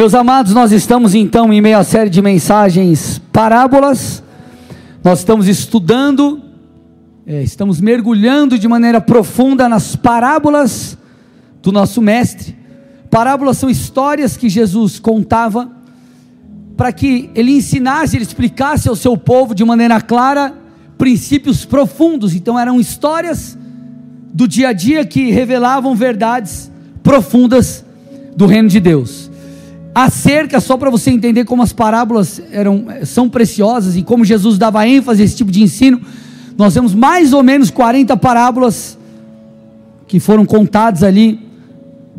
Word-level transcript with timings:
Meus 0.00 0.14
amados, 0.14 0.54
nós 0.54 0.72
estamos 0.72 1.14
então 1.14 1.52
em 1.52 1.60
meio 1.60 1.76
à 1.76 1.84
série 1.84 2.08
de 2.08 2.22
mensagens 2.22 3.20
parábolas, 3.30 4.22
nós 5.04 5.18
estamos 5.18 5.46
estudando, 5.46 6.40
é, 7.26 7.42
estamos 7.42 7.82
mergulhando 7.82 8.58
de 8.58 8.66
maneira 8.66 8.98
profunda 8.98 9.68
nas 9.68 9.96
parábolas 9.96 10.96
do 11.62 11.70
nosso 11.70 12.00
Mestre. 12.00 12.56
Parábolas 13.10 13.58
são 13.58 13.68
histórias 13.68 14.38
que 14.38 14.48
Jesus 14.48 14.98
contava 14.98 15.70
para 16.78 16.92
que 16.92 17.28
ele 17.34 17.52
ensinasse, 17.52 18.16
ele 18.16 18.24
explicasse 18.24 18.88
ao 18.88 18.96
seu 18.96 19.18
povo 19.18 19.54
de 19.54 19.66
maneira 19.66 20.00
clara 20.00 20.54
princípios 20.96 21.66
profundos. 21.66 22.34
Então 22.34 22.58
eram 22.58 22.80
histórias 22.80 23.54
do 24.32 24.48
dia 24.48 24.70
a 24.70 24.72
dia 24.72 25.04
que 25.04 25.30
revelavam 25.30 25.94
verdades 25.94 26.72
profundas 27.02 27.84
do 28.34 28.46
reino 28.46 28.70
de 28.70 28.80
Deus 28.80 29.29
acerca, 29.94 30.60
só 30.60 30.76
para 30.76 30.90
você 30.90 31.10
entender 31.10 31.44
como 31.44 31.62
as 31.62 31.72
parábolas 31.72 32.40
eram, 32.52 32.86
são 33.04 33.28
preciosas 33.28 33.96
e 33.96 34.02
como 34.02 34.24
Jesus 34.24 34.56
dava 34.56 34.86
ênfase 34.86 35.22
a 35.22 35.24
esse 35.24 35.36
tipo 35.36 35.50
de 35.50 35.62
ensino, 35.62 36.00
nós 36.56 36.74
temos 36.74 36.94
mais 36.94 37.32
ou 37.32 37.42
menos 37.42 37.70
40 37.70 38.16
parábolas 38.16 38.98
que 40.06 40.20
foram 40.20 40.44
contadas 40.44 41.02
ali 41.02 41.40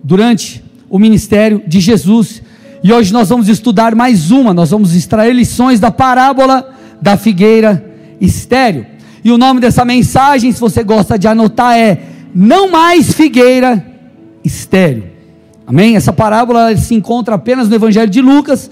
durante 0.03 0.63
o 0.89 0.97
ministério 0.97 1.61
de 1.65 1.79
Jesus. 1.79 2.41
E 2.83 2.91
hoje 2.91 3.13
nós 3.13 3.29
vamos 3.29 3.47
estudar 3.47 3.95
mais 3.95 4.31
uma, 4.31 4.53
nós 4.53 4.71
vamos 4.71 4.95
extrair 4.95 5.33
lições 5.33 5.79
da 5.79 5.91
parábola 5.91 6.73
da 7.01 7.17
figueira 7.17 7.85
estéreo. 8.19 8.85
E 9.23 9.31
o 9.31 9.37
nome 9.37 9.59
dessa 9.59 9.85
mensagem, 9.85 10.51
se 10.51 10.59
você 10.59 10.83
gosta 10.83 11.17
de 11.17 11.27
anotar, 11.27 11.77
é 11.77 12.01
Não 12.33 12.71
mais 12.71 13.13
figueira 13.13 13.85
estéreo. 14.43 15.10
Amém? 15.71 15.95
Essa 15.95 16.11
parábola 16.11 16.75
se 16.75 16.93
encontra 16.93 17.35
apenas 17.35 17.69
no 17.69 17.75
Evangelho 17.75 18.11
de 18.11 18.21
Lucas 18.21 18.69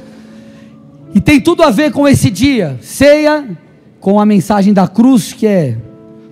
e 1.16 1.22
tem 1.22 1.40
tudo 1.40 1.64
a 1.64 1.72
ver 1.72 1.94
com 1.94 2.06
esse 2.06 2.30
dia, 2.30 2.78
ceia, 2.82 3.58
com 4.02 4.20
a 4.20 4.26
mensagem 4.26 4.74
da 4.74 4.86
cruz, 4.86 5.32
que 5.32 5.48
é 5.48 5.78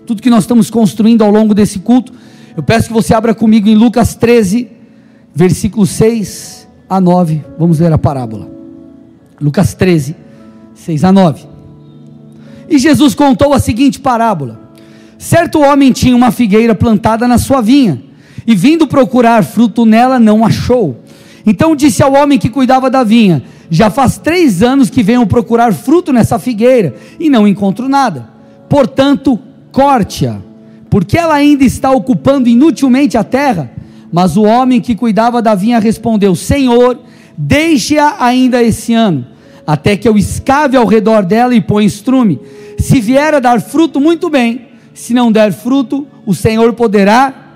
tudo 0.05 0.21
que 0.21 0.29
nós 0.29 0.43
estamos 0.43 0.69
construindo 0.69 1.23
ao 1.23 1.31
longo 1.31 1.53
desse 1.53 1.79
culto. 1.79 2.11
Eu 2.53 2.61
peço 2.61 2.89
que 2.89 2.93
você 2.93 3.13
abra 3.13 3.33
comigo 3.33 3.69
em 3.69 3.75
Lucas 3.75 4.13
13, 4.13 4.67
versículos 5.33 5.89
6 5.91 6.67
a 6.89 6.99
9. 6.99 7.45
Vamos 7.57 7.79
ler 7.79 7.93
a 7.93 7.97
parábola. 7.97 8.49
Lucas 9.39 9.73
13, 9.73 10.17
6 10.75 11.03
a 11.05 11.13
9. 11.13 11.45
E 12.67 12.77
Jesus 12.77 13.15
contou 13.15 13.53
a 13.53 13.59
seguinte 13.59 14.01
parábola: 14.01 14.59
Certo 15.17 15.61
homem 15.61 15.93
tinha 15.93 16.13
uma 16.13 16.29
figueira 16.29 16.75
plantada 16.75 17.25
na 17.25 17.37
sua 17.37 17.61
vinha 17.61 18.06
e 18.47 18.55
vindo 18.55 18.87
procurar 18.87 19.43
fruto 19.43 19.85
nela, 19.85 20.17
não 20.17 20.45
achou. 20.45 21.01
Então 21.45 21.75
disse 21.75 22.01
ao 22.01 22.13
homem 22.13 22.39
que 22.39 22.49
cuidava 22.49 22.89
da 22.89 23.03
vinha: 23.03 23.43
Já 23.69 23.89
faz 23.89 24.17
três 24.17 24.63
anos 24.63 24.89
que 24.89 25.03
venho 25.03 25.27
procurar 25.27 25.73
fruto 25.73 26.13
nessa 26.13 26.39
figueira 26.39 26.95
e 27.19 27.29
não 27.29 27.45
encontro 27.45 27.89
nada. 27.89 28.29
Portanto, 28.69 29.37
corte-a, 29.71 30.37
porque 30.89 31.17
ela 31.17 31.33
ainda 31.33 31.65
está 31.65 31.91
ocupando 31.91 32.47
inutilmente 32.47 33.17
a 33.17 33.23
terra. 33.23 33.71
Mas 34.09 34.37
o 34.37 34.43
homem 34.43 34.79
que 34.79 34.95
cuidava 34.95 35.41
da 35.41 35.53
vinha 35.53 35.79
respondeu: 35.79 36.33
Senhor, 36.33 36.97
deixe-a 37.37 38.15
ainda 38.23 38.63
esse 38.63 38.93
ano, 38.93 39.25
até 39.65 39.97
que 39.97 40.07
eu 40.07 40.17
escave 40.17 40.77
ao 40.77 40.85
redor 40.85 41.23
dela 41.23 41.53
e 41.53 41.59
ponha 41.59 41.85
estrume. 41.85 42.39
Se 42.79 43.01
vier 43.01 43.33
a 43.33 43.39
dar 43.39 43.59
fruto, 43.59 43.99
muito 43.99 44.29
bem. 44.29 44.67
Se 44.93 45.13
não 45.13 45.31
der 45.31 45.51
fruto, 45.51 46.07
o 46.25 46.33
Senhor 46.33 46.73
poderá 46.73 47.46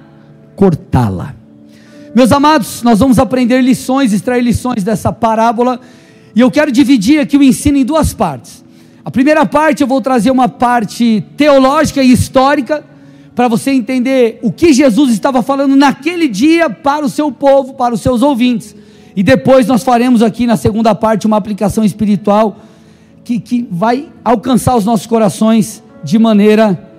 cortá-la. 0.56 1.36
Meus 2.14 2.32
amados, 2.32 2.84
nós 2.84 3.00
vamos 3.00 3.20
aprender 3.20 3.62
lições, 3.62 4.12
extrair 4.12 4.44
lições 4.44 4.84
dessa 4.84 5.14
parábola, 5.14 5.80
e 6.36 6.42
eu 6.42 6.52
quero 6.52 6.72
dividir 6.72 7.20
aqui 7.20 7.38
o 7.38 7.44
ensino 7.44 7.78
em 7.78 7.86
duas 7.86 8.14
partes. 8.14 8.64
A 9.04 9.10
primeira 9.10 9.46
parte 9.46 9.82
eu 9.82 9.88
vou 9.88 10.02
trazer 10.02 10.30
uma 10.30 10.50
parte 10.50 11.24
teológica 11.36 12.04
e 12.04 12.12
histórica, 12.12 12.84
para 13.34 13.48
você 13.48 13.72
entender 13.72 14.40
o 14.42 14.52
que 14.52 14.74
Jesus 14.74 15.12
estava 15.12 15.42
falando 15.42 15.76
naquele 15.76 16.28
dia 16.28 16.70
para 16.70 17.06
o 17.06 17.10
seu 17.10 17.32
povo, 17.32 17.74
para 17.74 17.94
os 17.94 18.02
seus 18.02 18.22
ouvintes. 18.22 18.76
E 19.16 19.24
depois 19.24 19.66
nós 19.66 19.84
faremos 19.84 20.22
aqui 20.22 20.46
na 20.46 20.58
segunda 20.58 20.94
parte 20.94 21.26
uma 21.26 21.38
aplicação 21.38 21.84
espiritual 21.84 22.58
que, 23.24 23.40
que 23.40 23.68
vai 23.72 24.10
alcançar 24.24 24.76
os 24.76 24.86
nossos 24.86 25.08
corações 25.08 25.82
de 26.04 26.20
maneira 26.20 26.90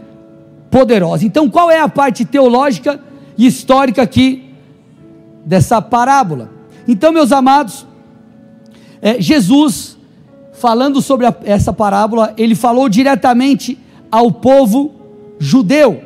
poderosa. 0.71 1.27
Então, 1.27 1.49
qual 1.49 1.71
é 1.71 1.81
a 1.81 1.89
parte 1.89 2.25
teológica? 2.25 3.01
E 3.37 3.47
histórica 3.47 4.03
aqui 4.03 4.51
dessa 5.45 5.81
parábola. 5.81 6.51
Então, 6.87 7.13
meus 7.13 7.33
amados, 7.33 7.87
é, 9.01 9.21
Jesus, 9.21 9.97
falando 10.53 11.01
sobre 11.01 11.27
a, 11.27 11.35
essa 11.45 11.73
parábola, 11.73 12.35
ele 12.37 12.55
falou 12.55 12.89
diretamente 12.89 13.79
ao 14.11 14.31
povo 14.31 14.93
judeu. 15.39 16.03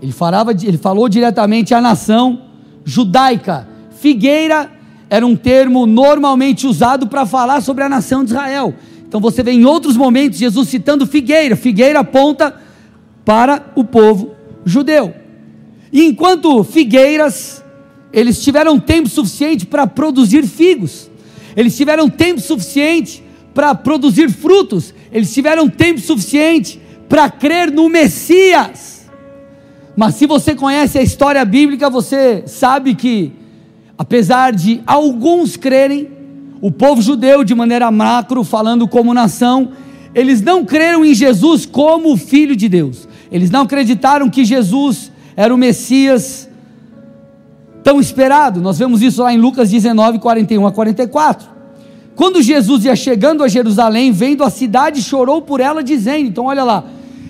Ele, 0.00 0.12
falava, 0.12 0.52
ele 0.52 0.78
falou 0.78 1.08
diretamente 1.08 1.74
à 1.74 1.80
nação 1.80 2.42
judaica. 2.84 3.68
Figueira 3.90 4.70
era 5.10 5.26
um 5.26 5.36
termo 5.36 5.86
normalmente 5.86 6.66
usado 6.66 7.06
para 7.06 7.26
falar 7.26 7.60
sobre 7.60 7.84
a 7.84 7.88
nação 7.88 8.24
de 8.24 8.30
Israel. 8.30 8.74
Então 9.06 9.20
você 9.20 9.42
vê 9.42 9.50
em 9.50 9.64
outros 9.64 9.96
momentos 9.96 10.38
Jesus 10.38 10.68
citando 10.68 11.06
figueira. 11.06 11.56
Figueira 11.56 12.00
aponta 12.00 12.54
para 13.24 13.72
o 13.74 13.84
povo 13.84 14.30
judeu. 14.64 15.19
E 15.92 16.04
enquanto 16.04 16.62
figueiras, 16.62 17.64
eles 18.12 18.42
tiveram 18.42 18.78
tempo 18.78 19.08
suficiente 19.08 19.66
para 19.66 19.86
produzir 19.86 20.46
figos, 20.46 21.10
eles 21.56 21.76
tiveram 21.76 22.08
tempo 22.08 22.40
suficiente 22.40 23.22
para 23.52 23.74
produzir 23.74 24.30
frutos, 24.30 24.94
eles 25.12 25.32
tiveram 25.32 25.68
tempo 25.68 26.00
suficiente 26.00 26.80
para 27.08 27.28
crer 27.28 27.70
no 27.70 27.88
Messias. 27.88 29.10
Mas 29.96 30.14
se 30.14 30.26
você 30.26 30.54
conhece 30.54 30.98
a 30.98 31.02
história 31.02 31.44
bíblica, 31.44 31.90
você 31.90 32.44
sabe 32.46 32.94
que, 32.94 33.32
apesar 33.98 34.52
de 34.52 34.80
alguns 34.86 35.56
crerem, 35.56 36.08
o 36.60 36.70
povo 36.70 37.02
judeu, 37.02 37.42
de 37.42 37.54
maneira 37.54 37.90
macro, 37.90 38.44
falando 38.44 38.86
como 38.86 39.12
nação, 39.12 39.72
eles 40.14 40.40
não 40.40 40.64
creram 40.64 41.04
em 41.04 41.14
Jesus 41.14 41.66
como 41.66 42.12
o 42.12 42.16
Filho 42.16 42.54
de 42.54 42.68
Deus, 42.68 43.08
eles 43.30 43.50
não 43.50 43.62
acreditaram 43.62 44.30
que 44.30 44.44
Jesus 44.44 45.10
era 45.40 45.54
o 45.54 45.56
Messias 45.56 46.50
tão 47.82 47.98
esperado. 47.98 48.60
Nós 48.60 48.78
vemos 48.78 49.00
isso 49.00 49.22
lá 49.22 49.32
em 49.32 49.38
Lucas 49.38 49.70
19, 49.70 50.18
41 50.18 50.66
a 50.66 50.70
44. 50.70 51.48
Quando 52.14 52.42
Jesus 52.42 52.84
ia 52.84 52.94
chegando 52.94 53.42
a 53.42 53.48
Jerusalém, 53.48 54.12
vendo 54.12 54.44
a 54.44 54.50
cidade, 54.50 55.00
chorou 55.02 55.40
por 55.40 55.58
ela, 55.58 55.82
dizendo: 55.82 56.28
Então, 56.28 56.44
olha 56.44 56.62
lá, 56.62 56.84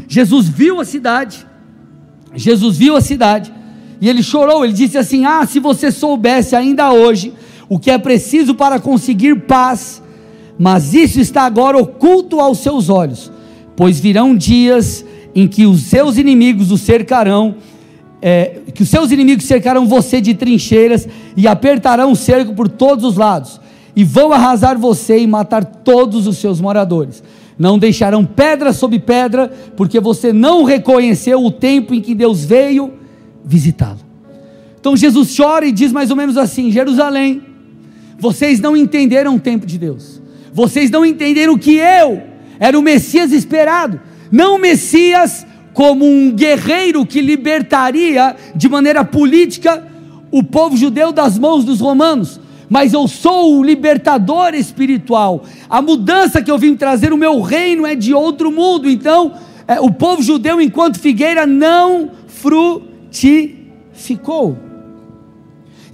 Jesus 0.09 0.49
viu 0.49 0.81
a 0.81 0.85
cidade, 0.85 1.47
Jesus 2.35 2.77
viu 2.77 2.97
a 2.97 3.01
cidade, 3.01 3.55
e 4.01 4.09
ele 4.09 4.25
chorou, 4.25 4.65
ele 4.65 4.73
disse 4.73 4.99
assim: 4.99 5.25
Ah, 5.25 5.47
se 5.47 5.61
você 5.61 5.93
soubesse 5.93 6.57
ainda 6.57 6.93
hoje 6.93 7.33
o 7.69 7.79
que 7.79 7.93
é 7.93 7.97
preciso 7.97 8.57
para 8.57 8.81
conseguir 8.81 9.43
paz, 9.43 10.03
mas 10.59 10.95
isso 10.95 11.21
está 11.21 11.43
agora 11.43 11.79
oculto 11.79 12.41
aos 12.41 12.59
seus 12.59 12.89
olhos, 12.89 13.31
pois 13.77 14.01
virão 14.01 14.35
dias 14.35 15.05
em 15.33 15.47
que 15.47 15.65
os 15.65 15.83
seus 15.83 16.19
inimigos 16.19 16.73
o 16.73 16.77
cercarão 16.77 17.55
é, 18.23 18.59
que 18.75 18.83
os 18.83 18.89
seus 18.89 19.11
inimigos 19.11 19.45
cercarão 19.45 19.87
você 19.87 20.21
de 20.21 20.35
trincheiras 20.35 21.09
e 21.37 21.49
apertarão 21.49 22.13
o 22.13 22.17
cerco 22.17 22.55
por 22.55 22.69
todos 22.69 23.05
os 23.05 23.17
lados, 23.17 23.61
e 23.97 24.05
vão 24.05 24.33
arrasar 24.33 24.79
você 24.79 25.19
e 25.19 25.27
matar 25.27 25.65
todos 25.65 26.27
os 26.27 26.39
seus 26.39 26.61
moradores. 26.61 27.23
Não 27.59 27.79
deixarão 27.79 28.25
pedra 28.25 28.73
sobre 28.73 28.99
pedra, 28.99 29.53
porque 29.77 30.01
você 30.01 30.33
não 30.33 30.65
reconheceu 30.65 31.45
o 31.45 31.51
tempo 31.51 31.93
em 31.93 32.01
que 32.01 32.15
Deus 32.15 32.45
veio 32.45 32.95
visitá-lo. 33.45 33.99
Então 34.81 34.97
Jesus 34.97 35.37
chora 35.37 35.67
e 35.67 35.73
diz 35.73 35.93
mais 35.93 36.11
ou 36.11 36.17
menos 36.17 36.39
assim: 36.39 36.71
Jerusalém, 36.71 37.43
vocês 38.19 38.61
não 38.61 38.77
entenderam 38.77 39.35
o 39.35 39.41
tempo 39.41 39.67
de 39.67 39.79
Deus, 39.79 40.23
vocês 40.53 40.91
não 40.91 41.05
entenderam 41.05 41.59
que 41.59 41.77
eu 41.77 42.23
era 42.59 42.79
o 42.79 42.83
Messias 42.83 43.33
esperado, 43.33 44.01
não 44.31 44.57
o 44.57 44.59
Messias 44.59 45.47
como 45.81 46.05
um 46.05 46.31
guerreiro 46.31 47.07
que 47.07 47.23
libertaria 47.23 48.37
de 48.55 48.69
maneira 48.69 49.03
política 49.03 49.89
o 50.31 50.43
povo 50.43 50.77
judeu 50.77 51.11
das 51.11 51.39
mãos 51.39 51.65
dos 51.65 51.81
romanos. 51.81 52.39
Mas 52.69 52.93
eu 52.93 53.09
sou 53.09 53.57
o 53.57 53.65
libertador 53.65 54.53
espiritual. 54.53 55.43
A 55.71 55.81
mudança 55.81 56.43
que 56.43 56.51
eu 56.51 56.59
vim 56.59 56.77
trazer, 56.77 57.15
o 57.15 57.17
meu 57.17 57.41
reino 57.41 57.87
é 57.87 57.95
de 57.95 58.13
outro 58.13 58.53
mundo. 58.53 58.91
Então, 58.91 59.33
é, 59.67 59.81
o 59.81 59.91
povo 59.91 60.23
judeu, 60.23 60.61
enquanto 60.61 61.01
figueira, 61.01 61.47
não 61.47 62.11
frutificou. 62.27 64.59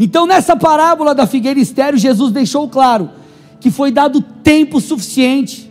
Então, 0.01 0.27
nessa 0.27 0.57
parábola 0.57 1.15
da 1.15 1.29
figueira 1.29 1.61
estéreo, 1.61 1.97
Jesus 1.97 2.33
deixou 2.33 2.69
claro 2.69 3.09
que 3.61 3.71
foi 3.71 3.93
dado 3.93 4.21
tempo 4.21 4.81
suficiente 4.81 5.71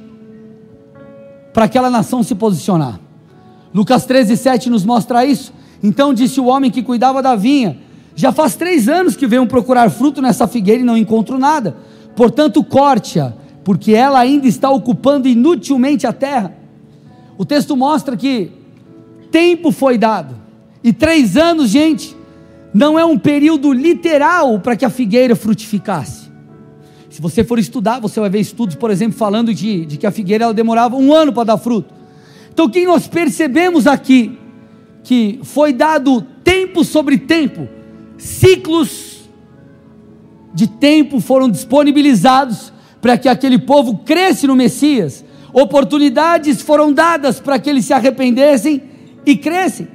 para 1.51 1.65
aquela 1.65 1.89
nação 1.89 2.23
se 2.23 2.33
posicionar. 2.33 3.03
Lucas 3.75 4.05
13, 4.05 4.37
7 4.37 4.69
nos 4.69 4.85
mostra 4.85 5.25
isso. 5.25 5.53
Então 5.83 6.13
disse 6.13 6.39
o 6.39 6.45
homem 6.45 6.71
que 6.71 6.81
cuidava 6.81 7.21
da 7.21 7.35
vinha: 7.35 7.77
Já 8.15 8.31
faz 8.31 8.55
três 8.55 8.87
anos 8.87 9.17
que 9.17 9.27
venho 9.27 9.45
procurar 9.45 9.89
fruto 9.89 10.21
nessa 10.21 10.47
figueira 10.47 10.81
e 10.81 10.85
não 10.85 10.95
encontro 10.95 11.37
nada. 11.37 11.75
portanto, 12.15 12.63
corte-a, 12.63 13.33
porque 13.65 13.91
ela 13.91 14.19
ainda 14.19 14.47
está 14.47 14.69
ocupando 14.69 15.27
inutilmente 15.27 16.07
a 16.07 16.13
terra. 16.13 16.55
O 17.37 17.43
texto 17.43 17.75
mostra 17.75 18.15
que 18.15 18.49
tempo 19.29 19.73
foi 19.73 19.97
dado, 19.97 20.37
e 20.81 20.93
três 20.93 21.35
anos, 21.35 21.69
gente, 21.69 22.15
não 22.73 22.97
é 22.97 23.03
um 23.03 23.17
período 23.17 23.73
literal 23.73 24.57
para 24.61 24.77
que 24.77 24.85
a 24.85 24.89
figueira 24.89 25.35
frutificasse. 25.35 26.29
Se 27.09 27.21
você 27.21 27.43
for 27.43 27.59
estudar, 27.59 27.99
você 27.99 28.21
vai 28.21 28.29
ver 28.29 28.39
estudos, 28.39 28.75
por 28.75 28.89
exemplo, 28.89 29.17
falando 29.17 29.53
de, 29.53 29.85
de 29.85 29.97
que 29.97 30.07
a 30.07 30.11
figueira 30.11 30.53
demorava 30.53 30.95
um 30.95 31.13
ano 31.13 31.33
para 31.33 31.43
dar 31.43 31.57
fruto. 31.57 31.94
Então, 32.55 32.67
o 32.67 32.69
que 32.69 32.85
nós 32.85 33.05
percebemos 33.05 33.85
aqui? 33.85 34.39
Que 35.03 35.41
foi 35.43 35.73
dado 35.73 36.21
tempo 36.41 36.85
sobre 36.85 37.17
tempo, 37.17 37.67
ciclos 38.17 39.29
de 40.53 40.65
tempo 40.65 41.19
foram 41.19 41.49
disponibilizados 41.49 42.71
para 43.01 43.17
que 43.17 43.27
aquele 43.27 43.59
povo 43.59 43.97
cresce 44.05 44.47
no 44.47 44.55
Messias, 44.55 45.25
oportunidades 45.51 46.61
foram 46.61 46.93
dadas 46.93 47.41
para 47.41 47.59
que 47.59 47.69
eles 47.69 47.83
se 47.83 47.93
arrependessem 47.93 48.81
e 49.25 49.35
crescem. 49.35 49.89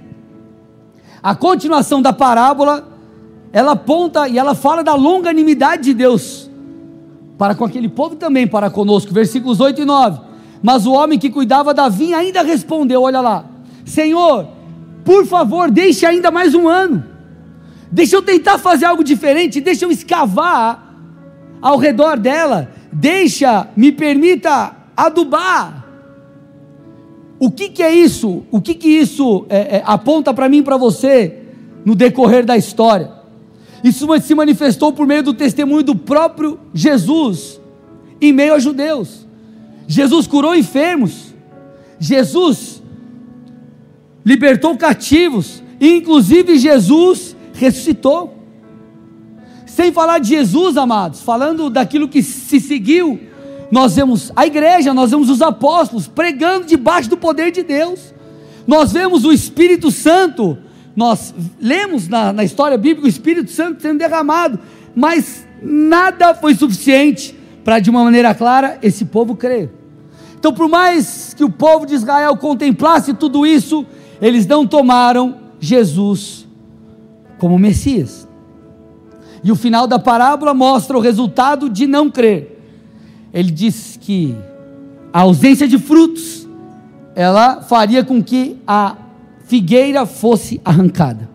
A 1.23 1.35
continuação 1.35 2.03
da 2.03 2.13
parábola, 2.13 2.87
ela 3.55 3.73
aponta 3.73 4.29
e 4.29 4.39
ela 4.39 4.55
fala 4.55 4.85
da 4.85 4.95
longanimidade 4.95 5.85
de 5.85 5.95
Deus 5.95 6.51
para 7.39 7.55
com 7.55 7.65
aquele 7.65 7.89
povo 7.89 8.17
também 8.17 8.47
para 8.47 8.69
conosco, 8.69 9.15
versículos 9.15 9.61
8 9.61 9.81
e 9.81 9.85
9. 9.87 10.30
Mas 10.63 10.87
o 10.87 10.93
homem 10.93 11.19
que 11.19 11.31
cuidava 11.31 11.73
da 11.73 11.89
vinha 11.89 12.19
ainda 12.19 12.43
respondeu: 12.43 13.03
Olha 13.03 13.21
lá, 13.21 13.45
Senhor, 13.85 14.49
por 15.05 15.27
favor, 15.27 15.71
deixe 15.71 16.05
ainda 16.05 16.31
mais 16.31 16.55
um 16.55 16.69
ano, 16.69 17.05
deixa 17.91 18.17
eu 18.17 18.23
tentar 18.23 18.59
fazer 18.59 18.85
algo 18.85 19.03
diferente, 19.03 19.61
deixa 19.61 19.85
eu 19.85 19.91
escavar 19.91 20.95
ao 21.61 21.77
redor 21.77 22.19
dela, 22.19 22.71
deixa, 22.93 23.69
me 23.77 23.91
permita 23.91 24.77
adubar. 24.97 25.81
O 27.39 27.51
que, 27.51 27.71
que 27.71 27.83
é 27.83 27.91
isso? 27.91 28.43
O 28.51 28.61
que, 28.61 28.75
que 28.75 28.89
isso 28.89 29.47
é, 29.49 29.79
é, 29.79 29.83
aponta 29.87 30.35
para 30.35 30.49
mim 30.49 30.59
e 30.59 30.63
para 30.63 30.77
você 30.77 31.39
no 31.87 31.95
decorrer 31.95 32.45
da 32.45 32.55
história? 32.55 33.11
Isso 33.83 34.07
se 34.21 34.35
manifestou 34.35 34.93
por 34.93 35.07
meio 35.07 35.23
do 35.23 35.33
testemunho 35.33 35.83
do 35.83 35.97
próprio 35.97 36.61
Jesus 36.75 37.59
em 38.21 38.31
meio 38.31 38.53
aos 38.53 38.63
judeus. 38.63 39.27
Jesus 39.91 40.29
curou 40.29 40.55
enfermos, 40.55 41.35
Jesus 41.99 42.81
libertou 44.25 44.77
cativos, 44.77 45.61
e 45.81 45.97
inclusive 45.97 46.59
Jesus 46.59 47.35
ressuscitou. 47.53 48.39
Sem 49.67 49.91
falar 49.91 50.21
de 50.21 50.29
Jesus, 50.29 50.77
amados, 50.77 51.23
falando 51.23 51.69
daquilo 51.69 52.07
que 52.07 52.23
se 52.23 52.61
seguiu, 52.61 53.19
nós 53.69 53.97
vemos 53.97 54.31
a 54.37 54.47
igreja, 54.47 54.95
nós 54.95 55.11
vemos 55.11 55.29
os 55.29 55.43
apóstolos 55.43 56.07
pregando 56.07 56.67
debaixo 56.67 57.11
do 57.11 57.17
poder 57.17 57.51
de 57.51 57.65
Deus, 57.65 58.15
nós 58.69 58.93
vemos 58.93 59.25
o 59.25 59.33
Espírito 59.33 59.91
Santo 59.91 60.57
nós 60.95 61.35
lemos 61.61 62.09
na, 62.09 62.33
na 62.33 62.45
história 62.45 62.77
bíblica 62.77 63.07
o 63.07 63.09
Espírito 63.09 63.51
Santo 63.51 63.81
sendo 63.81 63.99
derramado, 63.99 64.59
mas 64.95 65.47
nada 65.63 66.35
foi 66.35 66.55
suficiente 66.55 67.35
para, 67.65 67.79
de 67.79 67.89
uma 67.91 68.05
maneira 68.05 68.35
clara, 68.35 68.79
esse 68.83 69.05
povo 69.05 69.35
crer. 69.35 69.80
Então, 70.41 70.55
por 70.55 70.71
mais 70.71 71.35
que 71.35 71.45
o 71.45 71.51
povo 71.51 71.85
de 71.85 71.95
Israel 71.95 72.35
contemplasse 72.35 73.13
tudo 73.13 73.47
isso, 73.47 73.85
eles 74.23 74.47
não 74.47 74.67
tomaram 74.67 75.37
Jesus 75.61 76.49
como 77.39 77.59
Messias. 77.59 78.27
E 79.45 79.53
o 79.53 79.57
final 79.57 79.87
da 79.87 79.99
parábola 79.99 80.55
mostra 80.55 80.97
o 80.97 81.01
resultado 81.01 81.69
de 81.69 81.87
não 81.87 82.11
crer. 82.11 82.59
Ele 83.35 83.51
diz 83.51 83.99
que 84.01 84.35
a 85.13 85.21
ausência 85.21 85.69
de 85.69 85.79
frutos 85.79 86.49
ela 87.15 87.61
faria 87.61 88.03
com 88.03 88.23
que 88.23 88.57
a 88.67 88.97
figueira 89.45 90.07
fosse 90.07 90.59
arrancada. 90.65 91.29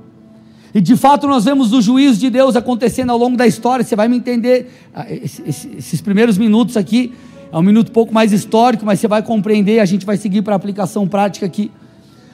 E 0.74 0.82
de 0.82 0.96
fato 0.96 1.28
nós 1.28 1.46
vemos 1.46 1.74
o 1.74 1.82
juízo 1.82 2.20
de 2.20 2.32
Deus 2.32 2.56
acontecendo 2.56 3.12
ao 3.12 3.20
longo 3.20 3.38
da 3.38 3.46
história. 3.46 3.86
Você 3.86 3.96
vai 3.96 4.08
me 4.08 4.18
entender. 4.18 4.72
Ah, 4.94 5.06
esses 5.10 6.02
primeiros 6.02 6.40
minutos 6.40 6.76
aqui 6.76 7.14
é 7.52 7.58
um 7.58 7.62
minuto 7.62 7.92
pouco 7.92 8.14
mais 8.14 8.32
histórico, 8.32 8.86
mas 8.86 9.00
você 9.00 9.08
vai 9.08 9.22
compreender. 9.22 9.80
A 9.80 9.86
gente 9.86 10.06
vai 10.06 10.18
seguir 10.18 10.42
para 10.42 10.54
a 10.54 10.58
aplicação 10.58 11.08
prática 11.08 11.46
aqui. 11.46 11.72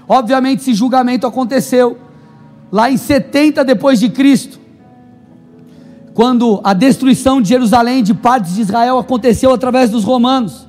Obviamente, 0.08 0.60
esse 0.60 0.74
julgamento 0.74 1.28
aconteceu 1.28 1.98
lá 2.72 2.90
em 2.90 2.98
70 2.98 3.64
depois 3.64 4.00
de 4.00 4.10
Cristo, 4.10 4.60
quando 6.14 6.60
a 6.64 6.74
destruição 6.74 7.42
de 7.42 7.50
Jerusalém 7.50 8.04
de 8.04 8.14
partes 8.14 8.56
de 8.56 8.62
Israel 8.62 8.98
aconteceu 8.98 9.54
através 9.54 9.90
dos 9.90 10.04
romanos. 10.04 10.68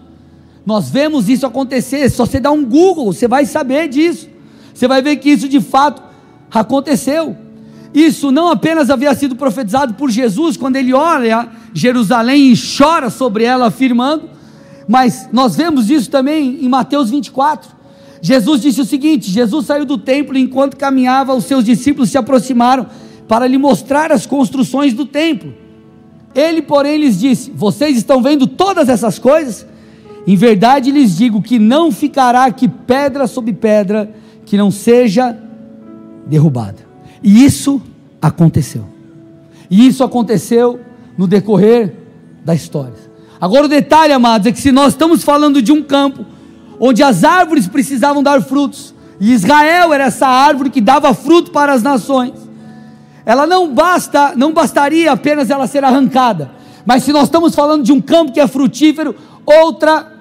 Nós 0.65 0.89
vemos 0.89 1.29
isso 1.29 1.47
acontecer. 1.47 2.09
Se 2.09 2.19
você 2.19 2.39
dá 2.39 2.53
um 2.53 2.65
Google, 2.65 3.13
você 3.13 3.27
vai 3.27 3.47
saber 3.47 3.89
disso. 3.89 4.29
Você 4.73 4.87
vai 4.87 5.03
ver 5.03 5.17
que 5.17 5.31
isso 5.31 5.49
de 5.49 5.61
fato 5.61 6.03
aconteceu. 6.51 7.37
Isso 7.93 8.31
não 8.31 8.49
apenas 8.49 8.91
havia 8.91 9.15
sido 9.15 9.37
profetizado 9.37 9.95
por 9.95 10.11
Jesus, 10.11 10.57
quando 10.57 10.77
ele 10.77 10.93
olha 10.93 11.49
Jerusalém 11.75 12.53
e 12.53 12.57
chora 12.57 13.11
sobre 13.11 13.45
ela, 13.45 13.67
afirmando, 13.67 14.29
mas 14.89 15.29
nós 15.33 15.57
vemos 15.57 15.91
isso 15.91 16.11
também 16.11 16.59
em 16.61 16.69
Mateus 16.69 17.11
24. 17.11 17.71
Jesus 18.21 18.61
disse 18.61 18.81
o 18.81 18.85
seguinte: 18.85 19.31
Jesus 19.31 19.67
saiu 19.67 19.85
do 19.85 19.99
templo 19.99 20.37
e 20.37 20.41
enquanto 20.41 20.77
caminhava, 20.77 21.35
os 21.35 21.45
seus 21.45 21.65
discípulos 21.65 22.11
se 22.11 22.19
aproximaram 22.19 22.87
para 23.27 23.47
lhe 23.47 23.59
mostrar 23.59 24.13
as 24.13 24.27
construções 24.27 24.93
do 24.93 25.07
templo. 25.07 25.55
Ele, 26.35 26.63
porém, 26.63 26.99
lhes 26.99 27.19
disse: 27.19 27.51
Vocês 27.51 27.97
estão 27.97 28.23
vendo 28.23 28.47
todas 28.47 28.89
essas 28.89 29.19
coisas? 29.19 29.67
Em 30.27 30.37
verdade 30.37 30.93
lhes 30.93 31.17
digo 31.17 31.43
que 31.43 31.59
não 31.59 31.91
ficará 31.91 32.45
aqui 32.45 32.69
pedra 32.69 33.27
sobre 33.27 33.53
pedra 33.53 34.15
que 34.47 34.57
não 34.57 34.71
seja 34.71 35.37
derrubada. 36.27 36.79
E 37.23 37.45
isso 37.45 37.83
aconteceu. 38.21 38.85
E 39.69 39.87
isso 39.87 40.05
aconteceu 40.05 40.79
no 41.17 41.27
decorrer 41.27 41.95
da 42.45 42.55
história. 42.55 42.95
Agora 43.41 43.67
o 43.67 43.69
detalhe, 43.69 44.13
amados, 44.13 44.47
é 44.47 44.53
que 44.53 44.61
se 44.61 44.71
nós 44.71 44.93
estamos 44.93 45.25
falando 45.25 45.61
de 45.61 45.73
um 45.73 45.83
campo 45.83 46.25
onde 46.79 47.03
as 47.03 47.25
árvores 47.25 47.67
precisavam 47.67 48.23
dar 48.23 48.41
frutos, 48.43 48.95
e 49.21 49.33
Israel 49.33 49.93
era 49.93 50.05
essa 50.05 50.27
árvore 50.27 50.71
que 50.71 50.81
dava 50.81 51.15
fruto 51.15 51.51
para 51.53 51.73
as 51.73 51.83
nações. 51.83 52.33
Ela 53.25 53.47
não 53.47 53.73
basta, 53.73 54.35
não 54.37 54.53
bastaria 54.53 55.13
apenas 55.13 55.49
ela 55.49 55.67
ser 55.67 55.85
arrancada, 55.85 56.51
mas 56.85 57.05
se 57.05 57.13
nós 57.13 57.25
estamos 57.25 57.55
falando 57.55 57.85
de 57.85 57.93
um 57.93 58.01
campo 58.01 58.33
que 58.33 58.41
é 58.41 58.49
frutífero, 58.49 59.15
outra 59.47 60.13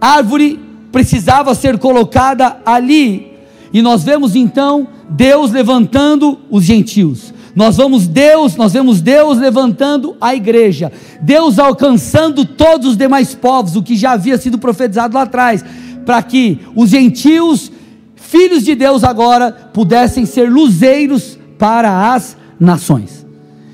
árvore 0.00 0.60
precisava 0.92 1.54
ser 1.54 1.78
colocada 1.78 2.58
ali 2.64 3.36
e 3.72 3.82
nós 3.82 4.04
vemos 4.04 4.34
então 4.34 4.88
Deus 5.08 5.50
levantando 5.50 6.38
os 6.50 6.64
gentios. 6.64 7.32
Nós 7.56 7.78
vamos 7.78 8.06
Deus, 8.06 8.54
nós 8.54 8.74
vemos 8.74 9.00
Deus 9.00 9.38
levantando 9.38 10.14
a 10.20 10.34
igreja. 10.34 10.92
Deus 11.22 11.58
alcançando 11.58 12.44
todos 12.44 12.90
os 12.90 12.96
demais 12.98 13.34
povos, 13.34 13.74
o 13.74 13.82
que 13.82 13.96
já 13.96 14.12
havia 14.12 14.36
sido 14.36 14.58
profetizado 14.58 15.14
lá 15.14 15.22
atrás, 15.22 15.64
para 16.04 16.22
que 16.22 16.60
os 16.76 16.90
gentios, 16.90 17.72
filhos 18.14 18.62
de 18.62 18.74
Deus 18.74 19.02
agora, 19.02 19.50
pudessem 19.72 20.26
ser 20.26 20.50
luzeiros 20.50 21.38
para 21.58 22.12
as 22.12 22.36
nações. 22.60 23.26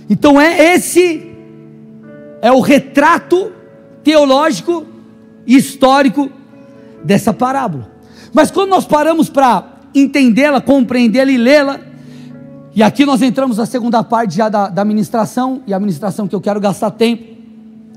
Então 0.09 0.41
é 0.41 0.75
esse 0.75 1.29
é 2.41 2.53
o 2.53 2.61
retrato 2.61 3.51
teológico 4.05 4.87
e 5.45 5.57
histórico 5.57 6.31
dessa 7.03 7.33
parábola. 7.33 7.91
Mas 8.33 8.49
quando 8.51 8.71
nós 8.71 8.85
paramos 8.85 9.29
para 9.29 9.81
entendê-la, 9.93 10.61
compreendê-la 10.61 11.31
e 11.31 11.37
lê-la. 11.37 11.92
E 12.75 12.83
aqui 12.83 13.05
nós 13.05 13.21
entramos 13.21 13.59
na 13.59 13.67
segunda 13.67 14.03
parte 14.03 14.37
já 14.37 14.49
da, 14.49 14.69
da 14.69 14.85
ministração, 14.85 15.63
e 15.67 15.75
a 15.75 15.79
ministração 15.79 16.27
que 16.27 16.35
eu 16.35 16.41
quero 16.41 16.59
gastar 16.59 16.91
tempo. 16.91 17.25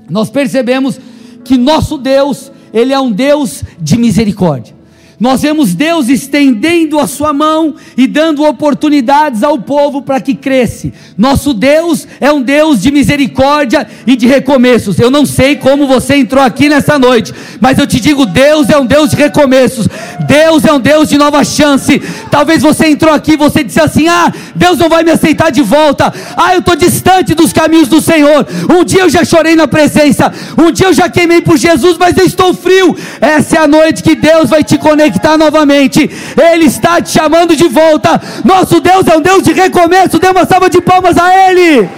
Nós 0.08 0.28
percebemos 0.28 1.00
que 1.44 1.56
nosso 1.56 1.96
Deus, 1.96 2.52
Ele 2.72 2.92
é 2.92 3.00
um 3.00 3.10
Deus 3.10 3.64
de 3.80 3.96
misericórdia. 3.96 4.75
Nós 5.18 5.40
vemos 5.40 5.74
Deus 5.74 6.08
estendendo 6.08 6.98
a 6.98 7.06
sua 7.06 7.32
mão 7.32 7.74
e 7.96 8.06
dando 8.06 8.44
oportunidades 8.44 9.42
ao 9.42 9.58
povo 9.58 10.02
para 10.02 10.20
que 10.20 10.34
cresce. 10.34 10.92
Nosso 11.16 11.54
Deus 11.54 12.06
é 12.20 12.30
um 12.30 12.42
Deus 12.42 12.82
de 12.82 12.90
misericórdia 12.90 13.86
e 14.06 14.14
de 14.14 14.26
recomeços. 14.26 14.98
Eu 14.98 15.10
não 15.10 15.24
sei 15.24 15.56
como 15.56 15.86
você 15.86 16.16
entrou 16.16 16.42
aqui 16.42 16.68
nessa 16.68 16.98
noite, 16.98 17.32
mas 17.60 17.78
eu 17.78 17.86
te 17.86 17.98
digo: 17.98 18.26
Deus 18.26 18.68
é 18.68 18.78
um 18.78 18.84
Deus 18.84 19.10
de 19.10 19.16
recomeços. 19.16 19.88
Deus 20.26 20.64
é 20.64 20.72
um 20.72 20.80
Deus 20.80 21.08
de 21.08 21.16
nova 21.16 21.42
chance. 21.44 22.00
Talvez 22.30 22.62
você 22.62 22.88
entrou 22.88 23.12
aqui 23.12 23.32
e 23.32 23.36
você 23.38 23.64
disse 23.64 23.80
assim: 23.80 24.08
Ah, 24.08 24.30
Deus 24.54 24.78
não 24.78 24.88
vai 24.88 25.02
me 25.02 25.10
aceitar 25.10 25.50
de 25.50 25.62
volta. 25.62 26.12
Ah, 26.36 26.54
eu 26.54 26.60
estou 26.60 26.76
distante 26.76 27.34
caminhos 27.58 27.88
do 27.88 28.00
Senhor. 28.00 28.46
Um 28.70 28.84
dia 28.84 29.02
eu 29.02 29.10
já 29.16 29.24
chorei 29.24 29.56
na 29.56 29.66
presença, 29.66 30.32
um 30.62 30.70
dia 30.70 30.88
eu 30.88 30.92
já 30.92 31.08
queimei 31.08 31.40
por 31.40 31.56
Jesus, 31.56 31.96
mas 31.98 32.16
eu 32.16 32.26
estou 32.26 32.52
frio. 32.52 32.94
Essa 33.20 33.56
é 33.56 33.60
a 33.60 33.66
noite 33.66 34.02
que 34.02 34.14
Deus 34.14 34.50
vai 34.50 34.62
te 34.62 34.76
conectar 34.76 35.38
novamente. 35.38 36.10
Ele 36.52 36.66
está 36.66 37.00
te 37.00 37.10
chamando 37.10 37.56
de 37.56 37.68
volta. 37.68 38.20
Nosso 38.44 38.80
Deus 38.80 39.06
é 39.06 39.16
um 39.16 39.22
Deus 39.22 39.42
de 39.42 39.52
recomeço. 39.52 40.18
Dê 40.18 40.28
uma 40.28 40.44
salva 40.44 40.68
de 40.68 40.80
palmas 40.80 41.16
a 41.16 41.28
Ele. 41.50 41.88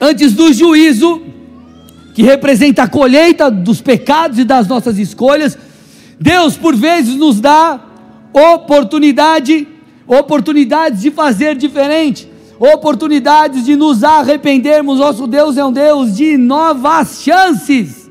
Antes 0.00 0.32
do 0.32 0.52
juízo, 0.52 1.22
que 2.14 2.22
representa 2.22 2.82
a 2.82 2.88
colheita 2.88 3.50
dos 3.50 3.80
pecados 3.80 4.38
e 4.38 4.44
das 4.44 4.66
nossas 4.66 4.98
escolhas, 4.98 5.56
Deus 6.22 6.56
por 6.56 6.76
vezes 6.76 7.16
nos 7.16 7.40
dá 7.40 7.80
oportunidade, 8.32 9.66
oportunidades 10.06 11.02
de 11.02 11.10
fazer 11.10 11.56
diferente, 11.56 12.30
oportunidades 12.60 13.64
de 13.64 13.74
nos 13.74 14.04
arrependermos. 14.04 15.00
Nosso 15.00 15.26
Deus 15.26 15.56
é 15.56 15.64
um 15.64 15.72
Deus 15.72 16.16
de 16.16 16.36
novas 16.36 17.22
chances. 17.22 18.08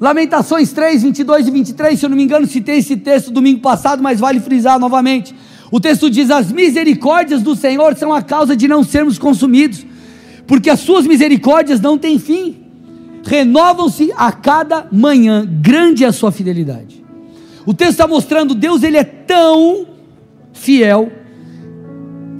Lamentações 0.00 0.72
3, 0.72 1.02
22 1.02 1.48
e 1.48 1.50
23, 1.50 1.98
se 1.98 2.06
eu 2.06 2.10
não 2.10 2.16
me 2.16 2.22
engano, 2.22 2.46
citei 2.46 2.78
esse 2.78 2.96
texto 2.96 3.32
domingo 3.32 3.60
passado, 3.60 4.00
mas 4.00 4.20
vale 4.20 4.38
frisar 4.38 4.78
novamente. 4.78 5.34
O 5.72 5.80
texto 5.80 6.08
diz: 6.08 6.30
As 6.30 6.52
misericórdias 6.52 7.42
do 7.42 7.56
Senhor 7.56 7.96
são 7.96 8.14
a 8.14 8.22
causa 8.22 8.54
de 8.54 8.68
não 8.68 8.84
sermos 8.84 9.18
consumidos, 9.18 9.84
porque 10.46 10.70
as 10.70 10.78
suas 10.78 11.04
misericórdias 11.04 11.80
não 11.80 11.98
têm 11.98 12.16
fim, 12.16 12.67
renovam-se 13.28 14.10
a 14.16 14.32
cada 14.32 14.88
manhã, 14.90 15.46
grande 15.46 16.02
é 16.02 16.06
a 16.06 16.12
sua 16.12 16.32
fidelidade. 16.32 17.04
O 17.66 17.74
texto 17.74 17.90
está 17.90 18.08
mostrando: 18.08 18.54
Deus 18.54 18.82
ele 18.82 18.96
é 18.96 19.04
tão 19.04 19.86
fiel, 20.54 21.12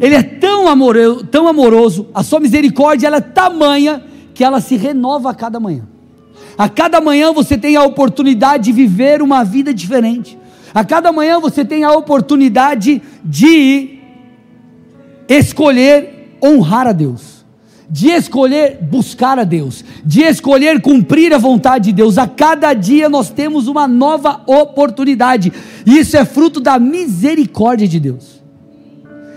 ele 0.01 0.15
é 0.15 0.23
tão 0.23 0.67
amoroso, 0.67 1.25
tão 1.27 1.47
amoroso, 1.47 2.09
a 2.15 2.23
sua 2.23 2.41
misericórdia 2.41 3.07
ela 3.07 3.19
é 3.19 3.21
tamanha 3.21 4.03
que 4.33 4.43
ela 4.43 4.63
se 4.63 4.77
renova 4.77 5.31
a 5.31 5.35
cada 5.35 5.61
manhã. 5.61 5.83
A 6.57 6.71
cada 6.71 7.03
manhã 7.03 7.33
você 7.35 7.59
tem 7.59 7.77
a 7.77 7.85
oportunidade 7.85 8.65
de 8.65 8.73
viver 8.73 9.21
uma 9.21 9.45
vida 9.45 9.75
diferente. 9.75 10.39
A 10.73 10.85
cada 10.85 11.13
manhã 11.13 11.39
você 11.39 11.67
tem 11.67 11.85
a 11.85 11.93
oportunidade 11.93 13.03
de 13.23 13.99
escolher 15.29 16.39
honrar 16.43 16.87
a 16.87 16.93
Deus, 16.93 17.38
de 17.91 18.09
escolher 18.09 18.79
buscar 18.83 19.39
a 19.39 19.45
Deus, 19.45 19.83
de 20.05 20.23
escolher 20.23 20.81
cumprir 20.81 21.33
a 21.33 21.39
vontade 21.39 21.87
de 21.87 21.93
Deus. 21.93 22.19
A 22.19 22.27
cada 22.27 22.75
dia 22.75 23.09
nós 23.09 23.31
temos 23.31 23.67
uma 23.67 23.89
nova 23.89 24.43
oportunidade, 24.47 25.53
e 25.87 25.99
isso 25.99 26.17
é 26.17 26.25
fruto 26.25 26.61
da 26.61 26.79
misericórdia 26.79 27.89
de 27.89 27.99
Deus. 27.99 28.43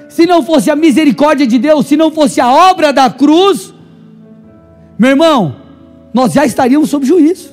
Se 0.10 0.25
não 0.25 0.43
fosse 0.43 0.70
a 0.70 0.75
misericórdia 0.75 1.48
de 1.48 1.58
Deus, 1.58 1.86
se 1.86 1.96
não 1.96 2.12
fosse 2.12 2.41
a 2.41 2.51
obra 2.51 2.91
da 2.91 3.10
cruz, 3.10 3.74
meu 5.00 5.12
irmão, 5.12 5.55
nós 6.13 6.34
já 6.34 6.46
estaríamos 6.46 6.89
sob 6.89 7.05
juízo. 7.05 7.51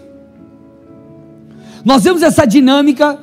Nós 1.84 2.02
vemos 2.02 2.22
essa 2.22 2.44
dinâmica 2.44 3.18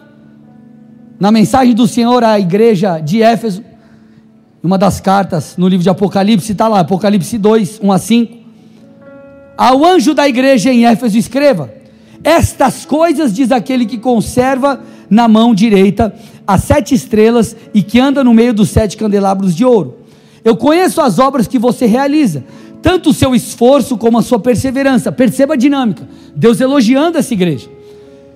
na 1.19 1.31
mensagem 1.31 1.75
do 1.75 1.87
Senhor 1.87 2.23
à 2.23 2.39
igreja 2.39 2.99
de 2.99 3.21
Éfeso, 3.21 3.61
uma 4.65 4.77
das 4.77 4.99
cartas 4.99 5.55
no 5.57 5.67
livro 5.67 5.83
de 5.83 5.89
Apocalipse, 5.89 6.51
está 6.51 6.67
lá, 6.67 6.79
Apocalipse 6.79 7.37
2, 7.37 7.79
1 7.83 7.91
a 7.91 7.97
5. 7.99 8.37
Ao 9.55 9.85
anjo 9.85 10.13
da 10.13 10.27
igreja 10.27 10.73
em 10.73 10.85
Éfeso, 10.85 11.17
escreva: 11.17 11.71
Estas 12.23 12.83
coisas 12.83 13.33
diz 13.33 13.51
aquele 13.51 13.85
que 13.85 13.97
conserva 13.97 14.81
na 15.09 15.27
mão 15.27 15.53
direita 15.53 16.13
as 16.47 16.63
sete 16.63 16.95
estrelas 16.95 17.55
e 17.73 17.83
que 17.83 17.99
anda 17.99 18.23
no 18.23 18.33
meio 18.33 18.53
dos 18.53 18.69
sete 18.69 18.97
candelabros 18.97 19.55
de 19.55 19.63
ouro. 19.63 19.99
Eu 20.43 20.55
conheço 20.55 20.99
as 20.99 21.19
obras 21.19 21.47
que 21.47 21.59
você 21.59 21.85
realiza 21.85 22.43
tanto 22.81 23.09
o 23.09 23.13
seu 23.13 23.33
esforço 23.33 23.97
como 23.97 24.17
a 24.17 24.21
sua 24.21 24.39
perseverança. 24.39 25.11
Perceba 25.11 25.53
a 25.53 25.57
dinâmica. 25.57 26.07
Deus 26.35 26.59
elogiando 26.59 27.17
essa 27.17 27.33
igreja. 27.33 27.67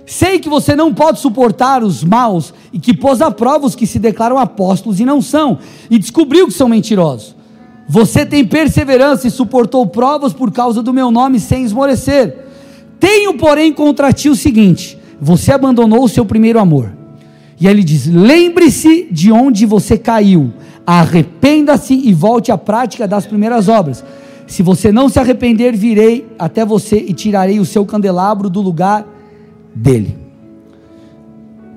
Sei 0.10 0.40
que 0.40 0.50
você 0.50 0.76
não 0.76 0.92
pode 0.92 1.20
suportar 1.20 1.84
os 1.84 2.04
maus 2.04 2.52
e 2.74 2.80
que 2.80 2.96
pôs 2.96 3.22
à 3.22 3.30
prova 3.30 3.68
os 3.68 3.76
que 3.76 3.86
se 3.86 4.00
declaram 4.00 4.40
apóstolos 4.40 5.00
e 5.00 5.06
não 5.06 5.22
são, 5.22 5.60
e 5.88 6.00
descobriu 6.00 6.48
que 6.48 6.54
são 6.54 6.68
mentirosos. 6.68 7.36
Você 7.88 8.26
tem 8.26 8.44
perseverança 8.44 9.28
e 9.28 9.32
suportou 9.32 9.86
provas 9.86 10.34
por 10.34 10.52
causa 10.52 10.82
do 10.82 10.92
meu 10.92 11.12
nome 11.12 11.40
sem 11.40 11.64
esmorecer. 11.64 12.36
Tenho, 13.00 13.38
porém, 13.38 13.72
contra 13.72 14.12
ti 14.12 14.30
o 14.30 14.36
seguinte: 14.36 14.98
você 15.22 15.52
abandonou 15.52 16.04
o 16.04 16.10
seu 16.10 16.26
primeiro 16.26 16.58
amor. 16.58 16.92
E 17.62 17.68
aí 17.68 17.74
ele 17.76 17.84
diz: 17.84 18.08
lembre-se 18.08 19.10
de 19.12 19.32
onde 19.32 19.64
você 19.68 19.96
caiu, 19.96 20.52
arrependa-se 20.88 21.94
e 21.94 22.12
volte 22.16 22.52
à 22.52 22.58
prática 22.58 23.08
das 23.08 23.28
primeiras 23.28 23.70
obras. 23.70 24.04
Se 24.48 24.64
você 24.64 24.92
não 24.92 25.08
se 25.08 25.20
arrepender, 25.20 25.78
virei 25.78 26.28
até 26.40 26.66
você 26.66 26.98
e 26.98 27.14
tirarei 27.14 27.60
o 27.60 27.66
seu 27.66 27.86
candelabro 27.86 28.50
do 28.50 28.60
lugar 28.60 29.06
dele. 29.80 30.18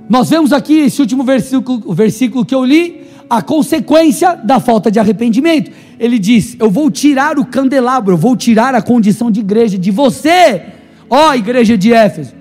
Nós 0.08 0.28
vemos 0.28 0.52
aqui 0.52 0.80
esse 0.80 1.00
último 1.00 1.24
versículo, 1.24 1.82
o 1.86 1.94
versículo 1.94 2.44
que 2.44 2.54
eu 2.54 2.64
li, 2.64 3.06
a 3.30 3.40
consequência 3.40 4.34
da 4.34 4.60
falta 4.60 4.90
de 4.90 4.98
arrependimento. 4.98 5.70
Ele 5.98 6.18
diz: 6.18 6.56
Eu 6.58 6.70
vou 6.70 6.90
tirar 6.90 7.38
o 7.38 7.46
candelabro, 7.46 8.14
eu 8.14 8.18
vou 8.18 8.36
tirar 8.36 8.74
a 8.74 8.82
condição 8.82 9.30
de 9.30 9.40
igreja 9.40 9.78
de 9.78 9.90
você, 9.90 10.62
ó 11.08 11.34
igreja 11.34 11.78
de 11.78 11.92
Éfeso. 11.92 12.34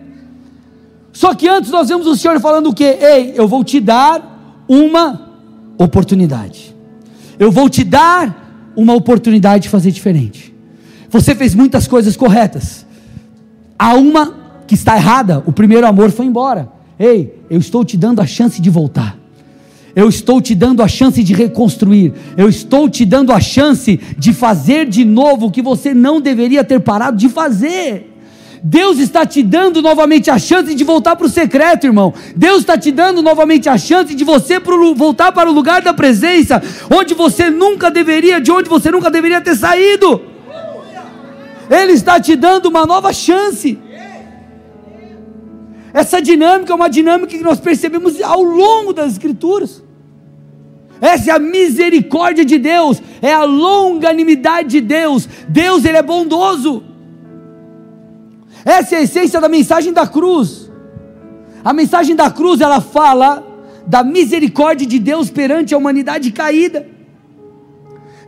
Só 1.13 1.33
que 1.33 1.47
antes 1.47 1.71
nós 1.71 1.89
vemos 1.89 2.07
o 2.07 2.15
Senhor 2.15 2.39
falando 2.39 2.69
o 2.69 2.73
que? 2.73 2.83
Ei, 2.83 3.33
eu 3.35 3.47
vou 3.47 3.63
te 3.63 3.79
dar 3.79 4.63
uma 4.67 5.29
oportunidade. 5.77 6.75
Eu 7.37 7.51
vou 7.51 7.69
te 7.69 7.83
dar 7.83 8.71
uma 8.75 8.93
oportunidade 8.93 9.63
de 9.63 9.69
fazer 9.69 9.91
diferente. 9.91 10.53
Você 11.09 11.35
fez 11.35 11.53
muitas 11.53 11.87
coisas 11.87 12.15
corretas. 12.15 12.85
Há 13.77 13.93
uma 13.95 14.40
que 14.71 14.75
está 14.75 14.95
errada. 14.95 15.43
O 15.45 15.51
primeiro 15.51 15.85
amor 15.85 16.11
foi 16.11 16.25
embora. 16.25 16.69
Ei, 16.97 17.35
eu 17.49 17.59
estou 17.59 17.83
te 17.83 17.97
dando 17.97 18.21
a 18.21 18.25
chance 18.25 18.61
de 18.61 18.69
voltar. 18.69 19.17
Eu 19.93 20.07
estou 20.07 20.41
te 20.41 20.55
dando 20.55 20.81
a 20.81 20.87
chance 20.87 21.21
de 21.21 21.33
reconstruir. 21.33 22.13
Eu 22.37 22.47
estou 22.47 22.89
te 22.89 23.03
dando 23.03 23.33
a 23.33 23.41
chance 23.41 23.99
de 24.17 24.31
fazer 24.31 24.87
de 24.87 25.03
novo 25.03 25.47
o 25.47 25.51
que 25.51 25.61
você 25.61 25.93
não 25.93 26.21
deveria 26.21 26.63
ter 26.63 26.79
parado 26.79 27.17
de 27.17 27.27
fazer. 27.27 28.15
Deus 28.63 28.97
está 28.97 29.25
te 29.25 29.43
dando 29.43 29.81
novamente 29.81 30.31
a 30.31 30.39
chance 30.39 30.73
de 30.73 30.83
voltar 30.85 31.17
para 31.17 31.27
o 31.27 31.29
secreto, 31.29 31.85
irmão. 31.85 32.13
Deus 32.33 32.59
está 32.59 32.77
te 32.77 32.93
dando 32.93 33.21
novamente 33.21 33.67
a 33.67 33.77
chance 33.77 34.15
de 34.15 34.23
você 34.23 34.57
pro, 34.57 34.95
voltar 34.95 35.33
para 35.33 35.49
o 35.49 35.53
lugar 35.53 35.81
da 35.81 35.93
presença, 35.93 36.63
onde 36.89 37.13
você 37.13 37.49
nunca 37.49 37.91
deveria, 37.91 38.39
de 38.39 38.53
onde 38.53 38.69
você 38.69 38.89
nunca 38.89 39.11
deveria 39.11 39.41
ter 39.41 39.57
saído. 39.57 40.21
Ele 41.69 41.91
está 41.91 42.21
te 42.21 42.37
dando 42.37 42.67
uma 42.67 42.85
nova 42.85 43.11
chance. 43.11 43.77
Essa 45.93 46.21
dinâmica 46.21 46.71
é 46.71 46.75
uma 46.75 46.89
dinâmica 46.89 47.37
que 47.37 47.43
nós 47.43 47.59
percebemos 47.59 48.21
ao 48.21 48.41
longo 48.41 48.93
das 48.93 49.13
Escrituras. 49.13 49.83
Essa 51.01 51.31
é 51.31 51.33
a 51.33 51.39
misericórdia 51.39 52.45
de 52.45 52.57
Deus, 52.57 53.01
é 53.21 53.33
a 53.33 53.43
longanimidade 53.43 54.69
de 54.69 54.81
Deus. 54.81 55.27
Deus, 55.47 55.83
Ele 55.83 55.97
é 55.97 56.03
bondoso. 56.03 56.83
Essa 58.63 58.95
é 58.95 58.97
a 58.99 59.01
essência 59.01 59.41
da 59.41 59.49
mensagem 59.49 59.91
da 59.91 60.05
cruz. 60.05 60.71
A 61.63 61.73
mensagem 61.73 62.15
da 62.15 62.29
cruz 62.29 62.61
ela 62.61 62.79
fala 62.79 63.45
da 63.85 64.03
misericórdia 64.03 64.85
de 64.85 64.99
Deus 64.99 65.29
perante 65.29 65.73
a 65.73 65.77
humanidade 65.77 66.31
caída. 66.31 66.87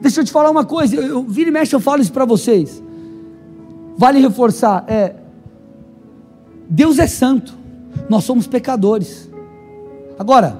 Deixa 0.01 0.21
eu 0.21 0.25
te 0.25 0.31
falar 0.31 0.49
uma 0.49 0.65
coisa, 0.65 0.95
eu, 0.95 1.03
eu 1.03 1.23
vira 1.23 1.49
e 1.49 1.53
mexe, 1.53 1.75
eu 1.75 1.79
falo 1.79 2.01
isso 2.01 2.11
para 2.11 2.25
vocês. 2.25 2.83
Vale 3.95 4.19
reforçar, 4.19 4.83
é 4.87 5.13
Deus 6.73 6.97
é 6.97 7.05
santo, 7.05 7.55
nós 8.09 8.23
somos 8.23 8.47
pecadores. 8.47 9.29
Agora, 10.17 10.57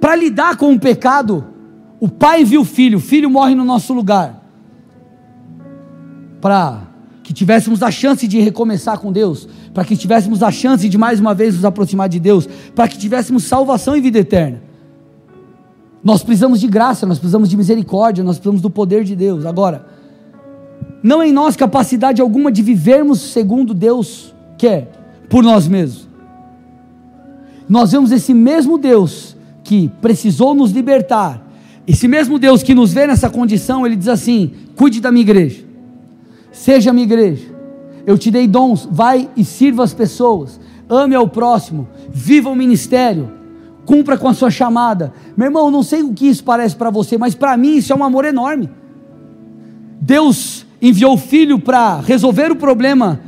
para 0.00 0.14
lidar 0.14 0.56
com 0.56 0.72
o 0.72 0.78
pecado, 0.78 1.44
o 1.98 2.08
pai 2.08 2.44
viu 2.44 2.60
o 2.60 2.64
filho, 2.64 2.98
o 2.98 3.00
filho 3.00 3.28
morre 3.28 3.56
no 3.56 3.64
nosso 3.64 3.92
lugar. 3.92 4.44
Para 6.40 6.82
que 7.24 7.32
tivéssemos 7.32 7.82
a 7.82 7.90
chance 7.90 8.28
de 8.28 8.38
recomeçar 8.38 9.00
com 9.00 9.10
Deus, 9.10 9.48
para 9.74 9.84
que 9.84 9.96
tivéssemos 9.96 10.40
a 10.40 10.52
chance 10.52 10.88
de 10.88 10.96
mais 10.96 11.18
uma 11.18 11.34
vez 11.34 11.56
nos 11.56 11.64
aproximar 11.64 12.08
de 12.08 12.20
Deus, 12.20 12.48
para 12.76 12.86
que 12.86 12.96
tivéssemos 12.96 13.42
salvação 13.42 13.96
e 13.96 14.00
vida 14.00 14.20
eterna. 14.20 14.62
Nós 16.04 16.22
precisamos 16.22 16.60
de 16.60 16.68
graça, 16.68 17.04
nós 17.04 17.18
precisamos 17.18 17.48
de 17.48 17.56
misericórdia, 17.56 18.22
nós 18.22 18.36
precisamos 18.36 18.62
do 18.62 18.70
poder 18.70 19.02
de 19.02 19.16
Deus. 19.16 19.44
Agora, 19.44 19.97
não 21.02 21.22
em 21.22 21.32
nós 21.32 21.56
capacidade 21.56 22.20
alguma 22.20 22.50
de 22.50 22.62
vivermos 22.62 23.20
segundo 23.20 23.72
Deus 23.72 24.34
quer, 24.56 24.90
por 25.28 25.42
nós 25.42 25.68
mesmos. 25.68 26.08
Nós 27.68 27.92
vemos 27.92 28.10
esse 28.12 28.32
mesmo 28.32 28.78
Deus 28.78 29.36
que 29.62 29.90
precisou 30.00 30.54
nos 30.54 30.72
libertar, 30.72 31.46
esse 31.86 32.08
mesmo 32.08 32.38
Deus 32.38 32.62
que 32.62 32.74
nos 32.74 32.92
vê 32.92 33.06
nessa 33.06 33.28
condição, 33.28 33.86
ele 33.86 33.96
diz 33.96 34.08
assim: 34.08 34.52
cuide 34.74 35.00
da 35.00 35.10
minha 35.10 35.22
igreja 35.22 35.68
Seja 36.58 36.92
minha 36.92 37.04
igreja. 37.04 37.46
Eu 38.04 38.18
te 38.18 38.30
dei 38.30 38.48
dons, 38.48 38.88
vai 38.90 39.30
e 39.36 39.44
sirva 39.44 39.84
as 39.84 39.94
pessoas. 39.94 40.58
Ame 40.88 41.14
ao 41.14 41.28
próximo, 41.28 41.86
viva 42.08 42.48
o 42.48 42.56
ministério, 42.56 43.30
cumpra 43.84 44.16
com 44.16 44.26
a 44.26 44.34
sua 44.34 44.50
chamada. 44.50 45.12
Meu 45.36 45.46
irmão, 45.46 45.70
não 45.70 45.82
sei 45.82 46.02
o 46.02 46.12
que 46.12 46.26
isso 46.26 46.42
parece 46.42 46.74
para 46.74 46.90
você, 46.90 47.18
mas 47.18 47.34
para 47.34 47.56
mim 47.56 47.76
isso 47.76 47.92
é 47.92 47.96
um 47.96 48.02
amor 48.02 48.24
enorme. 48.24 48.70
Deus 50.00 50.66
enviou 50.80 51.14
o 51.14 51.18
filho 51.18 51.58
para 51.58 52.00
resolver 52.00 52.50
o 52.50 52.56
problema 52.56 53.20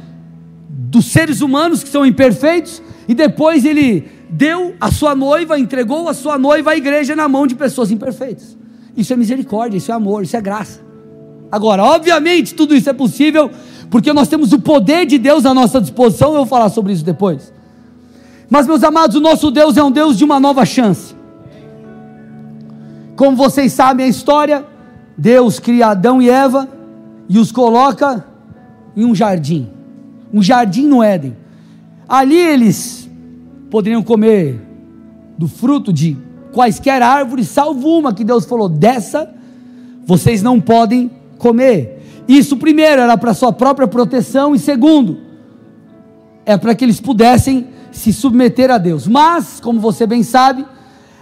dos 0.68 1.06
seres 1.06 1.40
humanos 1.40 1.82
que 1.82 1.88
são 1.88 2.04
imperfeitos 2.04 2.82
e 3.08 3.14
depois 3.14 3.64
ele 3.64 4.08
deu 4.28 4.74
a 4.80 4.90
sua 4.90 5.14
noiva, 5.14 5.58
entregou 5.58 6.08
a 6.08 6.14
sua 6.14 6.38
noiva 6.38 6.70
à 6.70 6.76
igreja 6.76 7.16
na 7.16 7.28
mão 7.28 7.46
de 7.46 7.54
pessoas 7.54 7.90
imperfeitas. 7.90 8.56
Isso 8.96 9.12
é 9.12 9.16
misericórdia, 9.16 9.78
isso 9.78 9.90
é 9.90 9.94
amor, 9.94 10.22
isso 10.22 10.36
é 10.36 10.40
graça. 10.40 10.80
Agora, 11.50 11.82
obviamente, 11.84 12.54
tudo 12.54 12.74
isso 12.74 12.88
é 12.88 12.92
possível 12.92 13.50
porque 13.90 14.12
nós 14.12 14.28
temos 14.28 14.52
o 14.52 14.60
poder 14.60 15.04
de 15.04 15.18
Deus 15.18 15.44
à 15.44 15.52
nossa 15.52 15.80
disposição. 15.80 16.30
Eu 16.30 16.36
vou 16.38 16.46
falar 16.46 16.68
sobre 16.68 16.92
isso 16.92 17.04
depois. 17.04 17.52
Mas, 18.48 18.66
meus 18.66 18.82
amados, 18.84 19.16
o 19.16 19.20
nosso 19.20 19.50
Deus 19.50 19.76
é 19.76 19.82
um 19.82 19.90
Deus 19.90 20.16
de 20.16 20.24
uma 20.24 20.38
nova 20.38 20.64
chance. 20.64 21.14
Como 23.16 23.36
vocês 23.36 23.72
sabem 23.72 24.06
a 24.06 24.08
história, 24.08 24.64
Deus 25.16 25.58
cria 25.58 25.88
Adão 25.88 26.22
e 26.22 26.30
Eva 26.30 26.68
e 27.30 27.38
os 27.38 27.52
coloca 27.52 28.26
em 28.96 29.04
um 29.04 29.14
jardim, 29.14 29.68
um 30.34 30.42
jardim 30.42 30.88
no 30.88 31.00
Éden. 31.00 31.36
Ali 32.08 32.34
eles 32.36 33.08
poderiam 33.70 34.02
comer 34.02 34.60
do 35.38 35.46
fruto 35.46 35.92
de 35.92 36.16
quaisquer 36.52 37.00
árvores, 37.00 37.46
salvo 37.46 37.96
uma 37.96 38.12
que 38.12 38.24
Deus 38.24 38.44
falou: 38.44 38.68
dessa 38.68 39.32
vocês 40.04 40.42
não 40.42 40.60
podem 40.60 41.08
comer. 41.38 42.24
Isso, 42.26 42.56
primeiro, 42.56 43.00
era 43.00 43.16
para 43.16 43.32
sua 43.32 43.52
própria 43.52 43.86
proteção, 43.86 44.52
e 44.52 44.58
segundo, 44.58 45.18
é 46.44 46.56
para 46.56 46.74
que 46.74 46.84
eles 46.84 47.00
pudessem 47.00 47.68
se 47.92 48.12
submeter 48.12 48.72
a 48.72 48.78
Deus. 48.78 49.06
Mas, 49.06 49.60
como 49.60 49.78
você 49.78 50.04
bem 50.04 50.24
sabe, 50.24 50.66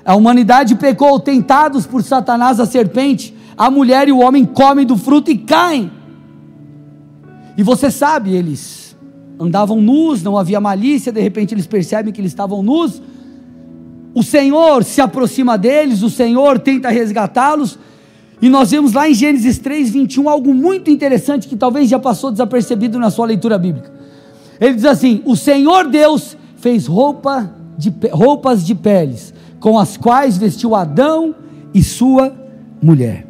a 0.06 0.14
humanidade 0.14 0.74
pecou, 0.74 1.20
tentados 1.20 1.86
por 1.86 2.02
Satanás, 2.02 2.58
a 2.58 2.64
serpente, 2.64 3.36
a 3.58 3.70
mulher 3.70 4.08
e 4.08 4.12
o 4.12 4.20
homem 4.20 4.46
comem 4.46 4.86
do 4.86 4.96
fruto 4.96 5.30
e 5.30 5.36
caem. 5.36 5.97
E 7.58 7.62
você 7.64 7.90
sabe, 7.90 8.36
eles 8.36 8.96
andavam 9.36 9.82
nus, 9.82 10.22
não 10.22 10.38
havia 10.38 10.60
malícia, 10.60 11.10
de 11.10 11.20
repente 11.20 11.52
eles 11.52 11.66
percebem 11.66 12.12
que 12.12 12.20
eles 12.20 12.30
estavam 12.30 12.62
nus. 12.62 13.02
O 14.14 14.22
Senhor 14.22 14.84
se 14.84 15.00
aproxima 15.00 15.58
deles, 15.58 16.04
o 16.04 16.08
Senhor 16.08 16.60
tenta 16.60 16.88
resgatá-los. 16.88 17.76
E 18.40 18.48
nós 18.48 18.70
vemos 18.70 18.92
lá 18.92 19.10
em 19.10 19.14
Gênesis 19.14 19.58
3, 19.58 19.90
21 19.90 20.28
algo 20.28 20.54
muito 20.54 20.88
interessante 20.88 21.48
que 21.48 21.56
talvez 21.56 21.88
já 21.90 21.98
passou 21.98 22.30
desapercebido 22.30 22.96
na 22.96 23.10
sua 23.10 23.26
leitura 23.26 23.58
bíblica. 23.58 23.92
Ele 24.60 24.74
diz 24.74 24.84
assim: 24.84 25.20
O 25.24 25.34
Senhor 25.34 25.88
Deus 25.88 26.36
fez 26.58 26.86
roupa 26.86 27.52
de, 27.76 27.92
roupas 28.12 28.64
de 28.64 28.76
peles, 28.76 29.34
com 29.58 29.76
as 29.76 29.96
quais 29.96 30.36
vestiu 30.36 30.76
Adão 30.76 31.34
e 31.74 31.82
sua 31.82 32.32
mulher. 32.80 33.26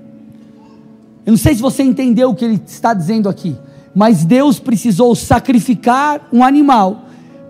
Eu 1.24 1.30
não 1.30 1.38
sei 1.38 1.54
se 1.54 1.62
você 1.62 1.82
entendeu 1.82 2.28
o 2.28 2.34
que 2.34 2.44
ele 2.44 2.60
está 2.66 2.92
dizendo 2.92 3.26
aqui 3.26 3.56
mas 3.98 4.24
Deus 4.24 4.60
precisou 4.60 5.12
sacrificar 5.16 6.28
um 6.32 6.44
animal 6.44 7.06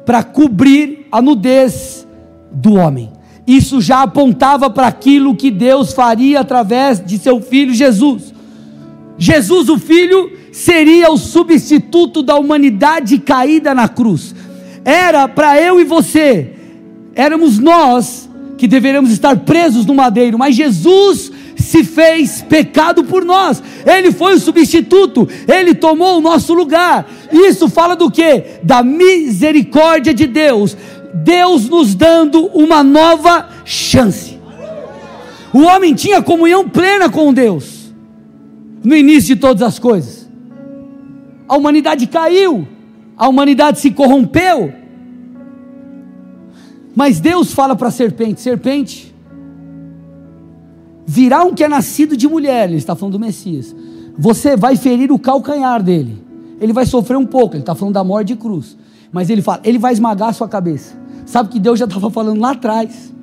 para 0.07 0.23
cobrir 0.23 1.07
a 1.12 1.21
nudez 1.21 2.09
do 2.50 2.73
homem. 2.73 3.12
Isso 3.47 3.83
já 3.83 4.00
apontava 4.00 4.71
para 4.71 4.87
aquilo 4.87 5.37
que 5.37 5.50
Deus 5.50 5.93
faria 5.93 6.40
através 6.40 7.05
de 7.05 7.19
seu 7.19 7.38
filho 7.43 7.75
Jesus. 7.75 8.33
Jesus, 9.19 9.69
o 9.69 9.76
filho, 9.76 10.33
seria 10.50 11.11
o 11.11 11.19
substituto 11.19 12.23
da 12.23 12.37
humanidade 12.37 13.19
caída 13.19 13.75
na 13.75 13.87
cruz. 13.87 14.35
Era 14.87 15.28
para 15.28 15.61
eu 15.61 15.78
e 15.78 15.85
você, 15.85 16.55
éramos 17.14 17.59
nós 17.59 18.26
que 18.57 18.67
deveríamos 18.67 19.11
estar 19.11 19.37
presos 19.40 19.85
no 19.85 19.95
madeiro, 19.95 20.38
mas 20.38 20.57
Jesus 20.57 21.31
se 21.59 21.85
fez 21.85 22.43
pecado 22.43 23.05
por 23.05 23.25
nós. 23.25 23.62
Ele 23.85 24.12
foi 24.12 24.35
o 24.35 24.41
substituto, 24.41 25.29
ele 25.47 25.75
tomou 25.75 26.19
o 26.19 26.21
nosso 26.21 26.55
lugar. 26.55 27.07
Isso 27.33 27.69
fala 27.69 27.95
do 27.95 28.11
que? 28.11 28.45
Da 28.62 28.83
misericórdia 28.83 30.15
de 30.15 30.27
Deus. 30.27 30.77
Deus 31.15 31.69
nos 31.69 31.95
dando 31.95 32.47
uma 32.47 32.83
nova 32.83 33.49
chance. 33.65 34.38
O 35.53 35.62
homem 35.62 35.95
tinha 35.95 36.23
comunhão 36.23 36.68
plena 36.68 37.09
com 37.09 37.33
Deus 37.33 37.92
no 38.85 38.94
início 38.94 39.35
de 39.35 39.40
todas 39.40 39.62
as 39.62 39.79
coisas. 39.79 40.29
A 41.49 41.57
humanidade 41.57 42.07
caiu, 42.07 42.68
a 43.16 43.29
humanidade 43.29 43.81
se 43.81 43.90
corrompeu. 43.90 44.73
Mas 46.94 47.21
Deus 47.21 47.53
fala 47.53 47.75
para 47.75 47.88
a 47.88 47.92
serpente: 47.92 48.40
serpente, 48.40 49.14
virá 51.09 51.42
um 51.42 51.55
que 51.55 51.64
é 51.64 51.68
nascido 51.68 52.14
de 52.14 52.29
mulher, 52.29 52.68
ele 52.68 52.77
está 52.77 52.94
falando 52.94 53.14
do 53.14 53.18
Messias. 53.18 53.75
Você 54.18 54.59
vai 54.59 54.77
ferir 54.77 55.11
o 55.11 55.18
calcanhar 55.18 55.83
dele. 55.83 56.23
Ele 56.61 56.71
vai 56.71 56.85
sofrer 56.85 57.16
um 57.16 57.25
pouco, 57.25 57.55
ele 57.55 57.62
está 57.62 57.75
falando 57.75 57.94
da 57.94 58.05
morte 58.05 58.29
de 58.29 58.37
cruz. 58.37 58.77
Mas 59.11 59.31
ele 59.31 59.40
fala, 59.40 59.62
ele 59.64 59.79
vai 59.79 59.94
esmagar 59.94 60.29
a 60.29 60.33
sua 60.35 60.47
cabeça. 60.47 60.94
Sabe 61.25 61.49
que 61.49 61.59
Deus 61.59 61.79
já 61.79 61.87
estava 61.87 62.11
falando 62.11 62.38
lá 62.38 62.51
atrás. 62.51 63.14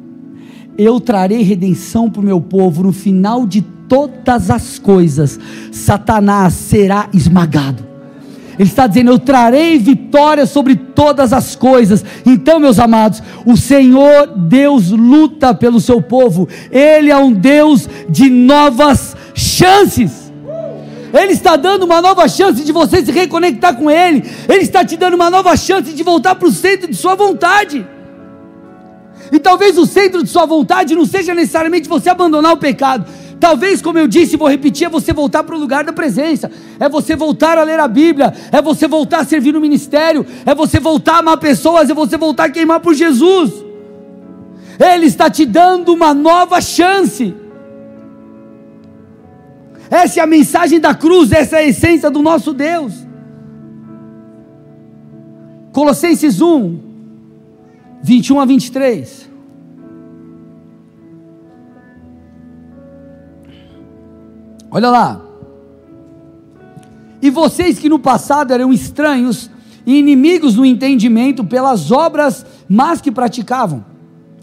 Eu 0.75 0.99
trarei 0.99 1.43
redenção 1.43 2.09
para 2.09 2.21
o 2.21 2.25
meu 2.25 2.41
povo 2.41 2.81
no 2.81 2.91
final 2.91 3.45
de 3.45 3.61
todas 3.61 4.49
as 4.49 4.79
coisas. 4.79 5.39
Satanás 5.71 6.53
será 6.53 7.07
esmagado. 7.13 7.94
Ele 8.57 8.69
está 8.69 8.87
dizendo: 8.87 9.11
Eu 9.11 9.19
trarei 9.19 9.77
vitória 9.77 10.45
sobre 10.45 10.75
todas 10.75 11.33
as 11.33 11.55
coisas. 11.55 12.03
Então, 12.25 12.59
meus 12.59 12.79
amados, 12.79 13.21
o 13.45 13.55
Senhor 13.55 14.27
Deus 14.35 14.89
luta 14.89 15.53
pelo 15.53 15.79
seu 15.79 16.01
povo. 16.01 16.47
Ele 16.71 17.11
é 17.11 17.17
um 17.17 17.31
Deus 17.31 17.87
de 18.09 18.29
novas 18.29 19.15
chances. 19.33 20.25
Ele 21.13 21.31
está 21.31 21.55
dando 21.55 21.83
uma 21.83 22.01
nova 22.01 22.27
chance 22.27 22.63
de 22.63 22.71
você 22.71 23.03
se 23.05 23.11
reconectar 23.11 23.75
com 23.75 23.89
Ele. 23.89 24.23
Ele 24.49 24.63
está 24.63 24.83
te 24.83 24.97
dando 24.97 25.13
uma 25.13 25.29
nova 25.29 25.55
chance 25.55 25.93
de 25.93 26.03
voltar 26.03 26.35
para 26.35 26.47
o 26.47 26.51
centro 26.51 26.89
de 26.89 26.95
sua 26.95 27.15
vontade. 27.15 27.85
E 29.31 29.39
talvez 29.39 29.77
o 29.77 29.85
centro 29.85 30.23
de 30.23 30.29
sua 30.29 30.45
vontade 30.45 30.93
não 30.93 31.05
seja 31.05 31.33
necessariamente 31.33 31.89
você 31.89 32.09
abandonar 32.09 32.53
o 32.53 32.57
pecado, 32.57 33.05
Talvez, 33.39 33.81
como 33.81 33.99
eu 33.99 34.07
disse, 34.07 34.37
vou 34.37 34.47
repetir, 34.47 34.87
é 34.87 34.89
você 34.89 35.13
voltar 35.13 35.43
para 35.43 35.55
o 35.55 35.59
lugar 35.59 35.83
da 35.83 35.93
presença, 35.93 36.49
é 36.79 36.87
você 36.87 37.15
voltar 37.15 37.57
a 37.57 37.63
ler 37.63 37.79
a 37.79 37.87
Bíblia, 37.87 38.33
é 38.51 38.61
você 38.61 38.87
voltar 38.87 39.19
a 39.19 39.25
servir 39.25 39.53
no 39.53 39.61
ministério, 39.61 40.25
é 40.45 40.55
você 40.55 40.79
voltar 40.79 41.15
a 41.15 41.19
amar 41.19 41.37
pessoas, 41.37 41.89
é 41.89 41.93
você 41.93 42.17
voltar 42.17 42.45
a 42.45 42.49
queimar 42.49 42.79
por 42.79 42.93
Jesus. 42.93 43.51
Ele 44.79 45.05
está 45.05 45.29
te 45.29 45.45
dando 45.45 45.93
uma 45.93 46.13
nova 46.13 46.59
chance. 46.61 47.33
Essa 49.89 50.19
é 50.19 50.23
a 50.23 50.27
mensagem 50.27 50.79
da 50.79 50.93
cruz, 50.93 51.31
essa 51.31 51.57
é 51.57 51.59
a 51.59 51.67
essência 51.67 52.09
do 52.09 52.21
nosso 52.21 52.53
Deus. 52.53 52.93
Colossenses 55.71 56.41
1, 56.41 56.79
21 58.01 58.39
a 58.39 58.45
23. 58.45 59.34
Olha 64.75 64.89
lá. 64.89 65.21
E 67.21 67.29
vocês 67.29 67.79
que 67.79 67.87
no 67.87 67.97
passado 67.97 68.51
eram 68.51 68.73
estranhos 68.73 69.49
e 69.85 69.97
inimigos 69.97 70.57
no 70.57 70.65
entendimento 70.65 71.45
pelas 71.45 71.93
obras 71.93 72.45
más 72.67 72.99
que 72.99 73.09
praticavam, 73.09 73.85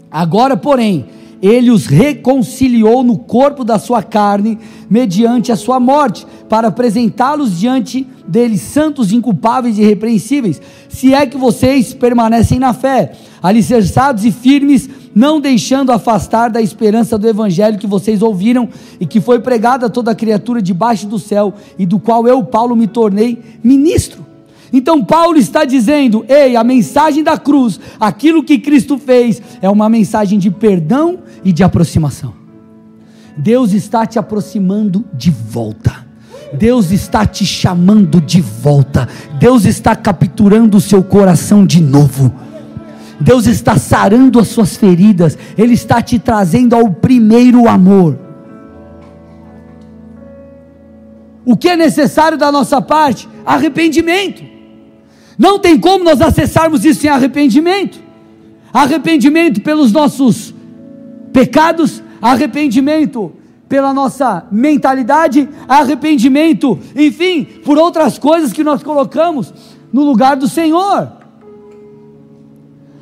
agora, 0.09 0.57
porém, 0.57 1.05
ele 1.39 1.69
os 1.69 1.85
reconciliou 1.85 3.03
no 3.03 3.19
corpo 3.19 3.63
da 3.63 3.77
sua 3.77 4.01
carne, 4.01 4.57
mediante 4.89 5.51
a 5.51 5.55
sua 5.55 5.79
morte, 5.79 6.25
para 6.53 6.67
apresentá-los 6.67 7.59
diante 7.59 8.07
deles 8.27 8.61
santos, 8.61 9.11
inculpáveis 9.11 9.75
e 9.75 9.81
irrepreensíveis, 9.81 10.61
se 10.87 11.11
é 11.11 11.25
que 11.25 11.35
vocês 11.35 11.95
permanecem 11.95 12.59
na 12.59 12.75
fé, 12.75 13.13
alicerçados 13.41 14.23
e 14.23 14.31
firmes, 14.31 14.87
não 15.15 15.41
deixando 15.41 15.91
afastar 15.91 16.51
da 16.51 16.61
esperança 16.61 17.17
do 17.17 17.27
evangelho 17.27 17.79
que 17.79 17.87
vocês 17.87 18.21
ouviram 18.21 18.69
e 18.99 19.05
que 19.07 19.19
foi 19.19 19.39
pregada 19.39 19.87
a 19.87 19.89
toda 19.89 20.13
criatura 20.13 20.61
debaixo 20.61 21.07
do 21.07 21.17
céu, 21.17 21.55
e 21.75 21.87
do 21.87 21.97
qual 21.97 22.27
eu, 22.27 22.43
Paulo, 22.43 22.75
me 22.75 22.85
tornei 22.85 23.39
ministro. 23.63 24.23
Então 24.71 25.03
Paulo 25.03 25.39
está 25.39 25.65
dizendo: 25.65 26.23
ei, 26.29 26.55
a 26.55 26.63
mensagem 26.63 27.23
da 27.23 27.35
cruz, 27.35 27.79
aquilo 27.99 28.43
que 28.43 28.59
Cristo 28.59 28.99
fez, 28.99 29.41
é 29.59 29.67
uma 29.71 29.89
mensagem 29.89 30.37
de 30.37 30.51
perdão 30.51 31.17
e 31.43 31.51
de 31.51 31.63
aproximação. 31.63 32.31
Deus 33.35 33.73
está 33.73 34.05
te 34.05 34.19
aproximando 34.19 35.03
de 35.15 35.31
volta. 35.31 36.12
Deus 36.57 36.91
está 36.91 37.25
te 37.25 37.45
chamando 37.45 38.21
de 38.21 38.41
volta. 38.41 39.07
Deus 39.39 39.65
está 39.65 39.95
capturando 39.95 40.77
o 40.77 40.81
seu 40.81 41.03
coração 41.03 41.65
de 41.65 41.81
novo. 41.81 42.33
Deus 43.19 43.47
está 43.47 43.77
sarando 43.77 44.39
as 44.39 44.49
suas 44.49 44.77
feridas. 44.77 45.37
Ele 45.57 45.73
está 45.73 46.01
te 46.01 46.19
trazendo 46.19 46.75
ao 46.75 46.91
primeiro 46.91 47.67
amor. 47.67 48.17
O 51.45 51.57
que 51.57 51.69
é 51.69 51.75
necessário 51.75 52.37
da 52.37 52.51
nossa 52.51 52.81
parte? 52.81 53.27
Arrependimento. 53.45 54.43
Não 55.37 55.59
tem 55.59 55.79
como 55.79 56.03
nós 56.03 56.21
acessarmos 56.21 56.85
isso 56.85 57.01
sem 57.01 57.09
arrependimento. 57.09 57.99
Arrependimento 58.71 59.61
pelos 59.61 59.91
nossos 59.91 60.53
pecados, 61.31 62.01
arrependimento 62.21 63.33
pela 63.67 63.93
nossa 63.93 64.45
mentalidade, 64.51 65.49
arrependimento, 65.67 66.77
enfim, 66.95 67.43
por 67.43 67.77
outras 67.77 68.19
coisas 68.19 68.53
que 68.53 68.63
nós 68.63 68.83
colocamos 68.83 69.53
no 69.91 70.03
lugar 70.03 70.35
do 70.35 70.47
Senhor. 70.47 71.11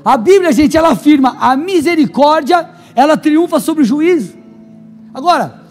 A 0.03 0.17
Bíblia, 0.17 0.51
gente, 0.51 0.77
ela 0.77 0.91
afirma: 0.91 1.37
a 1.39 1.55
misericórdia, 1.55 2.69
ela 2.95 3.17
triunfa 3.17 3.59
sobre 3.59 3.83
o 3.83 3.85
juízo. 3.85 4.33
Agora, 5.13 5.61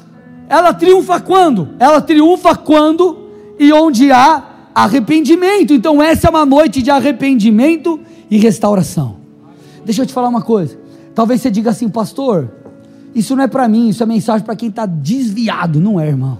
ela 0.49 0.75
triunfa 0.75 1.21
quando? 1.21 1.71
Ela 1.79 2.01
triunfa 2.01 2.55
quando 2.55 3.31
e 3.59 3.73
onde 3.73 4.11
há 4.11 4.43
arrependimento. 4.75 5.73
Então, 5.73 6.03
essa 6.03 6.29
é 6.29 6.31
uma 6.31 6.47
noite 6.47 6.83
de 6.83 6.91
arrependimento 6.91 8.01
e 8.31 8.39
restauração. 8.39 9.17
Deixa 9.85 10.03
eu 10.03 10.07
te 10.07 10.13
falar 10.13 10.29
uma 10.29 10.43
coisa. 10.43 10.79
Talvez 11.15 11.41
você 11.41 11.51
diga 11.51 11.71
assim, 11.71 11.89
pastor, 11.89 12.51
isso 13.15 13.35
não 13.35 13.45
é 13.45 13.49
para 13.49 13.69
mim, 13.69 13.89
isso 13.89 14.03
é 14.03 14.07
mensagem 14.07 14.45
para 14.45 14.57
quem 14.57 14.69
está 14.69 14.87
desviado. 14.87 15.81
Não 15.81 15.99
é, 15.99 16.09
irmão. 16.09 16.39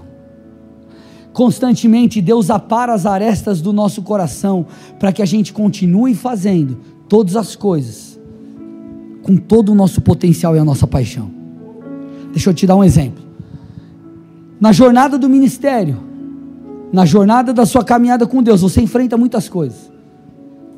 Constantemente 1.33 2.21
Deus 2.21 2.49
apara 2.49 2.93
as 2.93 3.05
arestas 3.05 3.61
do 3.61 3.71
nosso 3.71 4.01
coração 4.01 4.65
para 4.99 5.11
que 5.11 5.21
a 5.21 5.25
gente 5.25 5.53
continue 5.53 6.13
fazendo 6.13 6.77
todas 7.07 7.35
as 7.35 7.55
coisas 7.55 8.19
com 9.23 9.37
todo 9.37 9.71
o 9.71 9.75
nosso 9.75 10.01
potencial 10.01 10.55
e 10.55 10.59
a 10.59 10.65
nossa 10.65 10.87
paixão. 10.87 11.31
Deixa 12.31 12.49
eu 12.49 12.53
te 12.53 12.65
dar 12.65 12.75
um 12.75 12.83
exemplo. 12.83 13.23
Na 14.59 14.71
jornada 14.71 15.17
do 15.17 15.29
ministério, 15.29 15.97
na 16.91 17.05
jornada 17.05 17.53
da 17.53 17.65
sua 17.65 17.83
caminhada 17.83 18.27
com 18.27 18.43
Deus, 18.43 18.61
você 18.61 18.81
enfrenta 18.81 19.17
muitas 19.17 19.47
coisas. 19.47 19.91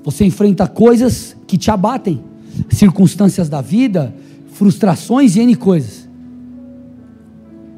Você 0.04 0.26
enfrenta 0.26 0.68
coisas 0.68 1.36
que 1.48 1.58
te 1.58 1.72
abatem, 1.72 2.22
circunstâncias 2.70 3.50
da 3.50 3.62
vida, 3.62 4.14
frustrações 4.54 5.36
e 5.36 5.42
N 5.42 5.56
coisas. 5.56 6.08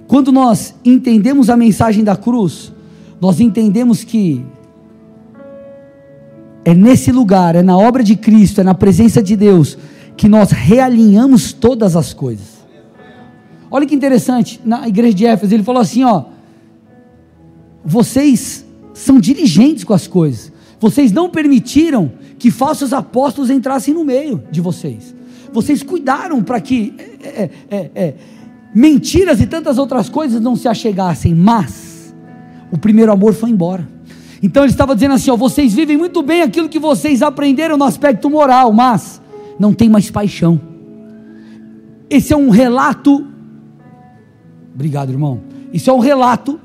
Quando 0.08 0.32
nós 0.32 0.76
entendemos 0.84 1.50
a 1.50 1.58
mensagem 1.58 2.04
da 2.04 2.16
cruz, 2.16 2.72
nós 3.20 3.40
entendemos 3.40 4.04
que 4.04 4.46
é 6.64 6.74
nesse 6.74 7.12
lugar, 7.12 7.56
é 7.56 7.64
na 7.64 7.78
obra 7.78 8.04
de 8.04 8.16
Cristo, 8.16 8.62
é 8.62 8.64
na 8.64 8.74
presença 8.74 9.22
de 9.22 9.36
Deus, 9.36 9.78
que 10.16 10.28
nós 10.28 10.52
realinhamos 10.52 11.54
todas 11.54 11.96
as 11.96 12.14
coisas. 12.14 12.56
Olha 13.72 13.86
que 13.86 13.96
interessante, 13.96 14.62
na 14.64 14.88
igreja 14.88 15.14
de 15.14 15.26
Éfeso, 15.26 15.54
ele 15.54 15.64
falou 15.64 15.82
assim: 15.82 16.04
ó, 16.04 16.26
vocês 17.84 18.66
são 18.94 19.20
dirigentes 19.20 19.84
com 19.84 19.94
as 19.94 20.08
coisas, 20.08 20.52
vocês 20.80 21.12
não 21.12 21.30
permitiram 21.30 22.12
que 22.38 22.52
falsos 22.52 22.94
apóstolos 22.94 23.50
entrassem 23.50 23.94
no 23.94 24.04
meio 24.04 24.44
de 24.52 24.62
vocês 24.62 25.15
vocês 25.56 25.82
cuidaram 25.82 26.44
para 26.44 26.60
que 26.60 26.94
é, 27.24 27.28
é, 27.28 27.50
é, 27.72 27.92
é, 27.96 28.14
mentiras 28.74 29.40
e 29.40 29.48
tantas 29.48 29.78
outras 29.78 30.10
coisas 30.10 30.42
não 30.42 30.56
se 30.56 30.68
achegassem, 30.68 31.34
mas 31.34 32.14
o 32.70 32.78
primeiro 32.78 33.12
amor 33.12 33.34
foi 33.34 33.50
embora. 33.50 33.88
Então 34.44 34.64
ele 34.64 34.72
estava 34.72 34.94
dizendo 34.94 35.14
assim: 35.14 35.32
ó, 35.32 35.38
vocês 35.38 35.74
vivem 35.74 35.96
muito 35.96 36.22
bem 36.22 36.42
aquilo 36.42 36.68
que 36.68 36.78
vocês 36.78 37.22
aprenderam 37.22 37.78
no 37.78 37.86
aspecto 37.86 38.30
moral, 38.30 38.74
mas 38.74 39.22
não 39.58 39.74
tem 39.74 39.88
mais 39.88 40.12
paixão. 40.12 40.60
Esse 42.10 42.34
é 42.34 42.38
um 42.38 42.50
relato. 42.50 43.26
Obrigado, 44.74 45.10
irmão. 45.10 45.40
Isso 45.72 45.90
é 45.90 45.94
um 45.94 46.00
relato 46.00 46.60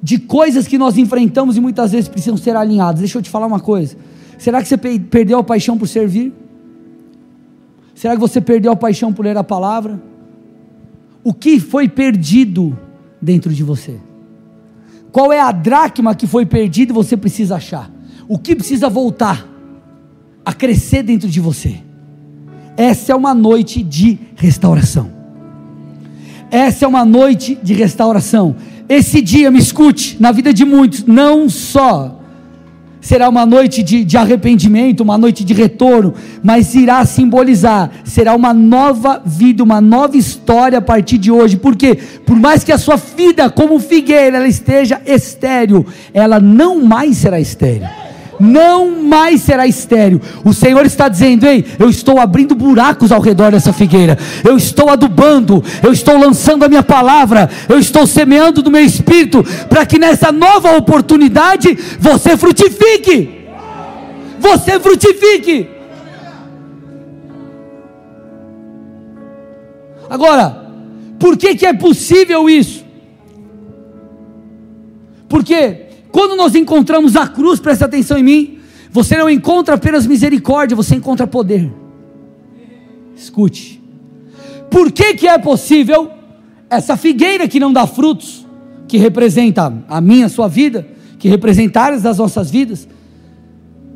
de 0.00 0.18
coisas 0.18 0.68
que 0.68 0.78
nós 0.78 0.96
enfrentamos 0.96 1.56
e 1.56 1.60
muitas 1.60 1.90
vezes 1.90 2.08
precisam 2.08 2.36
ser 2.36 2.54
alinhadas. 2.54 3.00
Deixa 3.00 3.18
eu 3.18 3.22
te 3.22 3.28
falar 3.28 3.46
uma 3.46 3.60
coisa. 3.60 3.96
Será 4.38 4.62
que 4.62 4.68
você 4.68 4.76
perdeu 4.76 5.38
a 5.38 5.44
paixão 5.44 5.76
por 5.76 5.88
servir? 5.88 6.32
Será 7.96 8.12
que 8.12 8.20
você 8.20 8.42
perdeu 8.42 8.70
a 8.70 8.76
paixão 8.76 9.10
por 9.10 9.24
ler 9.24 9.38
a 9.38 9.42
palavra? 9.42 9.98
O 11.24 11.32
que 11.32 11.58
foi 11.58 11.88
perdido 11.88 12.78
dentro 13.20 13.52
de 13.52 13.64
você? 13.64 13.98
Qual 15.10 15.32
é 15.32 15.40
a 15.40 15.50
dracma 15.50 16.14
que 16.14 16.26
foi 16.26 16.44
perdida 16.44 16.92
e 16.92 16.94
você 16.94 17.16
precisa 17.16 17.56
achar? 17.56 17.90
O 18.28 18.38
que 18.38 18.54
precisa 18.54 18.90
voltar 18.90 19.48
a 20.44 20.52
crescer 20.52 21.02
dentro 21.02 21.26
de 21.26 21.40
você? 21.40 21.80
Essa 22.76 23.12
é 23.12 23.14
uma 23.16 23.32
noite 23.32 23.82
de 23.82 24.18
restauração. 24.36 25.10
Essa 26.50 26.84
é 26.84 26.88
uma 26.88 27.04
noite 27.04 27.58
de 27.62 27.72
restauração. 27.72 28.56
Esse 28.86 29.22
dia, 29.22 29.50
me 29.50 29.58
escute, 29.58 30.18
na 30.20 30.32
vida 30.32 30.52
de 30.52 30.66
muitos, 30.66 31.02
não 31.04 31.48
só 31.48 32.15
será 33.00 33.28
uma 33.28 33.46
noite 33.46 33.82
de, 33.82 34.04
de, 34.04 34.16
arrependimento, 34.16 35.00
uma 35.00 35.18
noite 35.18 35.44
de 35.44 35.54
retorno, 35.54 36.14
mas 36.42 36.74
irá 36.74 37.04
simbolizar, 37.04 37.90
será 38.04 38.34
uma 38.34 38.52
nova 38.52 39.22
vida, 39.24 39.62
uma 39.62 39.80
nova 39.80 40.16
história 40.16 40.78
a 40.78 40.82
partir 40.82 41.18
de 41.18 41.30
hoje, 41.30 41.56
porque 41.56 41.94
por 42.24 42.36
mais 42.36 42.64
que 42.64 42.72
a 42.72 42.78
sua 42.78 42.96
vida 42.96 43.48
como 43.50 43.78
figueira 43.78 44.38
ela 44.38 44.48
esteja 44.48 45.00
estéril, 45.06 45.86
ela 46.12 46.40
não 46.40 46.84
mais 46.84 47.16
será 47.16 47.38
estéril 47.38 48.05
não 48.40 49.02
mais 49.02 49.42
será 49.42 49.66
estéreo. 49.66 50.20
O 50.44 50.52
Senhor 50.52 50.84
está 50.84 51.08
dizendo: 51.08 51.46
Ei, 51.46 51.64
eu 51.78 51.88
estou 51.88 52.18
abrindo 52.18 52.54
buracos 52.54 53.12
ao 53.12 53.20
redor 53.20 53.52
dessa 53.52 53.72
figueira, 53.72 54.18
eu 54.44 54.56
estou 54.56 54.88
adubando, 54.88 55.62
eu 55.82 55.92
estou 55.92 56.18
lançando 56.18 56.64
a 56.64 56.68
minha 56.68 56.82
palavra, 56.82 57.48
eu 57.68 57.78
estou 57.78 58.06
semeando 58.06 58.62
do 58.62 58.70
meu 58.70 58.84
espírito, 58.84 59.44
para 59.68 59.86
que 59.86 59.98
nessa 59.98 60.30
nova 60.32 60.76
oportunidade 60.76 61.76
você 61.98 62.36
frutifique. 62.36 63.46
Você 64.38 64.78
frutifique. 64.78 65.68
Agora, 70.08 70.66
por 71.18 71.36
que, 71.36 71.54
que 71.54 71.66
é 71.66 71.72
possível 71.72 72.48
isso? 72.48 72.84
Porque 75.28 75.85
quando 76.16 76.34
nós 76.34 76.54
encontramos 76.54 77.14
a 77.14 77.28
cruz, 77.28 77.60
presta 77.60 77.84
atenção 77.84 78.16
em 78.16 78.22
mim, 78.22 78.58
você 78.90 79.18
não 79.18 79.28
encontra 79.28 79.74
apenas 79.74 80.06
misericórdia, 80.06 80.74
você 80.74 80.94
encontra 80.94 81.26
poder. 81.26 81.70
Escute. 83.14 83.82
Por 84.70 84.90
que, 84.90 85.12
que 85.12 85.28
é 85.28 85.36
possível 85.36 86.10
essa 86.70 86.96
figueira 86.96 87.46
que 87.46 87.60
não 87.60 87.70
dá 87.70 87.86
frutos, 87.86 88.46
que 88.88 88.96
representa 88.96 89.70
a 89.86 90.00
minha, 90.00 90.24
a 90.24 90.30
sua 90.30 90.48
vida, 90.48 90.88
que 91.18 91.28
representa 91.28 91.82
áreas 91.82 92.00
das 92.00 92.16
nossas 92.16 92.50
vidas? 92.50 92.88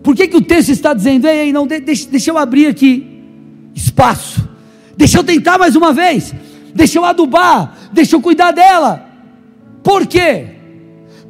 Por 0.03 0.15
que, 0.15 0.29
que 0.29 0.37
o 0.37 0.43
texto 0.43 0.69
está 0.69 0.93
dizendo, 0.93 1.27
ei, 1.27 1.47
ei 1.47 1.53
não, 1.55 1.67
deixa, 1.67 2.07
deixa 2.07 2.31
eu 2.31 2.37
abrir 2.37 2.67
aqui 2.67 3.23
espaço, 3.75 4.47
deixa 4.95 5.17
eu 5.17 5.25
tentar 5.25 5.57
mais 5.57 5.75
uma 5.75 5.95
vez, 5.95 6.35
deixa 6.75 6.99
eu 6.99 7.05
adubar, 7.07 7.79
deixa 7.91 8.15
eu 8.15 8.21
cuidar 8.21 8.53
dela. 8.53 9.09
Por 9.83 10.07
quê? 10.07 10.60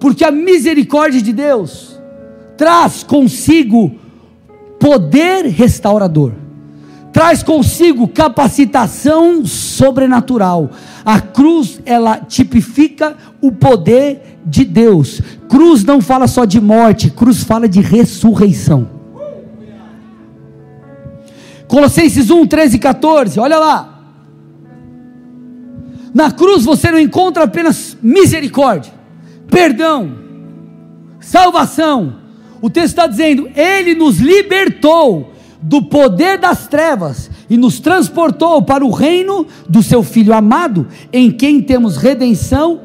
Porque 0.00 0.24
a 0.24 0.30
misericórdia 0.32 1.22
de 1.22 1.32
Deus 1.32 2.00
traz 2.56 3.04
consigo 3.04 3.94
poder 4.80 5.44
restaurador, 5.44 6.32
traz 7.12 7.42
consigo 7.42 8.08
capacitação 8.08 9.44
sobrenatural. 9.44 10.70
A 11.04 11.20
cruz, 11.20 11.80
ela 11.84 12.16
tipifica 12.16 13.16
o 13.40 13.52
poder 13.52 14.38
de 14.44 14.64
Deus. 14.64 15.20
Cruz 15.48 15.84
não 15.84 16.00
fala 16.00 16.26
só 16.26 16.44
de 16.44 16.60
morte, 16.60 17.10
cruz 17.10 17.44
fala 17.44 17.68
de 17.68 17.80
ressurreição. 17.80 18.88
Colossenses 21.68 22.30
1, 22.30 22.46
13 22.46 22.76
e 22.76 22.78
14, 22.80 23.38
olha 23.38 23.58
lá. 23.58 24.00
Na 26.12 26.32
cruz 26.32 26.64
você 26.64 26.90
não 26.90 26.98
encontra 26.98 27.44
apenas 27.44 27.96
misericórdia, 28.02 28.92
perdão, 29.50 30.12
salvação. 31.20 32.14
O 32.62 32.70
texto 32.70 32.88
está 32.88 33.06
dizendo: 33.06 33.48
Ele 33.54 33.94
nos 33.94 34.18
libertou 34.18 35.32
do 35.60 35.82
poder 35.82 36.38
das 36.38 36.66
trevas 36.66 37.30
e 37.48 37.56
nos 37.56 37.80
transportou 37.80 38.62
para 38.62 38.84
o 38.84 38.90
reino 38.90 39.46
do 39.68 39.82
seu 39.82 40.02
Filho 40.02 40.32
amado, 40.32 40.86
em 41.12 41.30
quem 41.30 41.60
temos 41.60 41.96
redenção, 41.96 42.80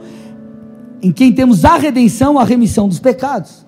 em 1.01 1.12
quem 1.12 1.32
temos 1.32 1.63
a 1.63 1.78
redenção, 1.78 2.38
a 2.38 2.43
remissão 2.43 2.88
dos 2.88 2.99
pecados. 2.99 3.65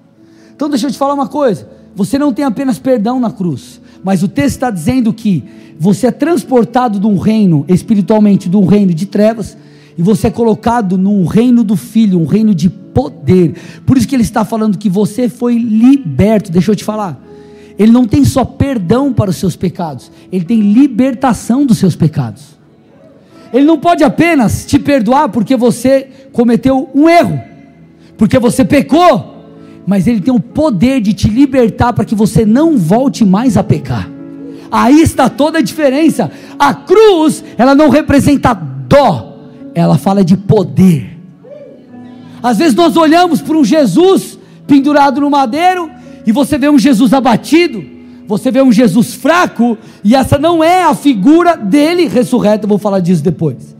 Então, 0.56 0.70
deixa 0.70 0.88
eu 0.88 0.92
te 0.92 0.98
falar 0.98 1.14
uma 1.14 1.28
coisa: 1.28 1.70
você 1.96 2.18
não 2.18 2.34
tem 2.34 2.44
apenas 2.44 2.80
perdão 2.80 3.20
na 3.20 3.32
cruz, 3.32 3.80
mas 4.04 4.24
o 4.24 4.28
texto 4.28 4.56
está 4.56 4.72
dizendo 4.72 5.14
que 5.14 5.44
você 5.80 6.08
é 6.08 6.12
transportado 6.12 7.00
de 7.00 7.06
um 7.06 7.18
reino, 7.18 7.64
espiritualmente, 7.68 8.50
de 8.50 8.58
um 8.58 8.66
reino 8.66 8.94
de 8.94 9.06
trevas, 9.06 9.56
e 9.98 10.02
você 10.02 10.28
é 10.28 10.30
colocado 10.32 10.98
no 10.98 11.26
reino 11.26 11.64
do 11.64 11.76
Filho, 11.76 12.20
um 12.20 12.26
reino 12.26 12.54
de 12.54 12.70
poder. 12.70 13.56
Por 13.86 13.98
isso 13.98 14.08
que 14.08 14.16
ele 14.16 14.24
está 14.24 14.46
falando 14.46 14.78
que 14.78 14.90
você 14.90 15.28
foi 15.28 15.58
liberto. 15.58 16.52
Deixa 16.52 16.72
eu 16.72 16.76
te 16.76 16.84
falar. 16.84 17.20
Ele 17.78 17.92
não 17.92 18.06
tem 18.06 18.26
só 18.26 18.44
perdão 18.44 19.14
para 19.14 19.30
os 19.30 19.36
seus 19.38 19.56
pecados, 19.56 20.12
ele 20.32 20.44
tem 20.44 20.60
libertação 20.60 21.66
dos 21.66 21.78
seus 21.78 21.96
pecados. 21.96 22.58
Ele 23.54 23.66
não 23.66 23.78
pode 23.78 24.04
apenas 24.04 24.66
te 24.66 24.78
perdoar 24.78 25.30
porque 25.30 25.56
você 25.56 26.10
cometeu 26.34 26.90
um 26.94 27.08
erro, 27.08 27.40
porque 28.18 28.40
você 28.40 28.66
pecou, 28.66 29.46
mas 29.86 30.06
ele 30.06 30.20
tem 30.20 30.34
o 30.34 30.40
poder 30.40 31.00
de 31.00 31.14
te 31.14 31.30
libertar 31.30 31.94
para 31.94 32.04
que 32.04 32.16
você 32.16 32.46
não 32.46 32.78
volte 32.78 33.24
mais 33.24 33.56
a 33.56 33.64
pecar. 33.64 34.10
Aí 34.70 35.02
está 35.02 35.30
toda 35.30 35.60
a 35.60 35.62
diferença. 35.62 36.30
A 36.60 36.74
cruz, 36.74 37.44
ela 37.58 37.74
não 37.74 37.90
representa 37.90 38.54
dó, 38.54 39.37
ela 39.80 39.98
fala 39.98 40.24
de 40.24 40.36
poder. 40.36 41.18
Às 42.42 42.58
vezes 42.58 42.74
nós 42.74 42.98
olhamos 42.98 43.42
para 43.42 43.56
um 43.56 43.64
Jesus 43.64 44.38
pendurado 44.66 45.22
no 45.22 45.30
madeiro 45.30 45.90
e 46.26 46.32
você 46.32 46.58
vê 46.58 46.68
um 46.68 46.80
Jesus 46.80 47.14
abatido, 47.14 47.84
você 48.28 48.50
vê 48.52 48.62
um 48.62 48.72
Jesus 48.72 49.14
fraco, 49.14 49.78
e 50.04 50.16
essa 50.16 50.38
não 50.38 50.64
é 50.64 50.84
a 50.84 50.96
figura 50.96 51.56
dele 51.56 52.08
ressurreto, 52.08 52.66
eu 52.66 52.70
vou 52.70 52.78
falar 52.78 53.00
disso 53.00 53.24
depois. 53.24 53.76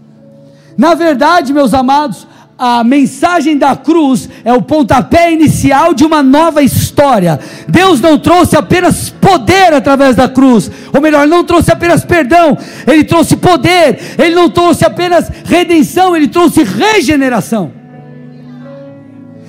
Na 0.78 0.94
verdade, 0.94 1.52
meus 1.52 1.74
amados, 1.74 2.28
a 2.58 2.84
mensagem 2.84 3.58
da 3.58 3.76
cruz 3.76 4.28
é 4.44 4.52
o 4.52 4.62
pontapé 4.62 5.32
inicial 5.32 5.94
de 5.94 6.04
uma 6.04 6.24
nova 6.24 6.64
história. 6.64 7.40
Deus 7.68 8.02
não 8.02 8.18
trouxe 8.18 8.58
apenas 8.58 9.10
poder 9.10 9.74
através 9.74 10.16
da 10.16 10.28
cruz, 10.28 10.72
ou 10.94 11.00
melhor, 11.00 11.28
não 11.28 11.44
trouxe 11.44 11.72
apenas 11.72 12.04
perdão, 12.04 12.58
ele 12.88 13.04
trouxe 13.04 13.38
poder, 13.38 14.00
ele 14.18 14.34
não 14.34 14.50
trouxe 14.50 14.84
apenas 14.86 15.30
redenção, 15.46 16.16
ele 16.16 16.28
trouxe 16.28 16.64
regeneração. 16.64 17.72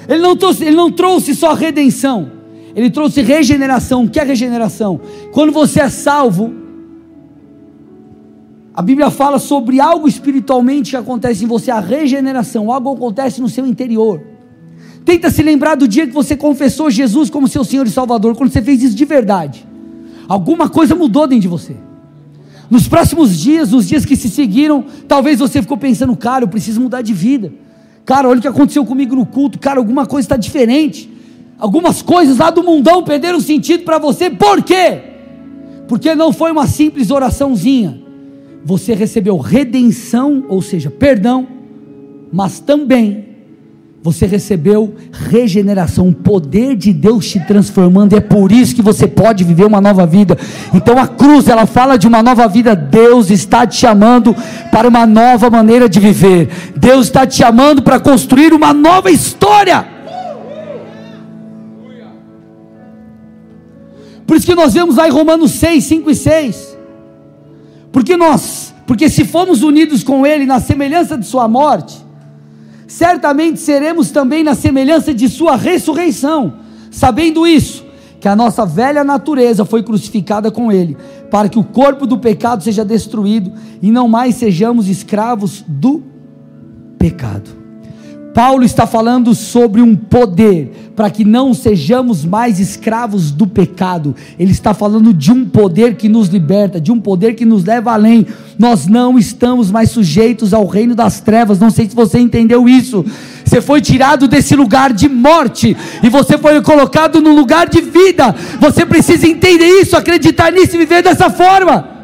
Ele 0.06 0.20
não 0.20 0.36
trouxe, 0.36 0.64
ele 0.64 0.76
não 0.76 0.90
trouxe 0.90 1.34
só 1.34 1.54
redenção, 1.54 2.30
ele 2.74 2.90
trouxe 2.90 3.22
regeneração. 3.22 4.04
O 4.04 4.08
que 4.08 4.20
é 4.20 4.24
regeneração? 4.24 5.00
Quando 5.32 5.52
você 5.52 5.80
é 5.80 5.88
salvo, 5.88 6.67
a 8.78 8.82
Bíblia 8.82 9.10
fala 9.10 9.40
sobre 9.40 9.80
algo 9.80 10.06
espiritualmente 10.06 10.90
que 10.90 10.96
acontece 10.96 11.44
em 11.44 11.48
você, 11.48 11.68
a 11.68 11.80
regeneração, 11.80 12.70
algo 12.70 12.92
acontece 12.92 13.40
no 13.40 13.48
seu 13.48 13.66
interior. 13.66 14.22
Tenta 15.04 15.32
se 15.32 15.42
lembrar 15.42 15.74
do 15.74 15.88
dia 15.88 16.06
que 16.06 16.12
você 16.12 16.36
confessou 16.36 16.88
Jesus 16.88 17.28
como 17.28 17.48
seu 17.48 17.64
Senhor 17.64 17.88
e 17.88 17.90
Salvador, 17.90 18.36
quando 18.36 18.52
você 18.52 18.62
fez 18.62 18.80
isso 18.80 18.94
de 18.94 19.04
verdade. 19.04 19.66
Alguma 20.28 20.68
coisa 20.68 20.94
mudou 20.94 21.26
dentro 21.26 21.42
de 21.42 21.48
você. 21.48 21.74
Nos 22.70 22.86
próximos 22.86 23.36
dias, 23.36 23.72
nos 23.72 23.88
dias 23.88 24.04
que 24.04 24.14
se 24.14 24.28
seguiram, 24.28 24.84
talvez 25.08 25.40
você 25.40 25.60
ficou 25.60 25.76
pensando, 25.76 26.14
cara, 26.16 26.44
eu 26.44 26.48
preciso 26.48 26.80
mudar 26.80 27.02
de 27.02 27.12
vida. 27.12 27.52
Cara, 28.04 28.28
olha 28.28 28.38
o 28.38 28.42
que 28.42 28.46
aconteceu 28.46 28.86
comigo 28.86 29.16
no 29.16 29.26
culto. 29.26 29.58
Cara, 29.58 29.80
alguma 29.80 30.06
coisa 30.06 30.24
está 30.24 30.36
diferente. 30.36 31.10
Algumas 31.58 32.00
coisas 32.00 32.38
lá 32.38 32.50
do 32.50 32.62
mundão 32.62 33.02
perderam 33.02 33.40
sentido 33.40 33.82
para 33.82 33.98
você. 33.98 34.30
Por 34.30 34.62
quê? 34.62 35.00
Porque 35.88 36.14
não 36.14 36.32
foi 36.32 36.52
uma 36.52 36.68
simples 36.68 37.10
oraçãozinha 37.10 38.06
você 38.64 38.94
recebeu 38.94 39.38
redenção, 39.38 40.44
ou 40.48 40.60
seja, 40.60 40.90
perdão, 40.90 41.46
mas 42.32 42.60
também 42.60 43.28
você 44.00 44.26
recebeu 44.26 44.94
regeneração, 45.12 46.08
o 46.08 46.14
poder 46.14 46.76
de 46.76 46.92
Deus 46.92 47.28
te 47.28 47.40
transformando, 47.40 48.16
é 48.16 48.20
por 48.20 48.52
isso 48.52 48.74
que 48.74 48.80
você 48.80 49.08
pode 49.08 49.42
viver 49.42 49.66
uma 49.66 49.80
nova 49.80 50.06
vida. 50.06 50.38
Então 50.72 50.98
a 50.98 51.06
cruz, 51.06 51.48
ela 51.48 51.66
fala 51.66 51.98
de 51.98 52.06
uma 52.06 52.22
nova 52.22 52.46
vida. 52.46 52.76
Deus 52.76 53.30
está 53.30 53.66
te 53.66 53.76
chamando 53.76 54.34
para 54.70 54.88
uma 54.88 55.04
nova 55.04 55.50
maneira 55.50 55.88
de 55.88 55.98
viver. 55.98 56.48
Deus 56.76 57.06
está 57.06 57.26
te 57.26 57.36
chamando 57.36 57.82
para 57.82 57.98
construir 57.98 58.52
uma 58.52 58.72
nova 58.72 59.10
história. 59.10 59.84
Por 64.26 64.36
isso 64.36 64.46
que 64.46 64.54
nós 64.54 64.74
vemos 64.74 64.96
lá 64.96 65.08
em 65.08 65.10
Romanos 65.10 65.50
6, 65.52 65.84
5 65.84 66.10
e 66.10 66.14
6. 66.14 66.77
Porque 67.92 68.16
nós, 68.16 68.74
porque 68.86 69.08
se 69.08 69.24
formos 69.24 69.62
unidos 69.62 70.02
com 70.02 70.26
Ele 70.26 70.46
na 70.46 70.60
semelhança 70.60 71.16
de 71.16 71.26
Sua 71.26 71.48
morte, 71.48 71.96
certamente 72.86 73.60
seremos 73.60 74.10
também 74.10 74.42
na 74.42 74.54
semelhança 74.54 75.12
de 75.12 75.28
Sua 75.28 75.56
ressurreição. 75.56 76.54
Sabendo 76.90 77.46
isso, 77.46 77.84
que 78.20 78.28
a 78.28 78.34
nossa 78.34 78.66
velha 78.66 79.04
natureza 79.04 79.64
foi 79.64 79.82
crucificada 79.82 80.50
com 80.50 80.72
Ele, 80.72 80.96
para 81.30 81.48
que 81.48 81.58
o 81.58 81.64
corpo 81.64 82.06
do 82.06 82.18
pecado 82.18 82.62
seja 82.62 82.84
destruído 82.84 83.52
e 83.80 83.90
não 83.90 84.08
mais 84.08 84.34
sejamos 84.34 84.88
escravos 84.88 85.64
do 85.66 86.02
pecado. 86.98 87.57
Paulo 88.38 88.62
está 88.62 88.86
falando 88.86 89.34
sobre 89.34 89.82
um 89.82 89.96
poder 89.96 90.92
para 90.94 91.10
que 91.10 91.24
não 91.24 91.52
sejamos 91.52 92.24
mais 92.24 92.60
escravos 92.60 93.32
do 93.32 93.48
pecado. 93.48 94.14
Ele 94.38 94.52
está 94.52 94.72
falando 94.72 95.12
de 95.12 95.32
um 95.32 95.44
poder 95.44 95.96
que 95.96 96.08
nos 96.08 96.28
liberta, 96.28 96.80
de 96.80 96.92
um 96.92 97.00
poder 97.00 97.34
que 97.34 97.44
nos 97.44 97.64
leva 97.64 97.92
além. 97.92 98.24
Nós 98.56 98.86
não 98.86 99.18
estamos 99.18 99.72
mais 99.72 99.90
sujeitos 99.90 100.54
ao 100.54 100.68
reino 100.68 100.94
das 100.94 101.18
trevas. 101.18 101.58
Não 101.58 101.68
sei 101.68 101.88
se 101.88 101.96
você 101.96 102.20
entendeu 102.20 102.68
isso. 102.68 103.04
Você 103.44 103.60
foi 103.60 103.80
tirado 103.80 104.28
desse 104.28 104.54
lugar 104.54 104.92
de 104.92 105.08
morte 105.08 105.76
e 106.00 106.08
você 106.08 106.38
foi 106.38 106.62
colocado 106.62 107.20
no 107.20 107.34
lugar 107.34 107.68
de 107.68 107.80
vida. 107.80 108.32
Você 108.60 108.86
precisa 108.86 109.26
entender 109.26 109.66
isso, 109.80 109.96
acreditar 109.96 110.52
nisso 110.52 110.76
e 110.76 110.78
viver 110.78 111.02
dessa 111.02 111.28
forma. 111.28 111.97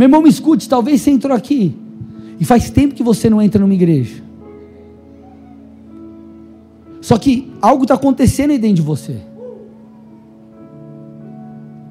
Meu 0.00 0.06
irmão, 0.06 0.22
me 0.22 0.30
escute, 0.30 0.66
talvez 0.66 1.02
você 1.02 1.10
entrou 1.10 1.36
aqui 1.36 1.76
e 2.40 2.44
faz 2.46 2.70
tempo 2.70 2.94
que 2.94 3.02
você 3.02 3.28
não 3.28 3.42
entra 3.42 3.60
numa 3.60 3.74
igreja. 3.74 4.22
Só 7.02 7.18
que 7.18 7.52
algo 7.60 7.82
está 7.82 7.96
acontecendo 7.96 8.52
aí 8.52 8.58
dentro 8.58 8.76
de 8.76 8.80
você. 8.80 9.18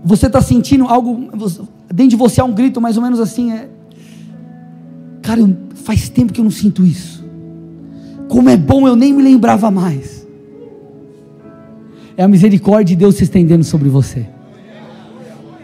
Você 0.04 0.26
está 0.26 0.42
sentindo 0.42 0.86
algo, 0.86 1.30
dentro 1.88 2.10
de 2.10 2.16
você 2.16 2.42
há 2.42 2.46
um 2.46 2.52
grito 2.52 2.82
mais 2.82 2.98
ou 2.98 3.04
menos 3.04 3.20
assim, 3.20 3.52
é, 3.52 3.70
cara, 5.22 5.42
faz 5.76 6.10
tempo 6.10 6.34
que 6.34 6.42
eu 6.42 6.44
não 6.44 6.50
sinto 6.50 6.84
isso. 6.84 7.24
Como 8.28 8.50
é 8.50 8.58
bom, 8.58 8.88
eu 8.88 8.96
nem 8.96 9.14
me 9.14 9.22
lembrava 9.22 9.70
mais. 9.70 10.26
É 12.18 12.24
a 12.24 12.28
misericórdia 12.28 12.96
de 12.96 13.02
Deus 13.02 13.18
se 13.18 13.24
estendendo 13.24 13.64
sobre 13.64 13.88
você. 13.88 14.26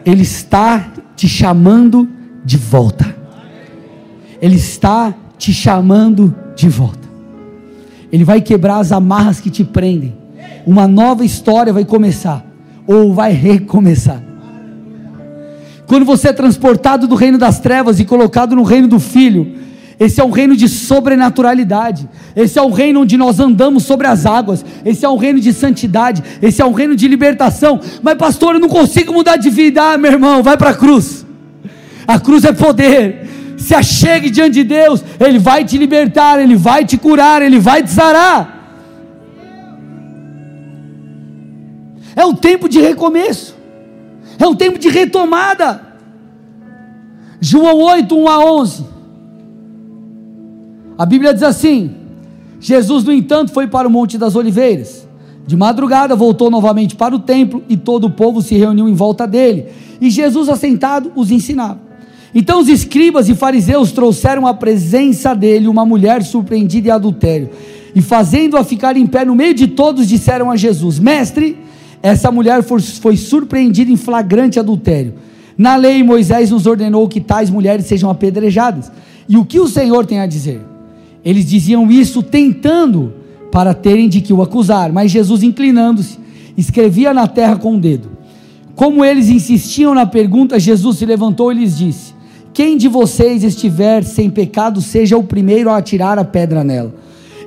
Ele 0.05 0.21
está 0.21 0.93
te 1.15 1.27
chamando 1.27 2.13
de 2.45 2.58
volta. 2.58 3.15
Ele 4.41 4.55
está 4.55 5.13
te 5.38 5.51
chamando 5.51 6.34
de 6.55 6.69
volta. 6.69 7.05
Ele 8.12 8.23
vai 8.23 8.39
quebrar 8.39 8.77
as 8.77 8.91
amarras 8.91 9.39
que 9.41 9.49
te 9.49 9.63
prendem. 9.63 10.15
Uma 10.65 10.88
nova 10.88 11.25
história 11.25 11.73
vai 11.73 11.84
começar, 11.84 12.45
ou 12.88 13.13
vai 13.13 13.34
recomeçar. 13.34 14.21
Quando 15.88 16.05
você 16.05 16.29
é 16.29 16.34
transportado 16.34 17.08
do 17.08 17.15
reino 17.15 17.38
das 17.38 17.60
trevas 17.60 17.99
e 17.99 18.05
colocado 18.05 18.55
no 18.55 18.63
reino 18.63 18.88
do 18.88 18.99
Filho, 18.99 19.55
esse 19.99 20.19
é 20.19 20.23
um 20.23 20.31
reino 20.31 20.55
de 20.55 20.67
sobrenaturalidade. 20.67 22.08
Esse 22.36 22.60
é 22.60 22.62
um 22.62 22.71
reino 22.71 23.01
onde 23.01 23.17
nós 23.17 23.39
andamos 23.39 23.84
sobre 23.84 24.08
as 24.08 24.25
águas. 24.25 24.65
Esse 24.84 25.05
é 25.05 25.10
um 25.10 25.17
reino 25.17 25.39
de 25.39 25.53
santidade. 25.53 26.21
Esse 26.41 26.62
é 26.62 26.65
um 26.65 26.73
reino 26.73 26.95
de 26.95 27.08
libertação. 27.08 27.79
Mas, 28.01 28.17
pastor, 28.17 28.55
eu 28.55 28.60
não 28.60 28.67
consigo 28.67 29.13
mudar 29.13 29.38
de 29.38 29.49
vida. 29.49 29.93
Ah, 29.93 29.97
meu 29.97 30.12
irmão, 30.12 30.43
vai 30.43 30.58
para 30.58 30.71
a 30.71 30.73
cruz. 30.73 31.24
A 32.07 32.19
cruz 32.19 32.43
é 32.43 32.53
poder. 32.53 33.27
Se 33.57 33.73
achegue 33.73 34.29
diante 34.29 34.55
de 34.55 34.63
Deus, 34.63 35.03
Ele 35.19 35.39
vai 35.39 35.63
te 35.63 35.77
libertar, 35.77 36.39
Ele 36.39 36.55
vai 36.55 36.85
te 36.85 36.97
curar, 36.97 37.41
Ele 37.41 37.59
vai 37.59 37.81
te 37.81 37.89
sarar. 37.89 38.53
É 42.15 42.25
um 42.25 42.33
tempo 42.33 42.69
de 42.69 42.79
recomeço, 42.79 43.55
é 44.39 44.47
um 44.47 44.55
tempo 44.55 44.79
de 44.79 44.87
retomada. 44.87 45.81
João 47.41 47.77
8, 47.77 48.17
1 48.17 48.29
a 48.29 48.39
11. 48.39 48.85
A 50.97 51.05
Bíblia 51.05 51.33
diz 51.33 51.43
assim: 51.43 51.95
Jesus, 52.59 53.03
no 53.03 53.11
entanto, 53.11 53.51
foi 53.51 53.67
para 53.67 53.87
o 53.87 53.91
Monte 53.91 54.17
das 54.17 54.35
Oliveiras. 54.35 55.05
De 55.45 55.55
madrugada 55.55 56.15
voltou 56.15 56.49
novamente 56.49 56.95
para 56.95 57.15
o 57.15 57.19
templo 57.19 57.63
e 57.69 57.77
todo 57.77 58.07
o 58.07 58.09
povo 58.09 58.41
se 58.41 58.55
reuniu 58.55 58.89
em 58.89 58.93
volta 58.93 59.27
dele. 59.27 59.67
E 60.01 60.09
Jesus, 60.09 60.49
assentado, 60.49 61.11
os 61.15 61.29
ensinava. 61.29 61.84
Então 62.35 62.59
os 62.59 62.67
escribas 62.67 63.29
e 63.29 63.33
fariseus 63.33 63.93
trouxeram 63.93 64.45
à 64.45 64.53
presença 64.53 65.33
dele 65.33 65.69
uma 65.69 65.85
mulher 65.85 66.21
surpreendida 66.21 66.89
em 66.89 66.91
adultério. 66.91 67.49
E 67.95 68.01
fazendo-a 68.01 68.63
ficar 68.65 68.97
em 68.97 69.07
pé 69.07 69.23
no 69.23 69.33
meio 69.33 69.53
de 69.53 69.67
todos, 69.67 70.05
disseram 70.05 70.51
a 70.51 70.57
Jesus: 70.57 70.99
Mestre, 70.99 71.57
essa 72.03 72.29
mulher 72.29 72.61
foi 72.61 73.15
surpreendida 73.15 73.89
em 73.89 73.95
flagrante 73.95 74.59
adultério. 74.59 75.13
Na 75.57 75.77
lei, 75.77 76.03
Moisés 76.03 76.51
nos 76.51 76.65
ordenou 76.65 77.07
que 77.07 77.21
tais 77.21 77.49
mulheres 77.49 77.85
sejam 77.85 78.09
apedrejadas. 78.09 78.91
E 79.29 79.37
o 79.37 79.45
que 79.45 79.57
o 79.61 79.67
Senhor 79.69 80.05
tem 80.05 80.19
a 80.19 80.27
dizer? 80.27 80.59
Eles 81.23 81.45
diziam 81.45 81.89
isso 81.89 82.21
tentando 82.21 83.13
para 83.49 83.73
terem 83.73 84.09
de 84.09 84.19
que 84.19 84.33
o 84.33 84.41
acusar, 84.41 84.91
mas 84.91 85.09
Jesus, 85.09 85.41
inclinando-se, 85.41 86.19
escrevia 86.57 87.13
na 87.13 87.25
terra 87.27 87.55
com 87.55 87.75
o 87.75 87.79
dedo. 87.79 88.09
Como 88.75 89.05
eles 89.05 89.29
insistiam 89.29 89.93
na 89.93 90.05
pergunta, 90.05 90.59
Jesus 90.59 90.97
se 90.97 91.05
levantou 91.05 91.49
e 91.49 91.55
lhes 91.55 91.77
disse: 91.77 92.14
quem 92.55 92.77
de 92.77 92.87
vocês 92.87 93.43
estiver 93.43 94.05
sem 94.05 94.29
pecado, 94.29 94.81
seja 94.81 95.17
o 95.17 95.23
primeiro 95.23 95.69
a 95.69 95.75
atirar 95.75 96.17
a 96.17 96.23
pedra 96.23 96.63
nela. 96.63 96.95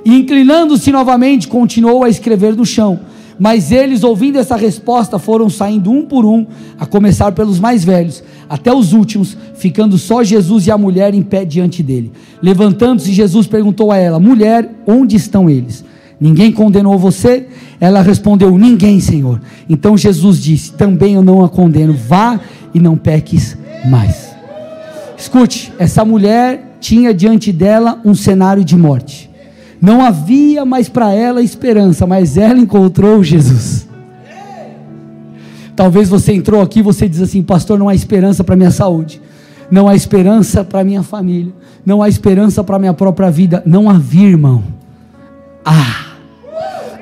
E 0.05 0.15
inclinando-se 0.15 0.91
novamente, 0.91 1.47
continuou 1.47 2.03
a 2.03 2.09
escrever 2.09 2.55
no 2.55 2.63
chão. 2.63 2.99
Mas 3.39 3.71
eles, 3.71 4.03
ouvindo 4.03 4.37
essa 4.37 4.55
resposta, 4.55 5.17
foram 5.17 5.49
saindo 5.49 5.91
um 5.91 6.05
por 6.05 6.25
um, 6.25 6.45
a 6.77 6.85
começar 6.85 7.31
pelos 7.31 7.59
mais 7.59 7.83
velhos, 7.83 8.23
até 8.47 8.71
os 8.71 8.93
últimos, 8.93 9.35
ficando 9.55 9.97
só 9.97 10.23
Jesus 10.23 10.67
e 10.67 10.71
a 10.71 10.77
mulher 10.77 11.15
em 11.15 11.23
pé 11.23 11.43
diante 11.43 11.81
dele. 11.81 12.11
Levantando-se, 12.39 13.11
Jesus 13.11 13.47
perguntou 13.47 13.91
a 13.91 13.97
ela: 13.97 14.19
Mulher, 14.19 14.69
onde 14.85 15.15
estão 15.15 15.49
eles? 15.49 15.83
Ninguém 16.21 16.51
condenou 16.51 16.99
você? 16.99 17.47
Ela 17.79 18.03
respondeu: 18.03 18.55
Ninguém, 18.59 18.99
Senhor. 18.99 19.41
Então 19.67 19.97
Jesus 19.97 20.39
disse: 20.39 20.73
Também 20.73 21.15
eu 21.15 21.23
não 21.23 21.43
a 21.43 21.49
condeno. 21.49 21.93
Vá 21.93 22.39
e 22.75 22.79
não 22.79 22.95
peques 22.95 23.57
mais. 23.89 24.28
Escute, 25.19 25.73
essa 25.77 26.05
mulher 26.05 26.77
tinha 26.79 27.13
diante 27.13 27.51
dela 27.51 27.99
um 28.05 28.15
cenário 28.15 28.63
de 28.63 28.77
morte. 28.77 29.29
Não 29.81 30.01
havia 30.01 30.63
mais 30.63 30.87
para 30.87 31.13
ela 31.13 31.41
esperança, 31.41 32.07
mas 32.07 32.37
ela 32.37 32.57
encontrou 32.57 33.21
Jesus. 33.21 33.85
Talvez 35.75 36.07
você 36.07 36.31
entrou 36.33 36.61
aqui 36.61 36.79
e 36.79 36.81
você 36.81 37.07
diz 37.07 37.21
assim, 37.21 37.43
pastor, 37.43 37.77
não 37.77 37.89
há 37.89 37.95
esperança 37.95 38.45
para 38.45 38.55
minha 38.55 38.71
saúde, 38.71 39.21
não 39.69 39.89
há 39.89 39.95
esperança 39.95 40.63
para 40.63 40.85
minha 40.85 41.03
família, 41.03 41.53
não 41.85 42.01
há 42.01 42.07
esperança 42.07 42.63
para 42.63 42.79
minha 42.79 42.93
própria 42.93 43.29
vida. 43.29 43.61
Não 43.65 43.89
havia, 43.89 44.27
irmão. 44.27 44.63
Ah! 45.65 46.08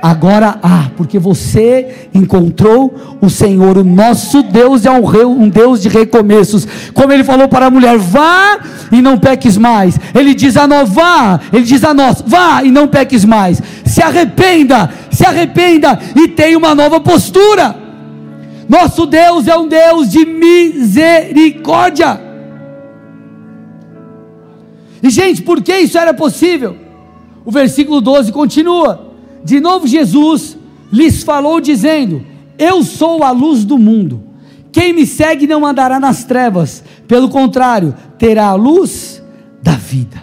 Agora 0.02 0.60
há, 0.62 0.92
porque 0.96 1.18
você 1.18 2.10
encontrou 2.14 3.18
o 3.20 3.30
Senhor, 3.30 3.78
o 3.78 3.84
nosso 3.84 4.44
Deus 4.44 4.86
é 4.86 4.92
um, 4.92 5.04
rei, 5.04 5.26
um 5.26 5.50
Deus 5.50 5.82
de 5.82 5.90
recomeços. 5.90 6.68
Como 6.94 7.12
ele 7.12 7.24
falou 7.24 7.48
para 7.48 7.66
a 7.66 7.70
mulher: 7.72 7.98
vá 7.98 8.60
e 8.92 9.02
não 9.02 9.18
peques 9.18 9.58
mais. 9.58 10.00
Ele 10.14 10.34
diz 10.34 10.56
a 10.56 10.68
nós: 10.68 10.90
vá, 10.90 11.40
ele 11.52 11.64
diz 11.64 11.84
a 11.84 11.94
nós: 11.94 12.24
vá 12.26 12.64
e 12.64 12.72
não 12.72 12.88
peques 12.88 13.26
mais. 13.26 13.62
Se 13.86 14.02
arrependa, 14.02 14.90
se 15.10 15.26
arrependa 15.26 16.00
e 16.16 16.28
tenha 16.28 16.58
uma 16.58 16.76
nova 16.76 17.00
postura. 17.00 17.76
Nosso 18.70 19.06
Deus 19.06 19.48
é 19.48 19.58
um 19.58 19.68
Deus 19.68 20.10
de 20.10 20.26
misericórdia. 20.26 22.22
E 25.02 25.10
gente, 25.10 25.42
por 25.42 25.62
que 25.62 25.76
isso 25.78 25.98
era 25.98 26.14
possível? 26.14 26.76
O 27.46 27.52
versículo 27.52 28.02
12 28.02 28.32
continua. 28.32 29.07
De 29.48 29.62
novo, 29.62 29.88
Jesus 29.88 30.58
lhes 30.92 31.24
falou, 31.24 31.62
dizendo: 31.62 32.22
Eu 32.60 32.84
sou 32.84 33.24
a 33.24 33.32
luz 33.32 33.64
do 33.64 33.78
mundo. 33.78 34.22
Quem 34.74 34.92
me 34.92 35.08
segue 35.08 35.48
não 35.48 35.66
andará 35.66 36.02
nas 36.02 36.26
trevas, 36.26 36.84
pelo 37.08 37.30
contrário, 37.30 37.96
terá 38.20 38.48
a 38.48 38.56
luz 38.56 39.24
da 39.64 39.72
vida. 39.72 40.22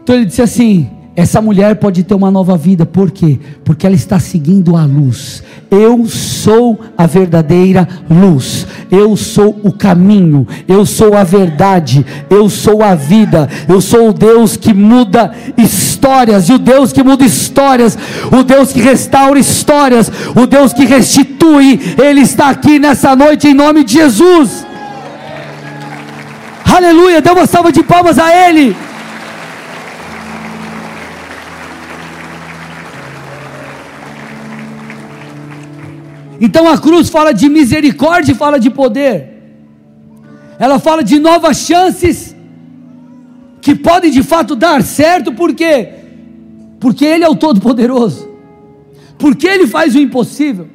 Então 0.00 0.14
ele 0.14 0.26
disse 0.26 0.42
assim: 0.42 0.88
essa 1.16 1.42
mulher 1.42 1.74
pode 1.76 2.04
ter 2.04 2.14
uma 2.14 2.30
nova 2.30 2.56
vida, 2.56 2.86
por 2.86 3.10
quê? 3.10 3.40
Porque 3.64 3.84
ela 3.84 3.96
está 3.96 4.20
seguindo 4.20 4.76
a 4.76 4.84
luz. 4.84 5.42
Eu 5.68 6.06
sou 6.06 6.78
a 6.96 7.06
verdadeira 7.06 7.88
luz, 8.08 8.64
eu 8.94 9.16
sou 9.16 9.60
o 9.62 9.72
caminho, 9.72 10.46
eu 10.68 10.86
sou 10.86 11.16
a 11.16 11.24
verdade, 11.24 12.04
eu 12.30 12.48
sou 12.48 12.82
a 12.82 12.94
vida, 12.94 13.48
eu 13.68 13.80
sou 13.80 14.10
o 14.10 14.12
Deus 14.12 14.56
que 14.56 14.72
muda 14.72 15.32
histórias, 15.56 16.48
e 16.48 16.52
o 16.52 16.58
Deus 16.58 16.92
que 16.92 17.02
muda 17.02 17.24
histórias, 17.24 17.98
o 18.30 18.42
Deus 18.42 18.72
que 18.72 18.80
restaura 18.80 19.38
histórias, 19.38 20.10
o 20.34 20.46
Deus 20.46 20.72
que 20.72 20.84
restitui, 20.84 21.80
Ele 22.00 22.20
está 22.20 22.50
aqui 22.50 22.78
nessa 22.78 23.16
noite 23.16 23.48
em 23.48 23.54
nome 23.54 23.82
de 23.82 23.94
Jesus. 23.94 24.64
Aleluia, 26.64 27.20
dê 27.20 27.30
uma 27.30 27.46
salva 27.46 27.70
de 27.72 27.82
palmas 27.82 28.18
a 28.18 28.48
Ele. 28.48 28.76
Então 36.40 36.68
a 36.68 36.78
cruz 36.78 37.08
fala 37.08 37.32
de 37.32 37.48
misericórdia 37.48 38.34
fala 38.34 38.58
de 38.58 38.70
poder. 38.70 39.34
Ela 40.58 40.78
fala 40.78 41.02
de 41.02 41.18
novas 41.18 41.58
chances 41.58 42.34
que 43.60 43.74
podem 43.74 44.10
de 44.10 44.22
fato 44.22 44.54
dar 44.54 44.82
certo, 44.82 45.32
por 45.32 45.54
quê? 45.54 45.88
Porque 46.78 47.04
Ele 47.04 47.24
é 47.24 47.28
o 47.28 47.34
Todo-Poderoso, 47.34 48.28
porque 49.18 49.46
Ele 49.46 49.66
faz 49.66 49.94
o 49.94 49.98
impossível. 49.98 50.68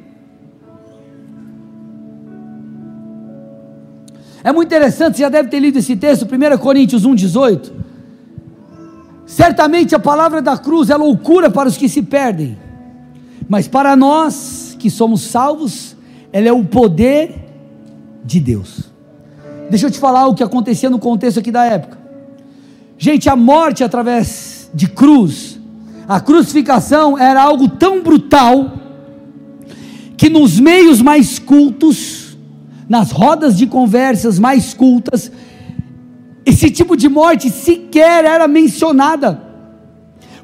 É 4.42 4.52
muito 4.52 4.68
interessante, 4.68 5.16
você 5.16 5.22
já 5.22 5.28
deve 5.28 5.50
ter 5.50 5.60
lido 5.60 5.78
esse 5.78 5.94
texto, 5.96 6.24
1 6.24 6.58
Coríntios 6.58 7.06
1,18. 7.06 7.70
Certamente 9.26 9.94
a 9.94 9.98
palavra 9.98 10.42
da 10.42 10.58
cruz 10.58 10.90
é 10.90 10.96
loucura 10.96 11.50
para 11.50 11.68
os 11.68 11.76
que 11.76 11.88
se 11.88 12.02
perdem, 12.02 12.58
mas 13.48 13.68
para 13.68 13.94
nós 13.94 14.69
que 14.80 14.90
somos 14.90 15.20
salvos, 15.20 15.94
ela 16.32 16.48
é 16.48 16.52
o 16.52 16.64
poder 16.64 17.34
de 18.24 18.40
Deus. 18.40 18.90
Deixa 19.68 19.86
eu 19.86 19.90
te 19.90 19.98
falar 19.98 20.26
o 20.26 20.34
que 20.34 20.42
acontecia 20.42 20.90
no 20.90 20.98
contexto 20.98 21.38
aqui 21.38 21.52
da 21.52 21.64
época. 21.64 21.98
Gente, 22.98 23.28
a 23.28 23.36
morte 23.36 23.84
através 23.84 24.70
de 24.74 24.88
cruz, 24.88 25.60
a 26.08 26.20
crucificação 26.20 27.16
era 27.16 27.42
algo 27.42 27.68
tão 27.68 28.02
brutal 28.02 28.72
que 30.16 30.28
nos 30.28 30.58
meios 30.58 31.00
mais 31.00 31.38
cultos, 31.38 32.36
nas 32.88 33.10
rodas 33.10 33.56
de 33.56 33.66
conversas 33.66 34.38
mais 34.38 34.74
cultas, 34.74 35.30
esse 36.44 36.70
tipo 36.70 36.96
de 36.96 37.08
morte 37.08 37.48
sequer 37.50 38.24
era 38.24 38.48
mencionada. 38.48 39.49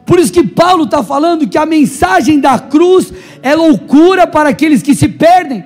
Por 0.06 0.20
isso 0.20 0.32
que 0.32 0.46
Paulo 0.46 0.84
está 0.84 1.02
falando 1.02 1.48
que 1.48 1.58
a 1.58 1.66
mensagem 1.66 2.38
da 2.38 2.60
cruz 2.60 3.12
é 3.42 3.56
loucura 3.56 4.24
para 4.24 4.50
aqueles 4.50 4.80
que 4.80 4.94
se 4.94 5.08
perdem. 5.08 5.64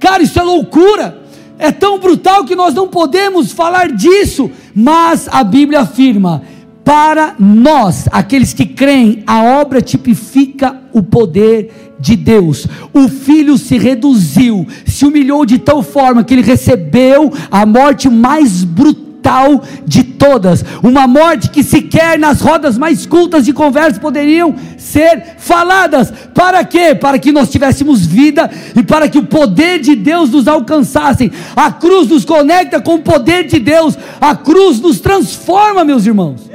Cara, 0.00 0.24
isso 0.24 0.38
é 0.40 0.42
loucura. 0.42 1.22
É 1.56 1.70
tão 1.70 1.98
brutal 1.98 2.44
que 2.44 2.56
nós 2.56 2.74
não 2.74 2.88
podemos 2.88 3.52
falar 3.52 3.92
disso. 3.92 4.50
Mas 4.74 5.28
a 5.30 5.44
Bíblia 5.44 5.82
afirma: 5.82 6.42
para 6.84 7.36
nós, 7.38 8.08
aqueles 8.10 8.52
que 8.52 8.66
creem, 8.66 9.22
a 9.24 9.42
obra 9.42 9.80
tipifica 9.80 10.82
o 10.92 11.00
poder 11.00 11.94
de 12.00 12.16
Deus. 12.16 12.66
O 12.92 13.08
filho 13.08 13.56
se 13.56 13.78
reduziu, 13.78 14.66
se 14.84 15.06
humilhou 15.06 15.46
de 15.46 15.58
tal 15.58 15.82
forma 15.82 16.24
que 16.24 16.34
ele 16.34 16.42
recebeu 16.42 17.32
a 17.50 17.64
morte 17.64 18.10
mais 18.10 18.64
brutal 18.64 19.05
mortal 19.26 19.62
de 19.84 20.04
todas, 20.04 20.64
uma 20.82 21.06
morte 21.06 21.50
que 21.50 21.62
sequer 21.62 22.18
nas 22.18 22.40
rodas 22.40 22.78
mais 22.78 23.04
cultas 23.04 23.44
de 23.44 23.52
conversa 23.52 24.00
poderiam 24.00 24.54
ser 24.78 25.36
faladas. 25.38 26.12
Para 26.32 26.64
quê? 26.64 26.94
Para 26.94 27.18
que 27.18 27.32
nós 27.32 27.50
tivéssemos 27.50 28.06
vida 28.06 28.50
e 28.74 28.82
para 28.82 29.08
que 29.08 29.18
o 29.18 29.26
poder 29.26 29.80
de 29.80 29.96
Deus 29.96 30.30
nos 30.30 30.46
alcançasse. 30.46 31.32
A 31.54 31.72
cruz 31.72 32.08
nos 32.08 32.24
conecta 32.24 32.80
com 32.80 32.94
o 32.94 33.02
poder 33.02 33.46
de 33.46 33.58
Deus, 33.58 33.98
a 34.20 34.34
cruz 34.34 34.80
nos 34.80 35.00
transforma, 35.00 35.84
meus 35.84 36.06
irmãos. 36.06 36.48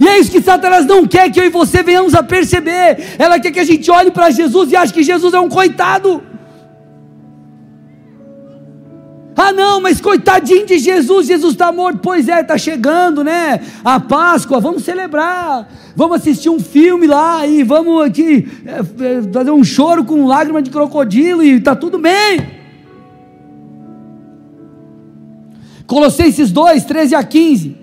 E 0.00 0.08
é 0.08 0.18
isso 0.18 0.30
que 0.30 0.42
Satanás 0.42 0.86
não 0.86 1.06
quer 1.06 1.30
que 1.30 1.38
eu 1.38 1.44
e 1.44 1.50
você 1.50 1.82
venhamos 1.82 2.14
a 2.14 2.22
perceber. 2.22 3.16
Ela 3.18 3.38
quer 3.38 3.52
que 3.52 3.60
a 3.60 3.64
gente 3.64 3.90
olhe 3.90 4.10
para 4.10 4.30
Jesus 4.30 4.72
e 4.72 4.76
ache 4.76 4.92
que 4.92 5.02
Jesus 5.02 5.34
é 5.34 5.38
um 5.38 5.48
coitado. 5.48 6.22
Ah, 9.36 9.52
não, 9.52 9.80
mas 9.80 10.00
coitadinho 10.00 10.66
de 10.66 10.78
Jesus, 10.78 11.26
Jesus 11.26 11.52
está 11.54 11.72
morto. 11.72 12.00
Pois 12.02 12.28
é, 12.28 12.40
está 12.40 12.58
chegando, 12.58 13.24
né? 13.24 13.60
A 13.84 13.98
Páscoa, 13.98 14.60
vamos 14.60 14.82
celebrar. 14.82 15.68
Vamos 15.96 16.18
assistir 16.18 16.50
um 16.50 16.60
filme 16.60 17.06
lá 17.06 17.46
e 17.46 17.62
vamos 17.62 18.04
aqui 18.04 18.48
é, 18.66 18.80
é, 18.80 19.22
fazer 19.32 19.50
um 19.50 19.64
choro 19.64 20.04
com 20.04 20.26
lágrima 20.26 20.62
de 20.62 20.70
crocodilo 20.70 21.42
e 21.42 21.52
está 21.52 21.74
tudo 21.74 21.98
bem. 21.98 22.62
Colossenses 25.86 26.50
2, 26.50 26.84
13 26.84 27.14
a 27.14 27.24
15. 27.24 27.76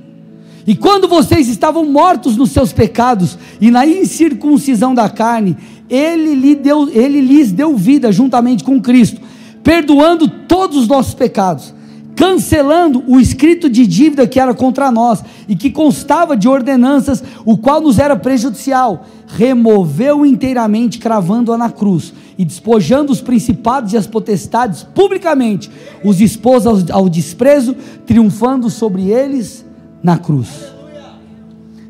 E 0.68 0.76
quando 0.76 1.08
vocês 1.08 1.48
estavam 1.48 1.84
mortos 1.86 2.38
nos 2.38 2.52
seus 2.52 2.72
pecados 2.72 3.38
e 3.60 3.72
na 3.72 3.88
incircuncisão 3.88 4.94
da 4.94 5.10
carne, 5.10 5.58
ele, 5.90 6.36
lhe 6.36 6.54
deu, 6.54 6.88
ele 6.90 7.22
lhes 7.22 7.52
deu 7.52 7.76
vida 7.76 8.12
juntamente 8.12 8.64
com 8.64 8.80
Cristo 8.80 9.29
perdoando 9.64 10.28
todos 10.28 10.78
os 10.78 10.88
nossos 10.88 11.14
pecados, 11.14 11.74
cancelando 12.16 13.04
o 13.08 13.20
escrito 13.20 13.70
de 13.70 13.88
dívida 13.88 14.28
que 14.28 14.40
era 14.40 14.54
contra 14.54 14.92
nós 14.92 15.24
e 15.48 15.56
que 15.56 15.72
constava 15.72 16.36
de 16.36 16.50
ordenanças, 16.50 17.24
o 17.46 17.58
qual 17.58 17.80
nos 17.80 17.98
era 17.98 18.16
prejudicial, 18.16 19.06
removeu 19.28 20.26
inteiramente, 20.26 21.00
cravando-a 21.00 21.58
na 21.58 21.70
cruz 21.70 22.14
e 22.38 22.44
despojando 22.44 23.12
os 23.12 23.22
principados 23.22 23.94
e 23.94 23.98
as 23.98 24.08
potestades 24.08 24.84
publicamente, 24.84 25.70
os 26.04 26.20
expôs 26.20 26.66
ao, 26.66 26.78
ao 26.92 27.10
desprezo, 27.10 27.76
triunfando 28.06 28.70
sobre 28.70 29.10
eles 29.10 29.66
na 30.04 30.18
cruz. 30.18 30.50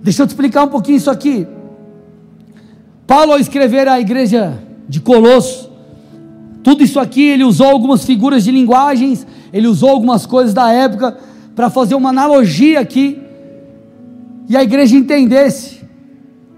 Deixa 0.02 0.24
eu 0.24 0.28
te 0.28 0.32
explicar 0.32 0.64
um 0.64 0.70
pouquinho 0.70 0.98
isso 0.98 1.10
aqui. 1.10 1.48
Paulo, 3.06 3.34
ao 3.34 3.39
escrever 3.39 3.88
à 3.88 4.00
igreja 4.00 4.60
de 4.88 5.00
Colosso, 5.00 5.69
tudo 6.64 6.84
isso 6.84 6.99
aqui 6.99 7.22
ele 7.22 7.43
usou 7.43 7.68
algumas 7.68 8.05
figuras 8.05 8.43
de 8.43 8.51
linguagens, 8.51 9.26
ele 9.51 9.68
usou 9.68 9.89
algumas 9.89 10.26
coisas 10.26 10.53
da 10.53 10.72
época 10.72 11.18
para 11.55 11.70
fazer 11.70 11.95
uma 11.95 12.10
analogia 12.10 12.80
aqui 12.80 13.20
e 14.47 14.57
a 14.57 14.64
igreja 14.64 14.95
entendesse 14.95 15.82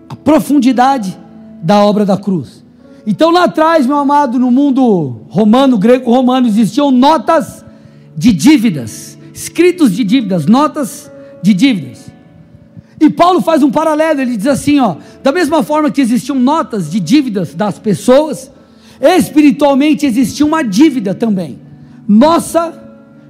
a 0.10 0.16
profundidade 0.16 1.18
da 1.62 1.84
obra 1.84 2.06
da 2.06 2.18
cruz. 2.18 2.64
Então 3.06 3.32
lá 3.32 3.46
atrás, 3.46 3.86
meu 3.86 3.98
amado, 3.98 4.38
no 4.38 4.52
mundo 4.52 5.22
romano, 5.30 5.78
greco-romano, 5.78 6.48
existiam 6.48 6.92
notas 6.92 7.66
de 8.16 8.32
dívidas, 8.32 9.18
escritos 9.34 9.96
de 9.96 10.04
dívidas, 10.04 10.46
notas 10.46 11.12
de 11.42 11.54
dívidas. 11.54 12.12
E 13.00 13.10
Paulo 13.10 13.42
faz 13.42 13.64
um 13.64 13.72
paralelo, 13.72 14.22
ele 14.22 14.38
diz 14.38 14.46
assim, 14.46 14.80
ó, 14.80 14.98
da 15.24 15.32
mesma 15.32 15.64
forma 15.64 15.90
que 15.90 16.02
existiam 16.02 16.38
notas 16.38 16.92
de 16.92 17.00
dívidas 17.00 17.56
das 17.56 17.80
pessoas, 17.80 18.52
espiritualmente 19.02 20.06
existia 20.06 20.46
uma 20.46 20.64
dívida 20.64 21.14
também, 21.14 21.60
nossa 22.08 22.80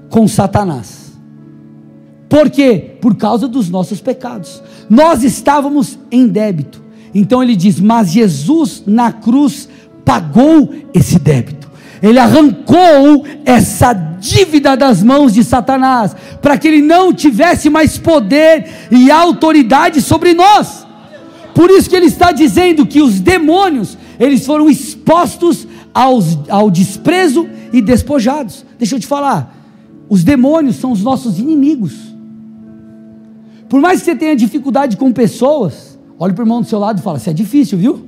com 0.10 0.28
Satanás. 0.28 1.02
Por 2.28 2.50
quê? 2.50 2.96
Por 3.02 3.16
causa 3.16 3.48
dos 3.48 3.70
nossos 3.70 4.00
pecados. 4.00 4.62
Nós 4.90 5.24
estávamos 5.24 6.00
em 6.10 6.28
débito. 6.28 6.82
Então 7.14 7.44
ele 7.44 7.56
diz: 7.56 7.80
Mas 7.80 8.12
Jesus 8.12 8.84
na 8.86 9.12
cruz 9.12 9.68
pagou 10.06 10.74
esse 10.94 11.20
débito. 11.20 11.70
ele 12.02 12.18
arrancou 12.18 13.26
essa 13.46 13.94
dívida 13.94 14.76
das 14.76 15.04
mãos 15.04 15.34
de 15.34 15.44
Satanás, 15.44 16.16
para 16.42 16.58
que 16.58 16.68
ele 16.68 16.82
não 16.82 17.14
tivesse 17.14 17.70
mais 17.70 17.98
poder 17.98 18.66
e 18.90 19.12
autoridade 19.12 20.02
sobre 20.02 20.34
nós. 20.34 20.86
Por 21.54 21.70
isso 21.70 21.90
que 21.90 21.96
ele 21.96 22.06
está 22.06 22.32
dizendo 22.32 22.86
que 22.86 23.02
os 23.02 23.20
demônios, 23.20 23.98
eles 24.22 24.46
foram 24.46 24.70
expostos 24.70 25.68
aos, 25.92 26.38
ao 26.48 26.70
desprezo 26.70 27.50
e 27.74 27.82
despojados. 27.82 28.64
Deixa 28.78 28.96
eu 28.96 29.00
te 29.00 29.08
falar, 29.08 29.58
os 30.08 30.24
demônios 30.24 30.76
são 30.76 30.92
os 30.92 31.02
nossos 31.02 31.40
inimigos. 31.40 31.94
Por 33.68 33.82
mais 33.82 34.00
que 34.00 34.06
você 34.06 34.16
tenha 34.16 34.36
dificuldade 34.36 34.96
com 34.96 35.12
pessoas, 35.12 35.98
olhe 36.20 36.34
para 36.34 36.44
o 36.44 36.46
irmão 36.46 36.62
do 36.62 36.68
seu 36.68 36.78
lado 36.78 37.00
e 37.00 37.02
fala: 37.02 37.18
Isso 37.18 37.32
é 37.32 37.34
difícil, 37.34 37.80
viu? 37.80 38.06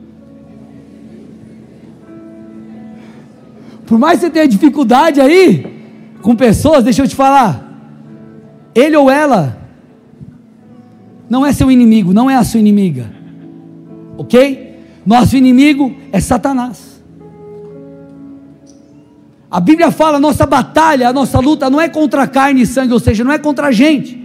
Por 3.88 3.98
mais 3.98 4.20
que 4.20 4.28
você 4.28 4.32
tenha 4.32 4.48
dificuldade 4.48 5.20
aí 5.20 5.66
com 6.22 6.36
pessoas, 6.36 6.84
deixa 6.84 7.02
eu 7.02 7.08
te 7.08 7.16
falar, 7.16 7.76
ele 8.76 8.96
ou 8.96 9.10
ela 9.10 9.58
não 11.28 11.44
é 11.44 11.52
seu 11.52 11.72
inimigo, 11.72 12.14
não 12.14 12.30
é 12.30 12.36
a 12.36 12.44
sua 12.44 12.60
inimiga, 12.60 13.12
ok? 14.16 14.73
Nosso 15.06 15.36
inimigo 15.36 15.94
é 16.12 16.20
Satanás. 16.20 16.94
A 19.54 19.60
Bíblia 19.60 19.92
fala: 19.92 20.20
nossa 20.20 20.46
batalha, 20.46 21.10
a 21.10 21.14
nossa 21.14 21.40
luta 21.40 21.70
não 21.70 21.80
é 21.80 21.88
contra 21.88 22.26
carne 22.26 22.62
e 22.62 22.66
sangue, 22.66 22.94
ou 22.94 23.00
seja, 23.00 23.24
não 23.24 23.32
é 23.32 23.38
contra 23.38 23.68
a 23.68 23.72
gente, 23.72 24.20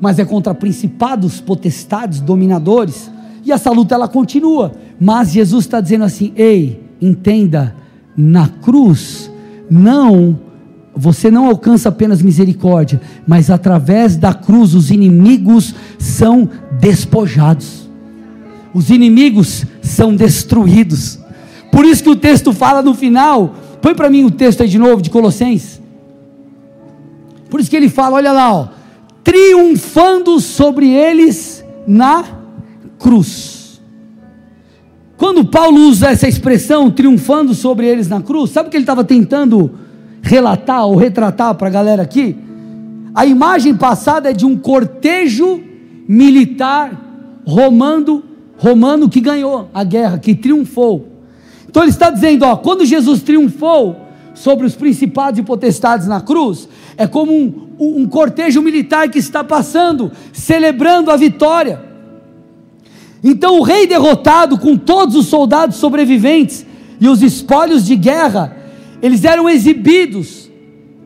mas 0.00 0.18
é 0.18 0.24
contra 0.24 0.52
principados, 0.54 1.40
potestades, 1.40 2.20
dominadores. 2.20 3.10
E 3.44 3.52
essa 3.52 3.70
luta 3.70 3.94
ela 3.94 4.08
continua, 4.08 4.72
mas 5.00 5.30
Jesus 5.30 5.64
está 5.66 5.80
dizendo 5.80 6.04
assim: 6.04 6.32
ei, 6.34 6.82
entenda 7.00 7.76
na 8.16 8.48
cruz, 8.48 9.30
não, 9.70 10.36
você 10.96 11.30
não 11.30 11.46
alcança 11.46 11.90
apenas 11.90 12.22
misericórdia, 12.22 13.00
mas 13.26 13.50
através 13.50 14.16
da 14.16 14.32
cruz 14.32 14.74
os 14.74 14.90
inimigos 14.90 15.74
são 15.98 16.48
despojados, 16.80 17.85
os 18.76 18.90
inimigos 18.90 19.64
são 19.80 20.14
destruídos. 20.14 21.18
Por 21.72 21.86
isso 21.86 22.02
que 22.02 22.10
o 22.10 22.14
texto 22.14 22.52
fala 22.52 22.82
no 22.82 22.92
final, 22.92 23.54
põe 23.80 23.94
para 23.94 24.10
mim 24.10 24.24
o 24.24 24.30
texto 24.30 24.62
aí 24.62 24.68
de 24.68 24.78
novo, 24.78 25.00
de 25.00 25.08
Colossenses. 25.08 25.80
Por 27.48 27.58
isso 27.58 27.70
que 27.70 27.76
ele 27.76 27.88
fala, 27.88 28.16
olha 28.16 28.32
lá, 28.32 28.52
ó, 28.52 28.68
triunfando 29.24 30.38
sobre 30.40 30.90
eles 30.90 31.64
na 31.86 32.22
cruz. 32.98 33.80
Quando 35.16 35.46
Paulo 35.46 35.80
usa 35.88 36.10
essa 36.10 36.28
expressão, 36.28 36.90
triunfando 36.90 37.54
sobre 37.54 37.86
eles 37.86 38.08
na 38.08 38.20
cruz, 38.20 38.50
sabe 38.50 38.68
o 38.68 38.70
que 38.70 38.76
ele 38.76 38.82
estava 38.82 39.04
tentando 39.04 39.70
relatar 40.20 40.84
ou 40.84 40.96
retratar 40.96 41.54
para 41.54 41.68
a 41.68 41.70
galera 41.70 42.02
aqui? 42.02 42.36
A 43.14 43.24
imagem 43.24 43.74
passada 43.74 44.28
é 44.28 44.34
de 44.34 44.44
um 44.44 44.54
cortejo 44.54 45.62
militar 46.06 47.40
romano, 47.46 48.35
romano 48.58 49.08
que 49.08 49.20
ganhou 49.20 49.68
a 49.72 49.84
guerra, 49.84 50.18
que 50.18 50.34
triunfou. 50.34 51.08
Então 51.68 51.82
ele 51.82 51.90
está 51.90 52.10
dizendo, 52.10 52.44
ó, 52.44 52.56
quando 52.56 52.84
Jesus 52.84 53.22
triunfou 53.22 53.96
sobre 54.34 54.66
os 54.66 54.74
principados 54.74 55.38
e 55.38 55.42
potestades 55.42 56.06
na 56.06 56.20
cruz, 56.20 56.68
é 56.96 57.06
como 57.06 57.32
um, 57.32 57.68
um 57.78 58.06
cortejo 58.06 58.62
militar 58.62 59.08
que 59.10 59.18
está 59.18 59.42
passando, 59.42 60.12
celebrando 60.32 61.10
a 61.10 61.16
vitória. 61.16 61.82
Então 63.22 63.58
o 63.58 63.62
rei 63.62 63.86
derrotado, 63.86 64.58
com 64.58 64.76
todos 64.76 65.16
os 65.16 65.26
soldados 65.26 65.76
sobreviventes 65.76 66.64
e 67.00 67.08
os 67.08 67.22
espólios 67.22 67.84
de 67.84 67.96
guerra, 67.96 68.56
eles 69.02 69.24
eram 69.24 69.48
exibidos 69.48 70.50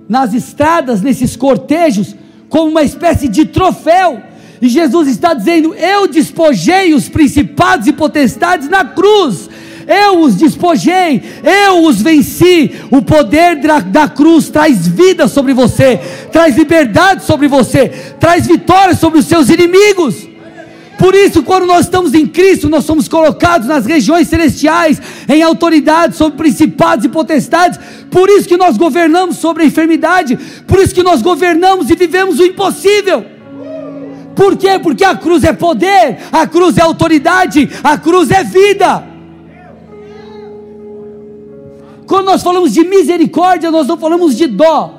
nas 0.09 0.34
estradas, 0.34 1.01
nesses 1.03 1.36
cortejos, 1.36 2.14
como 2.48 2.70
uma 2.70 2.82
espécie 2.82 3.28
de 3.28 3.44
troféu. 3.44 4.20
E 4.61 4.68
Jesus 4.68 5.08
está 5.08 5.32
dizendo: 5.32 5.74
Eu 5.74 6.06
despojei 6.06 6.92
os 6.92 7.08
principados 7.08 7.86
e 7.86 7.92
potestades 7.92 8.68
na 8.68 8.84
cruz, 8.84 9.48
eu 9.86 10.20
os 10.20 10.36
despojei, 10.36 11.22
eu 11.66 11.84
os 11.84 12.00
venci. 12.02 12.70
O 12.90 13.00
poder 13.02 13.56
da, 13.56 13.80
da, 13.80 14.08
cruz 14.08 14.48
traz 14.50 14.86
vida 14.86 15.26
sobre 15.26 15.54
você, 15.54 15.98
traz 16.30 16.56
liberdade 16.56 17.24
sobre 17.24 17.48
você, 17.48 17.88
traz 18.20 18.46
vitória 18.46 18.94
sobre 18.94 19.18
os 19.18 19.26
seus 19.26 19.48
inimigos. 19.48 20.28
Por 20.98 21.14
isso, 21.14 21.42
quando 21.42 21.64
nós 21.64 21.86
estamos 21.86 22.12
em 22.12 22.26
Cristo, 22.26 22.68
nós 22.68 22.84
somos 22.84 23.08
colocados 23.08 23.66
nas 23.66 23.86
regiões 23.86 24.28
celestiais, 24.28 25.00
em 25.26 25.42
autoridade 25.42 26.14
sobre 26.14 26.36
principados 26.36 27.06
e 27.06 27.08
potestades. 27.08 27.80
Por 28.11 28.28
isso 28.28 28.46
que 28.46 28.58
nós 28.58 28.76
governamos 28.76 29.38
sobre 29.38 29.62
a 29.62 29.66
enfermidade. 29.66 30.38
Por 30.66 30.78
isso 30.78 30.94
que 30.94 31.02
nós 31.02 31.22
governamos 31.22 31.88
e 31.88 31.96
vivemos 31.96 32.38
o 32.38 32.44
impossível. 32.44 33.39
Por 34.35 34.57
quê? 34.57 34.78
Porque 34.78 35.05
a 35.05 35.16
cruz 35.16 35.45
é 35.45 35.53
poder, 35.53 36.18
a 36.33 36.47
cruz 36.47 36.78
é 36.78 36.83
autoridade, 36.83 37.68
a 37.83 37.99
cruz 37.99 38.31
é 38.31 38.43
vida. 38.45 39.05
Quando 42.07 42.26
nós 42.26 42.43
falamos 42.43 42.72
de 42.72 42.85
misericórdia, 42.85 43.70
nós 43.70 43.87
não 43.87 43.97
falamos 43.97 44.37
de 44.37 44.47
dó, 44.47 44.95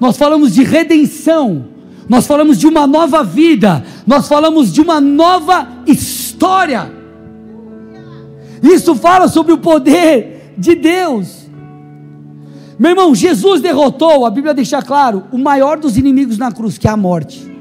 nós 0.00 0.16
falamos 0.16 0.54
de 0.54 0.62
redenção 0.62 1.76
nós 2.08 2.26
falamos 2.26 2.58
de 2.58 2.66
uma 2.66 2.86
nova 2.86 3.22
vida, 3.24 3.84
nós 4.06 4.28
falamos 4.28 4.72
de 4.72 4.80
uma 4.80 5.00
nova 5.00 5.68
história. 5.86 6.92
Isso 8.62 8.94
fala 8.94 9.28
sobre 9.28 9.52
o 9.52 9.58
poder 9.58 10.54
de 10.56 10.74
Deus. 10.74 11.46
Meu 12.78 12.90
irmão, 12.90 13.14
Jesus 13.14 13.60
derrotou, 13.60 14.24
a 14.24 14.30
Bíblia 14.30 14.54
deixa 14.54 14.80
claro, 14.82 15.24
o 15.32 15.38
maior 15.38 15.78
dos 15.78 15.96
inimigos 15.96 16.38
na 16.38 16.52
cruz, 16.52 16.78
que 16.78 16.86
é 16.86 16.90
a 16.90 16.96
morte. 16.96 17.55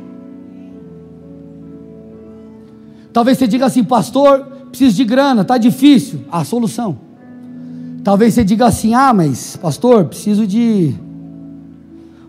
Talvez 3.15 3.37
você 3.37 3.47
diga 3.47 3.65
assim, 3.65 3.81
pastor, 3.81 4.41
preciso 4.69 4.97
de 4.97 5.05
grana, 5.05 5.43
está 5.43 5.57
difícil. 5.57 6.25
A 6.29 6.43
solução. 6.43 6.97
Talvez 8.03 8.33
você 8.33 8.43
diga 8.43 8.65
assim, 8.65 8.93
ah, 8.93 9.13
mas 9.13 9.55
pastor, 9.55 10.03
preciso 10.03 10.45
de 10.45 10.93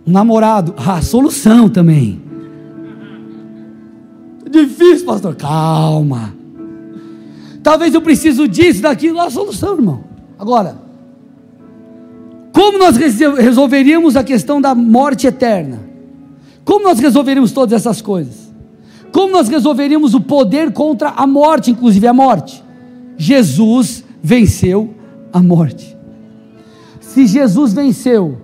um 0.06 0.12
namorado, 0.12 0.76
ah, 0.76 1.02
solução 1.02 1.68
também. 1.68 2.22
Difícil, 4.48 5.04
pastor. 5.04 5.34
Calma. 5.34 6.32
Talvez 7.64 7.92
eu 7.92 8.00
preciso 8.00 8.46
disso, 8.46 8.80
daquilo, 8.82 9.20
a 9.20 9.28
solução, 9.28 9.74
irmão. 9.74 10.04
Agora, 10.38 10.76
como 12.52 12.78
nós 12.78 12.96
resolveríamos 12.96 14.14
a 14.14 14.22
questão 14.22 14.60
da 14.60 14.72
morte 14.72 15.26
eterna? 15.26 15.80
Como 16.64 16.84
nós 16.84 17.00
resolveríamos 17.00 17.50
todas 17.50 17.72
essas 17.72 18.00
coisas? 18.00 18.45
Como 19.16 19.32
nós 19.32 19.48
resolveríamos 19.48 20.12
o 20.12 20.20
poder 20.20 20.74
contra 20.74 21.08
a 21.08 21.26
morte, 21.26 21.70
inclusive 21.70 22.06
a 22.06 22.12
morte? 22.12 22.62
Jesus 23.16 24.04
venceu 24.22 24.94
a 25.32 25.42
morte. 25.42 25.96
Se 27.00 27.26
Jesus 27.26 27.72
venceu, 27.72 28.36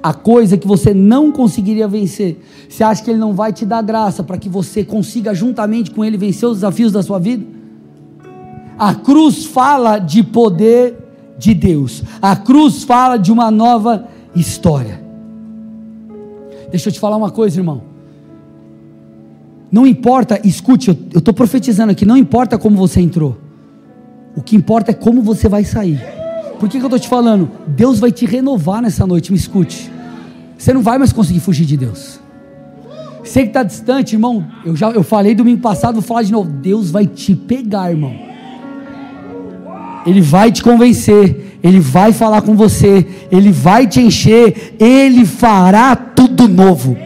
a 0.00 0.14
coisa 0.14 0.56
que 0.56 0.68
você 0.68 0.94
não 0.94 1.32
conseguiria 1.32 1.88
vencer. 1.88 2.40
Você 2.68 2.84
acha 2.84 3.02
que 3.02 3.10
Ele 3.10 3.18
não 3.18 3.34
vai 3.34 3.52
te 3.52 3.66
dar 3.66 3.82
graça 3.82 4.22
para 4.22 4.38
que 4.38 4.48
você 4.48 4.84
consiga, 4.84 5.34
juntamente 5.34 5.90
com 5.90 6.04
Ele, 6.04 6.16
vencer 6.16 6.48
os 6.48 6.58
desafios 6.58 6.92
da 6.92 7.02
sua 7.02 7.18
vida? 7.18 7.44
A 8.78 8.94
cruz 8.94 9.46
fala 9.46 9.98
de 9.98 10.22
poder 10.22 10.96
de 11.36 11.52
Deus, 11.52 12.04
a 12.22 12.36
cruz 12.36 12.84
fala 12.84 13.16
de 13.16 13.32
uma 13.32 13.50
nova 13.50 14.06
história. 14.32 15.04
Deixa 16.70 16.88
eu 16.88 16.92
te 16.92 17.00
falar 17.00 17.16
uma 17.16 17.32
coisa, 17.32 17.58
irmão. 17.58 17.95
Não 19.70 19.86
importa, 19.86 20.40
escute, 20.44 20.90
eu 21.12 21.18
estou 21.18 21.34
profetizando 21.34 21.92
aqui, 21.92 22.04
não 22.04 22.16
importa 22.16 22.56
como 22.56 22.76
você 22.76 23.00
entrou, 23.00 23.36
o 24.36 24.42
que 24.42 24.54
importa 24.54 24.92
é 24.92 24.94
como 24.94 25.22
você 25.22 25.48
vai 25.48 25.64
sair. 25.64 26.00
Por 26.58 26.68
que, 26.68 26.78
que 26.78 26.84
eu 26.84 26.88
estou 26.88 26.98
te 26.98 27.08
falando? 27.08 27.50
Deus 27.66 27.98
vai 27.98 28.10
te 28.10 28.24
renovar 28.24 28.80
nessa 28.80 29.06
noite, 29.06 29.32
me 29.32 29.38
escute. 29.38 29.90
Você 30.56 30.72
não 30.72 30.82
vai 30.82 30.98
mais 30.98 31.12
conseguir 31.12 31.40
fugir 31.40 31.66
de 31.66 31.76
Deus. 31.76 32.20
Você 33.22 33.42
que 33.42 33.48
está 33.48 33.62
distante, 33.62 34.14
irmão, 34.14 34.46
eu 34.64 34.76
já 34.76 34.90
eu 34.90 35.02
falei 35.02 35.34
domingo 35.34 35.60
passado, 35.60 35.94
vou 35.94 36.02
falar 36.02 36.22
de 36.22 36.32
novo. 36.32 36.48
Deus 36.48 36.90
vai 36.90 37.06
te 37.06 37.34
pegar, 37.34 37.90
irmão. 37.90 38.14
Ele 40.06 40.20
vai 40.20 40.52
te 40.52 40.62
convencer, 40.62 41.58
ele 41.62 41.80
vai 41.80 42.12
falar 42.12 42.42
com 42.42 42.54
você, 42.54 43.04
ele 43.30 43.50
vai 43.50 43.86
te 43.86 44.00
encher, 44.00 44.76
ele 44.78 45.26
fará 45.26 45.96
tudo 45.96 46.46
novo. 46.46 46.96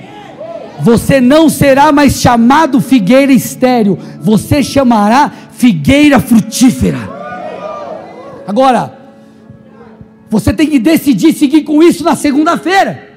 Você 0.83 1.21
não 1.21 1.49
será 1.49 1.93
mais 1.93 2.21
chamado 2.21 2.81
figueira 2.81 3.33
estéreo, 3.33 3.99
você 4.21 4.63
chamará 4.63 5.31
figueira 5.53 6.19
frutífera. 6.19 6.99
Agora, 8.47 8.99
você 10.29 10.53
tem 10.53 10.67
que 10.67 10.79
decidir 10.79 11.33
seguir 11.33 11.63
com 11.63 11.83
isso 11.83 12.05
na 12.05 12.17
segunda-feira. 12.17 13.09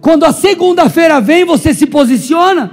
Quando 0.00 0.24
a 0.24 0.32
segunda-feira 0.32 1.20
vem, 1.20 1.44
você 1.44 1.74
se 1.74 1.86
posiciona. 1.86 2.70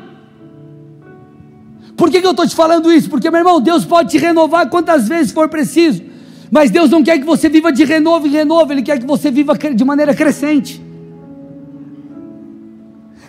Por 1.98 2.10
que, 2.10 2.22
que 2.22 2.28
eu 2.28 2.32
estou 2.32 2.48
te 2.48 2.56
falando 2.56 2.92
isso? 2.92 3.10
Porque, 3.10 3.30
meu 3.30 3.40
irmão, 3.40 3.62
Deus 3.62 3.86
pode 3.86 4.12
te 4.12 4.18
renovar 4.18 4.70
quantas 4.70 5.08
vezes 5.08 5.32
for 5.32 5.50
preciso. 5.50 6.04
Mas 6.52 6.70
Deus 6.70 6.90
não 6.90 7.04
quer 7.04 7.18
que 7.18 7.26
você 7.26 7.50
viva 7.50 7.72
de 7.72 7.84
renovo 7.84 8.28
em 8.28 8.32
renovo, 8.32 8.72
Ele 8.72 8.82
quer 8.82 9.00
que 9.00 9.06
você 9.06 9.32
viva 9.32 9.58
de 9.58 9.84
maneira 9.84 10.14
crescente. 10.14 10.85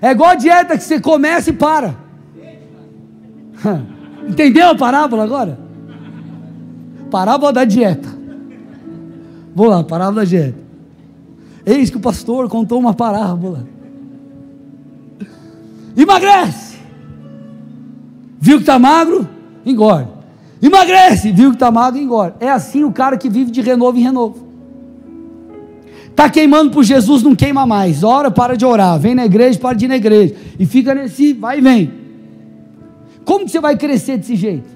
É 0.00 0.10
igual 0.10 0.30
a 0.30 0.34
dieta 0.34 0.76
que 0.76 0.84
você 0.84 1.00
começa 1.00 1.50
e 1.50 1.52
para. 1.52 1.96
Entendeu 4.28 4.70
a 4.70 4.74
parábola 4.74 5.24
agora? 5.24 5.58
Parábola 7.10 7.52
da 7.52 7.64
dieta. 7.64 8.08
Vou 9.54 9.68
lá, 9.68 9.82
parábola 9.82 10.22
da 10.22 10.24
dieta. 10.24 10.58
Eis 11.64 11.90
que 11.90 11.96
o 11.96 12.00
pastor 12.00 12.48
contou 12.48 12.78
uma 12.78 12.94
parábola. 12.94 13.66
Emagrece. 15.96 16.76
Viu 18.38 18.58
que 18.58 18.62
está 18.62 18.78
magro? 18.78 19.26
Engorda. 19.64 20.10
Emagrece. 20.60 21.32
Viu 21.32 21.50
que 21.50 21.56
está 21.56 21.70
magro? 21.70 21.98
Engorda. 21.98 22.36
É 22.38 22.50
assim 22.50 22.84
o 22.84 22.92
cara 22.92 23.16
que 23.16 23.28
vive 23.28 23.50
de 23.50 23.60
renovo 23.62 23.98
em 23.98 24.02
renovo. 24.02 24.45
Está 26.16 26.30
queimando 26.30 26.70
por 26.70 26.82
Jesus, 26.82 27.22
não 27.22 27.36
queima 27.36 27.66
mais. 27.66 28.02
Ora, 28.02 28.30
para 28.30 28.56
de 28.56 28.64
orar. 28.64 28.98
Vem 28.98 29.14
na 29.14 29.26
igreja, 29.26 29.58
para 29.58 29.76
de 29.76 29.84
ir 29.84 29.88
na 29.88 29.96
igreja. 29.96 30.34
E 30.58 30.64
fica 30.64 30.94
nesse 30.94 31.34
vai 31.34 31.58
e 31.58 31.60
vem. 31.60 31.92
Como 33.22 33.44
que 33.44 33.50
você 33.50 33.60
vai 33.60 33.76
crescer 33.76 34.16
desse 34.16 34.34
jeito? 34.34 34.66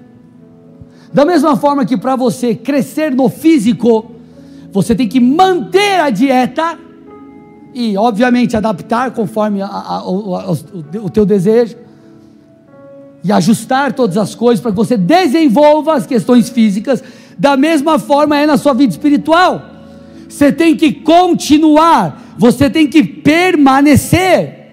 Da 1.11 1.25
mesma 1.25 1.55
forma 1.57 1.83
que 1.83 1.97
para 1.97 2.15
você 2.15 2.53
crescer 2.53 3.15
no 3.15 3.27
físico, 3.27 4.11
você 4.71 4.93
tem 4.93 5.07
que 5.07 5.19
manter 5.19 5.99
a 5.99 6.11
dieta 6.11 6.77
e, 7.73 7.97
obviamente, 7.97 8.55
adaptar 8.55 9.09
conforme 9.09 9.63
a, 9.63 9.65
a, 9.65 9.97
a, 9.97 10.07
o, 10.07 10.35
o 11.05 11.09
teu 11.09 11.25
desejo 11.25 11.75
e 13.23 13.31
ajustar 13.31 13.93
todas 13.93 14.15
as 14.15 14.35
coisas 14.35 14.61
para 14.61 14.69
que 14.69 14.77
você 14.77 14.95
desenvolva 14.95 15.95
as 15.95 16.05
questões 16.05 16.49
físicas. 16.51 17.03
Da 17.35 17.57
mesma 17.57 17.97
forma 17.97 18.37
é 18.37 18.45
na 18.45 18.57
sua 18.57 18.75
vida 18.75 18.91
espiritual. 18.91 19.80
Você 20.31 20.49
tem 20.49 20.77
que 20.77 20.93
continuar, 20.93 22.35
você 22.37 22.69
tem 22.69 22.87
que 22.87 23.03
permanecer. 23.03 24.71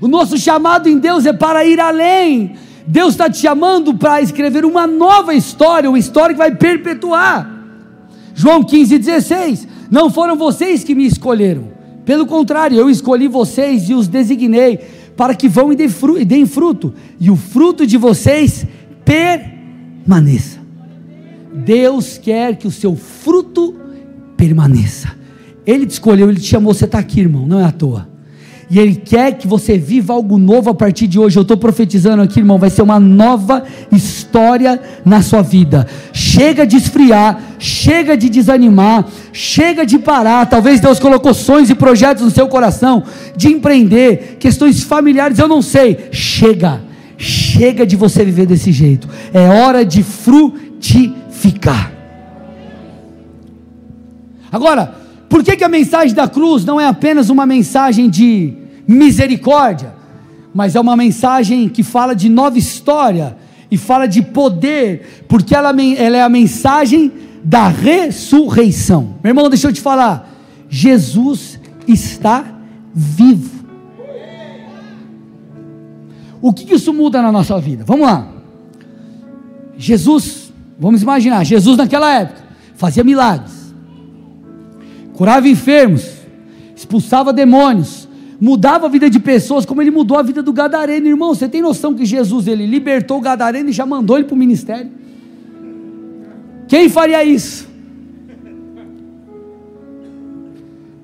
O 0.00 0.08
nosso 0.08 0.38
chamado 0.38 0.88
em 0.88 0.98
Deus 0.98 1.26
é 1.26 1.32
para 1.32 1.62
ir 1.66 1.78
além. 1.78 2.54
Deus 2.86 3.10
está 3.10 3.28
te 3.28 3.36
chamando 3.36 3.92
para 3.92 4.22
escrever 4.22 4.64
uma 4.64 4.86
nova 4.86 5.34
história, 5.34 5.90
uma 5.90 5.98
história 5.98 6.34
que 6.34 6.38
vai 6.38 6.54
perpetuar. 6.54 7.48
João 8.34 8.64
15,16: 8.64 9.68
Não 9.90 10.08
foram 10.08 10.36
vocês 10.36 10.82
que 10.82 10.94
me 10.94 11.04
escolheram, 11.04 11.68
pelo 12.06 12.24
contrário, 12.24 12.78
eu 12.78 12.88
escolhi 12.88 13.28
vocês 13.28 13.90
e 13.90 13.94
os 13.94 14.08
designei 14.08 14.78
para 15.18 15.34
que 15.34 15.50
vão 15.50 15.70
e 15.70 15.76
deem 16.24 16.46
fruto, 16.46 16.94
e 17.20 17.30
o 17.30 17.36
fruto 17.36 17.86
de 17.86 17.98
vocês 17.98 18.64
permaneça. 19.04 20.58
Deus 21.52 22.16
quer 22.16 22.56
que 22.56 22.66
o 22.66 22.70
seu 22.70 22.96
fruto 22.96 23.87
permaneça. 24.38 25.14
Ele 25.66 25.84
te 25.84 25.90
escolheu, 25.90 26.30
ele 26.30 26.40
te 26.40 26.46
chamou, 26.46 26.72
você 26.72 26.86
está 26.86 26.98
aqui, 26.98 27.20
irmão, 27.20 27.46
não 27.46 27.60
é 27.60 27.64
à 27.64 27.70
toa 27.70 28.08
e 28.70 28.78
Ele 28.78 28.94
quer 28.94 29.32
que 29.38 29.46
você 29.46 29.78
viva 29.78 30.12
algo 30.12 30.36
novo 30.36 30.68
a 30.68 30.74
partir 30.74 31.06
de 31.06 31.18
hoje. 31.18 31.38
Eu 31.38 31.42
estou 31.42 31.56
profetizando 31.56 32.22
aqui, 32.22 32.38
irmão, 32.40 32.58
vai 32.58 32.68
ser 32.68 32.82
uma 32.82 33.00
nova 33.00 33.64
história 33.90 34.80
na 35.04 35.22
sua 35.22 35.40
vida. 35.40 35.86
Chega 36.12 36.66
de 36.66 36.76
esfriar, 36.76 37.40
chega 37.58 38.16
de 38.16 38.28
desanimar, 38.28 39.06
chega 39.32 39.86
de 39.86 39.98
parar. 39.98 40.44
Talvez 40.46 40.80
Deus 40.80 40.98
colocou 40.98 41.32
sonhos 41.32 41.70
e 41.70 41.74
projetos 41.74 42.22
no 42.24 42.30
seu 42.30 42.46
coração 42.46 43.02
de 43.34 43.48
empreender, 43.48 44.36
questões 44.38 44.82
familiares, 44.82 45.38
eu 45.38 45.48
não 45.48 45.62
sei. 45.62 46.08
Chega, 46.12 46.82
chega 47.16 47.86
de 47.86 47.96
você 47.96 48.22
viver 48.22 48.44
desse 48.44 48.70
jeito. 48.70 49.08
É 49.32 49.48
hora 49.48 49.82
de 49.82 50.02
frutificar. 50.02 51.97
Agora, 54.50 54.94
por 55.28 55.44
que, 55.44 55.56
que 55.56 55.64
a 55.64 55.68
mensagem 55.68 56.14
da 56.14 56.26
cruz 56.26 56.64
não 56.64 56.80
é 56.80 56.86
apenas 56.86 57.28
uma 57.28 57.44
mensagem 57.44 58.08
de 58.08 58.54
misericórdia, 58.86 59.94
mas 60.54 60.74
é 60.74 60.80
uma 60.80 60.96
mensagem 60.96 61.68
que 61.68 61.82
fala 61.82 62.14
de 62.14 62.28
nova 62.28 62.58
história 62.58 63.36
e 63.70 63.76
fala 63.76 64.08
de 64.08 64.22
poder, 64.22 65.24
porque 65.28 65.54
ela, 65.54 65.70
ela 65.70 66.16
é 66.16 66.22
a 66.22 66.28
mensagem 66.28 67.12
da 67.44 67.68
ressurreição. 67.68 69.16
Meu 69.22 69.30
irmão, 69.30 69.50
deixa 69.50 69.68
eu 69.68 69.72
te 69.72 69.80
falar: 69.80 70.30
Jesus 70.70 71.60
está 71.86 72.44
vivo. 72.94 73.58
O 76.40 76.52
que 76.52 76.72
isso 76.72 76.94
muda 76.94 77.20
na 77.20 77.30
nossa 77.30 77.60
vida? 77.60 77.84
Vamos 77.84 78.06
lá. 78.06 78.28
Jesus, 79.76 80.52
vamos 80.78 81.02
imaginar, 81.02 81.44
Jesus 81.44 81.76
naquela 81.76 82.12
época 82.12 82.42
fazia 82.74 83.04
milagres 83.04 83.57
curava 85.18 85.48
enfermos, 85.48 86.12
expulsava 86.76 87.32
demônios, 87.32 88.08
mudava 88.40 88.86
a 88.86 88.88
vida 88.88 89.10
de 89.10 89.18
pessoas, 89.18 89.66
como 89.66 89.82
ele 89.82 89.90
mudou 89.90 90.16
a 90.16 90.22
vida 90.22 90.44
do 90.44 90.52
gadareno, 90.52 91.08
irmão. 91.08 91.34
Você 91.34 91.48
tem 91.48 91.60
noção 91.60 91.92
que 91.92 92.04
Jesus 92.04 92.46
ele 92.46 92.64
libertou 92.64 93.18
o 93.18 93.20
gadareno 93.20 93.68
e 93.68 93.72
já 93.72 93.84
mandou 93.84 94.16
ele 94.16 94.26
para 94.26 94.34
o 94.36 94.38
ministério? 94.38 94.92
Quem 96.68 96.88
faria 96.88 97.24
isso? 97.24 97.66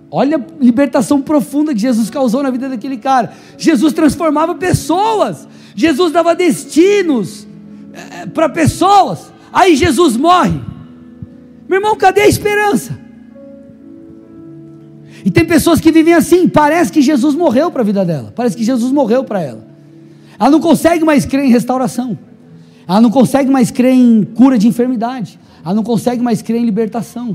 Olha 0.09 0.37
a 0.37 0.65
libertação 0.65 1.21
profunda 1.21 1.75
que 1.75 1.81
Jesus 1.81 2.09
causou 2.09 2.41
na 2.41 2.53
vida 2.53 2.69
daquele 2.69 2.99
cara. 2.99 3.33
Jesus 3.59 3.93
transformava 3.93 4.55
pessoas. 4.55 5.49
Jesus 5.75 6.13
dava 6.13 6.37
destinos 6.37 7.49
é, 7.93 8.23
eh, 8.23 8.27
para 8.27 8.49
pessoas. 8.49 9.33
Aí 9.53 9.75
Jesus 9.75 10.17
morre. 10.17 10.61
Meu 11.69 11.79
irmão, 11.79 11.97
cadê 11.97 12.21
a 12.21 12.29
esperança? 12.29 13.03
E 15.25 15.31
tem 15.31 15.45
pessoas 15.45 15.81
que 15.81 15.91
vivem 15.91 16.13
assim, 16.13 16.47
parece 16.47 16.93
que 16.93 17.01
Jesus 17.01 17.35
morreu 17.35 17.71
para 17.71 17.81
a 17.81 17.85
vida 17.85 18.05
dela, 18.05 18.31
parece 18.37 18.55
que 18.55 18.63
Jesus 18.63 18.93
morreu 18.93 19.25
para 19.25 19.41
ela. 19.41 19.67
Ela 20.39 20.51
não 20.51 20.61
consegue 20.61 21.03
mais 21.03 21.25
crer 21.25 21.47
em 21.47 21.51
restauração, 21.51 22.19
ela 22.87 23.01
não 23.01 23.11
consegue 23.11 23.51
mais 23.51 23.71
crer 23.71 23.95
em 23.95 24.23
cura 24.23 24.59
de 24.59 24.69
enfermidade, 24.69 25.41
ela 25.65 25.75
não 25.75 25.83
consegue 25.83 26.23
mais 26.23 26.43
crer 26.43 26.61
em 26.61 26.67
libertação. 26.67 27.35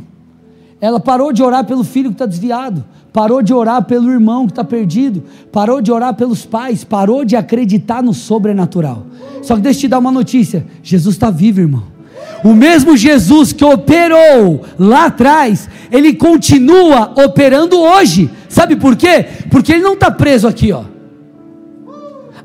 Ela 0.80 1.00
parou 1.00 1.34
de 1.34 1.42
orar 1.42 1.66
pelo 1.66 1.84
filho 1.84 2.10
que 2.10 2.16
está 2.16 2.28
desviado, 2.28 2.86
parou 3.12 3.42
de 3.42 3.54
orar 3.54 3.84
pelo 3.84 4.10
irmão 4.12 4.46
que 4.46 4.52
está 4.52 4.64
perdido, 4.64 5.24
parou 5.52 5.82
de 5.82 5.92
orar 5.92 6.14
pelos 6.14 6.46
pais, 6.46 6.84
parou 6.84 7.26
de 7.26 7.36
acreditar 7.36 8.04
no 8.04 8.14
sobrenatural. 8.14 9.06
Só 9.42 9.56
que 9.56 9.62
deixa 9.62 9.80
eu 9.80 9.82
te 9.82 9.88
dar 9.88 10.00
uma 10.00 10.12
notícia: 10.12 10.66
Jesus 10.84 11.16
está 11.16 11.32
vivo, 11.32 11.60
irmão. 11.60 11.99
O 12.44 12.54
mesmo 12.54 12.96
Jesus 12.96 13.52
que 13.52 13.66
operou 13.66 14.66
lá 14.78 15.06
atrás, 15.06 15.70
ele 15.92 16.14
continua 16.14 17.14
operando 17.24 17.80
hoje. 17.80 18.30
Sabe 18.48 18.76
por 18.76 18.96
quê? 18.96 19.26
Porque 19.50 19.74
ele 19.74 19.84
não 19.84 19.94
está 19.94 20.10
preso 20.10 20.48
aqui, 20.48 20.72
ó. 20.72 20.84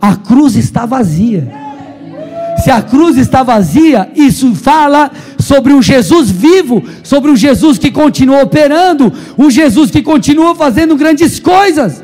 A 0.01 0.17
cruz 0.17 0.57
está 0.57 0.85
vazia. 0.85 1.51
Se 2.63 2.71
a 2.71 2.83
cruz 2.83 3.17
está 3.17 3.43
vazia, 3.43 4.11
isso 4.15 4.55
fala 4.55 5.11
sobre 5.39 5.73
um 5.73 5.83
Jesus 5.83 6.31
vivo, 6.31 6.83
sobre 7.03 7.31
um 7.31 7.37
Jesus 7.37 7.79
que 7.79 7.91
continua 7.91 8.43
operando, 8.43 9.13
um 9.37 9.51
Jesus 9.51 9.91
que 9.91 10.03
continua 10.03 10.55
fazendo 10.55 10.97
grandes 10.97 11.39
coisas. 11.39 12.03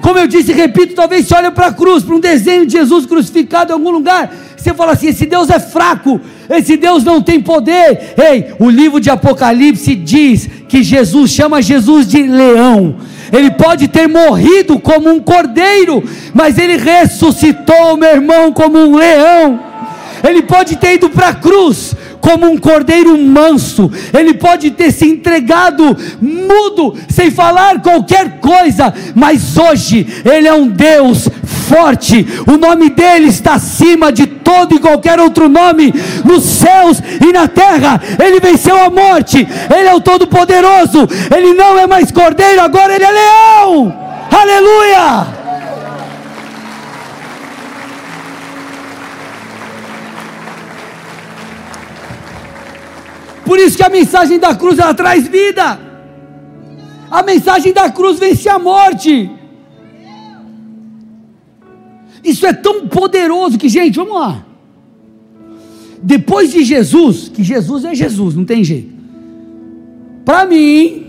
Como 0.00 0.18
eu 0.18 0.26
disse, 0.26 0.52
repito, 0.52 0.94
talvez 0.94 1.26
você 1.26 1.34
olhe 1.34 1.50
para 1.50 1.66
a 1.66 1.72
cruz, 1.72 2.02
para 2.02 2.14
um 2.14 2.20
desenho 2.20 2.66
de 2.66 2.72
Jesus 2.72 3.06
crucificado 3.06 3.70
em 3.70 3.74
algum 3.74 3.90
lugar, 3.90 4.32
você 4.56 4.74
fala 4.74 4.92
assim: 4.92 5.08
esse 5.08 5.26
Deus 5.26 5.50
é 5.50 5.58
fraco, 5.58 6.20
esse 6.48 6.76
Deus 6.76 7.04
não 7.04 7.22
tem 7.22 7.40
poder. 7.40 8.14
Ei, 8.16 8.54
o 8.58 8.68
livro 8.68 9.00
de 9.00 9.10
Apocalipse 9.10 9.94
diz 9.94 10.48
que 10.68 10.82
Jesus 10.82 11.30
chama 11.30 11.62
Jesus 11.62 12.06
de 12.06 12.22
leão. 12.22 12.96
Ele 13.32 13.50
pode 13.50 13.88
ter 13.88 14.08
morrido 14.08 14.78
como 14.78 15.08
um 15.08 15.20
cordeiro, 15.20 16.02
mas 16.34 16.58
ele 16.58 16.76
ressuscitou, 16.76 17.96
meu 17.96 18.10
irmão, 18.10 18.52
como 18.52 18.78
um 18.78 18.96
leão. 18.96 19.69
Ele 20.22 20.42
pode 20.42 20.76
ter 20.76 20.94
ido 20.94 21.10
para 21.10 21.28
a 21.28 21.34
cruz, 21.34 21.94
como 22.20 22.46
um 22.46 22.58
cordeiro 22.58 23.16
manso, 23.18 23.90
ele 24.16 24.34
pode 24.34 24.70
ter 24.70 24.92
se 24.92 25.06
entregado 25.06 25.96
mudo, 26.20 26.94
sem 27.08 27.30
falar 27.30 27.80
qualquer 27.80 28.38
coisa, 28.38 28.92
mas 29.14 29.56
hoje 29.56 30.06
ele 30.24 30.46
é 30.46 30.52
um 30.52 30.68
Deus 30.68 31.28
forte, 31.70 32.26
o 32.46 32.56
nome 32.56 32.90
dele 32.90 33.28
está 33.28 33.54
acima 33.54 34.12
de 34.12 34.26
todo 34.26 34.74
e 34.74 34.80
qualquer 34.80 35.20
outro 35.20 35.48
nome, 35.48 35.94
nos 36.24 36.42
céus 36.42 37.00
e 37.20 37.32
na 37.32 37.46
terra. 37.46 38.00
Ele 38.22 38.40
venceu 38.40 38.76
a 38.76 38.90
morte, 38.90 39.46
ele 39.74 39.88
é 39.88 39.94
o 39.94 40.00
Todo-Poderoso, 40.00 41.08
ele 41.34 41.54
não 41.54 41.78
é 41.78 41.86
mais 41.86 42.10
cordeiro, 42.10 42.60
agora 42.60 42.94
ele 42.94 43.04
é 43.04 43.10
leão. 43.10 43.96
Aleluia! 44.30 45.39
Por 53.50 53.58
isso 53.58 53.76
que 53.76 53.82
a 53.82 53.88
mensagem 53.88 54.38
da 54.38 54.54
cruz 54.54 54.78
ela 54.78 54.94
traz 54.94 55.26
vida. 55.26 55.76
A 57.10 57.20
mensagem 57.20 57.72
da 57.72 57.90
cruz 57.90 58.16
vence 58.16 58.48
a 58.48 58.60
morte. 58.60 59.28
Isso 62.22 62.46
é 62.46 62.52
tão 62.52 62.86
poderoso 62.86 63.58
que, 63.58 63.68
gente, 63.68 63.96
vamos 63.96 64.14
lá. 64.14 64.46
depois 66.00 66.52
de 66.52 66.62
Jesus, 66.62 67.28
que 67.28 67.42
Jesus 67.42 67.84
é 67.84 67.92
Jesus, 67.92 68.36
não 68.36 68.44
tem 68.44 68.62
jeito. 68.62 68.94
Para 70.24 70.46
mim, 70.46 71.08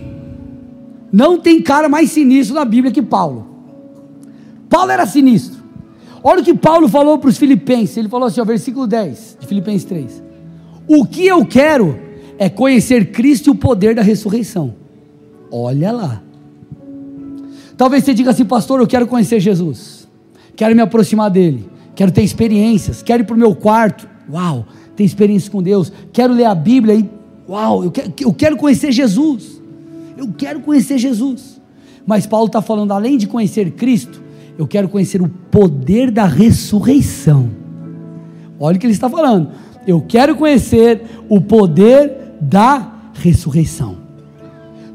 não 1.12 1.38
tem 1.38 1.62
cara 1.62 1.88
mais 1.88 2.10
sinistro 2.10 2.56
na 2.56 2.64
Bíblia 2.64 2.92
que 2.92 3.02
Paulo. 3.02 3.46
Paulo 4.68 4.90
era 4.90 5.06
sinistro. 5.06 5.62
Olha 6.24 6.40
o 6.40 6.44
que 6.44 6.54
Paulo 6.54 6.88
falou 6.88 7.18
para 7.18 7.30
os 7.30 7.38
filipenses. 7.38 7.96
Ele 7.96 8.08
falou 8.08 8.26
assim, 8.26 8.40
ó, 8.40 8.44
versículo 8.44 8.88
10 8.88 9.36
de 9.38 9.46
Filipenses 9.46 9.84
3. 9.84 10.20
O 10.88 11.06
que 11.06 11.24
eu 11.24 11.46
quero 11.46 12.10
é 12.38 12.48
conhecer 12.48 13.12
Cristo 13.12 13.48
e 13.48 13.50
o 13.50 13.54
poder 13.54 13.94
da 13.94 14.02
ressurreição. 14.02 14.74
Olha 15.50 15.92
lá. 15.92 16.22
Talvez 17.76 18.04
você 18.04 18.14
diga 18.14 18.30
assim, 18.30 18.44
pastor, 18.44 18.80
eu 18.80 18.86
quero 18.86 19.06
conhecer 19.06 19.40
Jesus. 19.40 20.08
Quero 20.54 20.74
me 20.74 20.82
aproximar 20.82 21.30
dele. 21.30 21.68
Quero 21.94 22.10
ter 22.10 22.22
experiências. 22.22 23.02
Quero 23.02 23.22
ir 23.22 23.26
para 23.26 23.36
o 23.36 23.38
meu 23.38 23.54
quarto. 23.54 24.08
Uau, 24.30 24.66
ter 24.96 25.04
experiência 25.04 25.50
com 25.50 25.62
Deus. 25.62 25.92
Quero 26.12 26.32
ler 26.32 26.44
a 26.44 26.54
Bíblia 26.54 26.94
e. 26.94 27.08
Uau, 27.48 27.84
eu 27.84 27.90
quero, 27.90 28.12
eu 28.20 28.32
quero 28.32 28.56
conhecer 28.56 28.92
Jesus. 28.92 29.60
Eu 30.16 30.28
quero 30.36 30.60
conhecer 30.60 30.98
Jesus. 30.98 31.60
Mas 32.06 32.26
Paulo 32.26 32.46
está 32.46 32.62
falando, 32.62 32.92
além 32.92 33.16
de 33.16 33.26
conhecer 33.26 33.72
Cristo, 33.72 34.22
eu 34.58 34.66
quero 34.66 34.88
conhecer 34.88 35.20
o 35.20 35.28
poder 35.28 36.10
da 36.10 36.24
ressurreição. 36.24 37.50
Olha 38.58 38.76
o 38.76 38.80
que 38.80 38.86
ele 38.86 38.92
está 38.92 39.08
falando. 39.08 39.50
Eu 39.86 40.00
quero 40.00 40.36
conhecer 40.36 41.02
o 41.28 41.40
poder 41.40 42.21
da 42.42 42.92
ressurreição. 43.14 43.96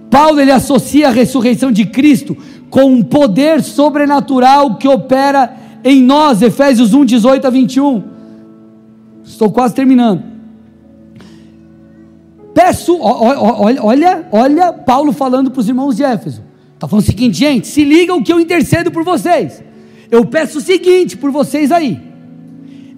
Paulo 0.09 0.39
ele 0.39 0.51
associa 0.51 1.07
a 1.07 1.11
ressurreição 1.11 1.71
de 1.71 1.85
Cristo 1.85 2.35
com 2.69 2.85
um 2.85 3.01
poder 3.01 3.63
sobrenatural 3.63 4.75
que 4.75 4.87
opera 4.87 5.55
em 5.83 6.03
nós, 6.03 6.41
Efésios 6.41 6.93
1, 6.93 7.05
18 7.05 7.47
a 7.47 7.49
21. 7.49 8.03
Estou 9.23 9.51
quase 9.51 9.73
terminando. 9.73 10.23
Peço, 12.53 12.97
olha, 12.99 13.83
olha, 13.83 14.27
olha 14.31 14.73
Paulo 14.73 15.13
falando 15.13 15.51
para 15.51 15.59
os 15.59 15.69
irmãos 15.69 15.95
de 15.95 16.03
Éfeso. 16.03 16.43
Está 16.73 16.87
falando 16.87 17.03
o 17.03 17.07
seguinte, 17.07 17.37
gente, 17.37 17.67
se 17.67 17.83
ligam 17.83 18.21
que 18.21 18.31
eu 18.31 18.39
intercedo 18.39 18.91
por 18.91 19.03
vocês. 19.03 19.63
Eu 20.09 20.25
peço 20.25 20.57
o 20.57 20.61
seguinte 20.61 21.15
por 21.17 21.31
vocês 21.31 21.71
aí. 21.71 21.99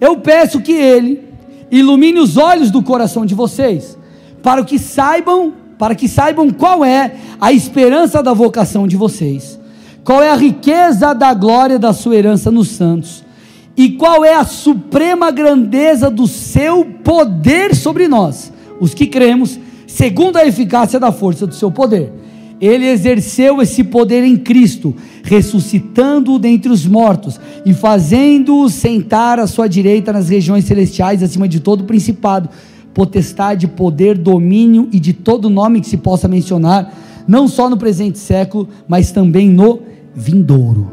Eu 0.00 0.18
peço 0.18 0.60
que 0.60 0.72
ele 0.72 1.22
ilumine 1.70 2.18
os 2.18 2.36
olhos 2.36 2.70
do 2.70 2.82
coração 2.82 3.24
de 3.24 3.34
vocês, 3.34 3.98
para 4.42 4.64
que 4.64 4.78
saibam, 4.78 5.52
para 5.78 5.94
que 5.94 6.08
saibam 6.08 6.50
qual 6.50 6.84
é 6.84 7.14
a 7.40 7.52
esperança 7.52 8.22
da 8.22 8.32
vocação 8.32 8.86
de 8.86 8.96
vocês, 8.96 9.58
qual 10.04 10.22
é 10.22 10.30
a 10.30 10.36
riqueza 10.36 11.14
da 11.14 11.32
glória 11.34 11.78
da 11.78 11.92
sua 11.92 12.16
herança 12.16 12.50
nos 12.50 12.68
santos, 12.68 13.24
e 13.76 13.90
qual 13.90 14.24
é 14.24 14.34
a 14.34 14.44
suprema 14.44 15.30
grandeza 15.30 16.10
do 16.10 16.26
seu 16.26 16.84
poder 16.84 17.74
sobre 17.74 18.08
nós, 18.08 18.52
os 18.80 18.92
que 18.92 19.06
cremos, 19.06 19.58
segundo 19.86 20.36
a 20.36 20.46
eficácia 20.46 21.00
da 21.00 21.10
força 21.10 21.46
do 21.46 21.54
seu 21.54 21.70
poder. 21.70 22.12
Ele 22.60 22.86
exerceu 22.86 23.62
esse 23.62 23.82
poder 23.82 24.22
em 24.22 24.36
Cristo, 24.36 24.94
ressuscitando-o 25.22 26.38
dentre 26.38 26.70
os 26.70 26.84
mortos 26.84 27.40
e 27.64 27.72
fazendo-o 27.72 28.68
sentar 28.68 29.40
à 29.40 29.46
sua 29.46 29.66
direita 29.66 30.12
nas 30.12 30.28
regiões 30.28 30.66
celestiais, 30.66 31.22
acima 31.22 31.48
de 31.48 31.58
todo 31.58 31.84
principado, 31.84 32.50
potestade, 32.94 33.68
poder, 33.68 34.18
domínio 34.18 34.88
e 34.92 34.98
de 34.98 35.12
todo 35.12 35.50
nome 35.50 35.80
que 35.80 35.88
se 35.88 35.96
possa 35.96 36.26
mencionar, 36.28 36.92
não 37.26 37.46
só 37.46 37.70
no 37.70 37.76
presente 37.76 38.18
século, 38.18 38.68
mas 38.88 39.12
também 39.12 39.48
no 39.48 39.80
vindouro. 40.14 40.90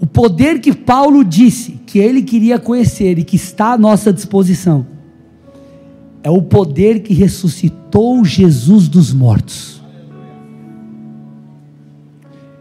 O 0.00 0.06
poder 0.06 0.60
que 0.60 0.74
Paulo 0.74 1.24
disse 1.24 1.72
que 1.86 1.98
ele 1.98 2.22
queria 2.22 2.58
conhecer 2.58 3.18
e 3.18 3.24
que 3.24 3.36
está 3.36 3.72
à 3.72 3.78
nossa 3.78 4.12
disposição 4.12 4.86
é 6.22 6.30
o 6.30 6.42
poder 6.42 7.00
que 7.00 7.12
ressuscitou 7.14 8.24
Jesus 8.24 8.88
dos 8.88 9.12
mortos. 9.12 9.82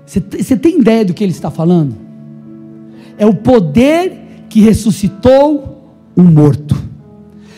Você 0.05 0.55
tem 0.55 0.79
ideia 0.79 1.03
do 1.03 1.13
que 1.13 1.23
ele 1.23 1.31
está 1.31 1.49
falando? 1.49 1.95
É 3.17 3.25
o 3.25 3.33
poder 3.33 4.45
que 4.49 4.59
ressuscitou 4.61 5.91
um 6.15 6.23
morto. 6.23 6.75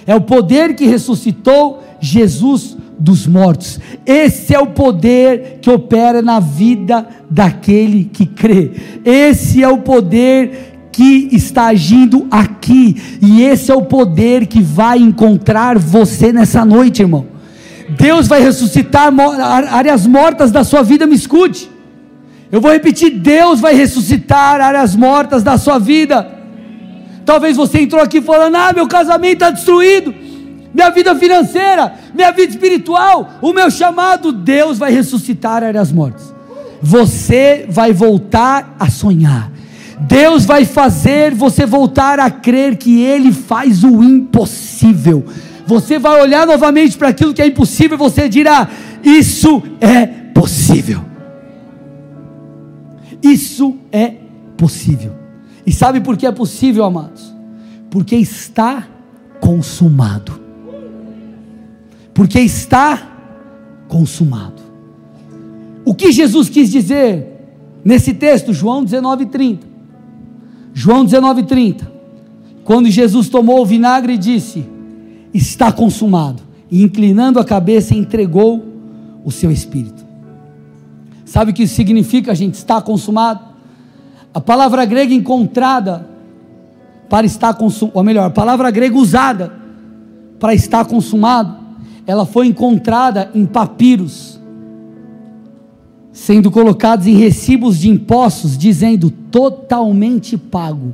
É 0.08 0.16
o 0.16 0.22
poder 0.22 0.76
que 0.76 0.86
ressuscitou 0.86 1.84
Jesus 2.00 2.78
dos 2.98 3.28
mortos. 3.28 3.80
Esse 4.06 4.54
é 4.54 4.60
o 4.60 4.68
poder 4.68 5.60
que 5.62 5.70
opera 5.70 6.22
na 6.22 6.40
vida 6.40 7.08
daquele 7.30 8.06
que 8.06 8.26
crê. 8.26 8.72
Esse 9.04 9.64
é 9.64 9.68
o 9.68 9.80
poder 9.80 10.90
que 10.92 11.30
está 11.32 11.66
agindo 11.68 12.28
aqui. 12.32 13.18
E 13.22 13.42
esse 13.44 13.72
é 13.72 13.76
o 13.76 13.84
poder 13.84 14.48
que 14.48 14.62
vai 14.62 15.00
encontrar 15.00 15.78
você 15.78 16.32
nessa 16.32 16.64
noite, 16.64 17.02
irmão. 17.02 17.26
Deus 17.90 18.28
vai 18.28 18.42
ressuscitar 18.42 19.14
áreas 19.72 20.08
mortas 20.08 20.52
da 20.52 20.64
sua 20.64 20.82
vida, 20.82 21.06
me 21.06 21.16
escute. 21.16 21.70
Eu 22.52 22.62
vou 22.62 22.72
repetir: 22.72 23.12
Deus 23.12 23.60
vai 23.60 23.76
ressuscitar 23.76 24.62
áreas 24.62 24.96
mortas 24.96 25.44
da 25.44 25.58
sua 25.58 25.78
vida. 25.78 26.35
Talvez 27.26 27.58
você 27.58 27.82
entrou 27.82 28.02
aqui 28.02 28.22
falando: 28.22 28.56
Ah, 28.56 28.72
meu 28.74 28.88
casamento 28.88 29.34
está 29.34 29.50
destruído, 29.50 30.14
minha 30.74 30.90
vida 30.92 31.16
financeira, 31.16 31.94
minha 32.14 32.32
vida 32.32 32.52
espiritual, 32.52 33.32
o 33.42 33.52
meu 33.52 33.72
chamado. 33.72 34.32
Deus 34.32 34.78
vai 34.78 34.92
ressuscitar 34.92 35.64
áreas 35.64 35.92
mortas. 35.92 36.34
Você 36.82 37.66
vai 37.68 37.92
voltar 37.92 38.76
a 38.80 38.90
sonhar. 38.90 39.52
Deus 40.02 40.46
vai 40.46 40.66
fazer 40.66 41.34
você 41.34 41.66
voltar 41.66 42.20
a 42.20 42.30
crer 42.30 42.76
que 42.76 43.02
Ele 43.02 43.32
faz 43.32 43.84
o 43.84 44.04
impossível. 44.04 45.26
Você 45.66 45.98
vai 45.98 46.22
olhar 46.22 46.46
novamente 46.46 46.96
para 46.96 47.10
aquilo 47.10 47.34
que 47.34 47.42
é 47.42 47.48
impossível 47.48 47.96
e 47.96 48.00
você 48.00 48.30
dirá: 48.30 48.70
Isso 49.04 49.64
é 49.82 50.06
possível. 50.06 51.02
Isso 53.24 53.78
é 53.92 54.14
possível. 54.56 55.25
E 55.66 55.72
sabe 55.72 56.00
por 56.00 56.16
que 56.16 56.26
é 56.26 56.32
possível, 56.32 56.84
amados? 56.84 57.34
Porque 57.90 58.16
está 58.16 58.88
consumado. 59.40 60.40
Porque 62.14 62.40
está 62.40 63.12
consumado. 63.88 64.62
O 65.84 65.94
que 65.94 66.12
Jesus 66.12 66.50
quis 66.50 66.72
dizer 66.72 67.28
nesse 67.84 68.14
texto, 68.14 68.54
João 68.54 68.84
19:30? 68.84 69.60
João 70.74 71.06
19:30. 71.06 71.92
Quando 72.64 72.90
Jesus 72.90 73.30
tomou 73.30 73.62
o 73.62 73.66
vinagre 73.66 74.14
e 74.14 74.18
disse: 74.18 74.66
"Está 75.34 75.72
consumado", 75.72 76.42
e 76.72 76.82
inclinando 76.82 77.40
a 77.40 77.46
cabeça 77.46 77.94
entregou 77.94 78.66
o 79.24 79.32
seu 79.32 79.52
espírito. 79.52 80.04
Sabe 81.26 81.52
o 81.52 81.54
que 81.54 81.64
isso 81.64 81.76
significa, 81.76 82.34
gente? 82.34 82.56
Está 82.56 82.82
consumado. 82.82 83.45
A 84.36 84.42
palavra 84.42 84.84
grega 84.84 85.14
encontrada 85.14 86.06
para 87.08 87.26
estar 87.26 87.54
consumado, 87.54 87.98
ou 87.98 88.04
melhor, 88.04 88.26
a 88.26 88.30
palavra 88.30 88.70
grega 88.70 88.98
usada 88.98 89.54
para 90.38 90.54
estar 90.54 90.84
consumado, 90.84 91.56
ela 92.06 92.26
foi 92.26 92.48
encontrada 92.48 93.32
em 93.34 93.46
papiros, 93.46 94.38
sendo 96.12 96.52
colocados 96.52 97.08
em 97.08 97.16
recibos 97.16 97.80
de 97.80 97.90
impostos, 97.90 98.58
dizendo 98.58 99.10
totalmente 99.10 100.38
pago. 100.38 100.94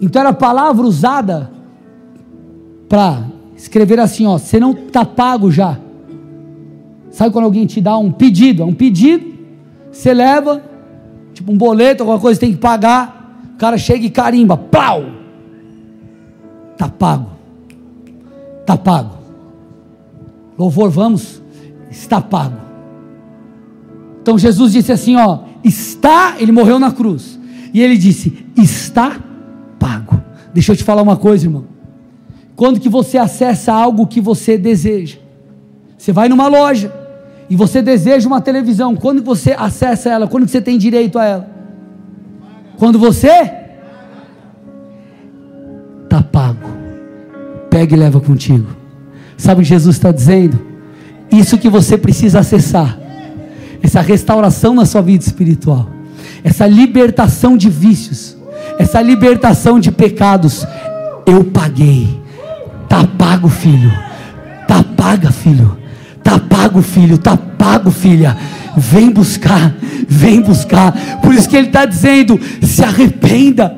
Então 0.00 0.18
era 0.18 0.30
a 0.30 0.34
palavra 0.34 0.84
usada 0.84 1.48
para 2.88 3.24
escrever 3.56 4.00
assim: 4.00 4.26
ó, 4.26 4.36
você 4.36 4.58
não 4.58 4.72
está 4.72 5.04
pago 5.04 5.48
já. 5.48 5.78
Sabe 7.12 7.30
quando 7.30 7.44
alguém 7.44 7.66
te 7.66 7.80
dá 7.80 7.96
um 7.96 8.10
pedido? 8.10 8.62
É 8.62 8.66
um 8.66 8.74
pedido, 8.74 9.32
você 9.92 10.12
leva, 10.12 10.71
tipo 11.32 11.52
um 11.52 11.56
boleto, 11.56 12.02
alguma 12.02 12.18
coisa, 12.18 12.38
tem 12.38 12.52
que 12.52 12.58
pagar. 12.58 13.52
O 13.54 13.58
cara 13.58 13.78
chega 13.78 14.04
e 14.04 14.10
carimba, 14.10 14.56
pau! 14.56 15.04
Está 16.72 16.88
pago. 16.88 17.30
Está 18.60 18.76
pago. 18.76 19.18
Louvor, 20.58 20.90
vamos, 20.90 21.42
está 21.90 22.20
pago. 22.20 22.56
Então 24.20 24.38
Jesus 24.38 24.72
disse 24.72 24.92
assim: 24.92 25.16
ó, 25.16 25.40
está, 25.62 26.36
ele 26.38 26.52
morreu 26.52 26.78
na 26.78 26.90
cruz. 26.90 27.38
E 27.72 27.80
ele 27.80 27.96
disse: 27.96 28.46
está 28.56 29.20
pago. 29.78 30.20
Deixa 30.52 30.72
eu 30.72 30.76
te 30.76 30.84
falar 30.84 31.02
uma 31.02 31.16
coisa, 31.16 31.46
irmão. 31.46 31.64
Quando 32.54 32.80
que 32.80 32.88
você 32.88 33.18
acessa 33.18 33.72
algo 33.72 34.06
que 34.06 34.20
você 34.20 34.58
deseja? 34.58 35.18
Você 35.96 36.12
vai 36.12 36.28
numa 36.28 36.48
loja, 36.48 36.92
e 37.52 37.54
você 37.54 37.82
deseja 37.82 38.26
uma 38.26 38.40
televisão, 38.40 38.96
quando 38.96 39.22
você 39.22 39.52
acessa 39.52 40.08
ela? 40.08 40.26
Quando 40.26 40.48
você 40.48 40.58
tem 40.58 40.78
direito 40.78 41.18
a 41.18 41.24
ela? 41.26 41.50
Quando 42.78 42.98
você 42.98 43.28
está 46.04 46.22
pago. 46.22 46.66
Pega 47.68 47.94
e 47.94 47.98
leva 47.98 48.22
contigo. 48.22 48.68
Sabe 49.36 49.60
o 49.60 49.62
que 49.62 49.68
Jesus 49.68 49.96
está 49.96 50.10
dizendo? 50.10 50.58
Isso 51.30 51.58
que 51.58 51.68
você 51.68 51.98
precisa 51.98 52.38
acessar. 52.38 52.98
Essa 53.82 54.00
restauração 54.00 54.74
na 54.74 54.86
sua 54.86 55.02
vida 55.02 55.22
espiritual. 55.22 55.90
Essa 56.42 56.66
libertação 56.66 57.54
de 57.54 57.68
vícios. 57.68 58.34
Essa 58.78 59.02
libertação 59.02 59.78
de 59.78 59.92
pecados. 59.92 60.66
Eu 61.26 61.44
paguei. 61.44 62.18
Tá 62.88 63.06
pago, 63.06 63.50
filho. 63.50 63.92
Tá 64.66 64.82
paga, 64.96 65.30
filho. 65.30 65.81
Tá 66.22 66.38
pago, 66.38 66.82
filho. 66.82 67.18
Tá 67.18 67.36
pago, 67.36 67.90
filha. 67.90 68.36
Vem 68.76 69.10
buscar, 69.10 69.74
vem 70.08 70.40
buscar. 70.40 70.92
Por 71.22 71.34
isso 71.34 71.48
que 71.48 71.56
ele 71.56 71.66
está 71.66 71.84
dizendo: 71.84 72.40
se 72.62 72.82
arrependa, 72.82 73.76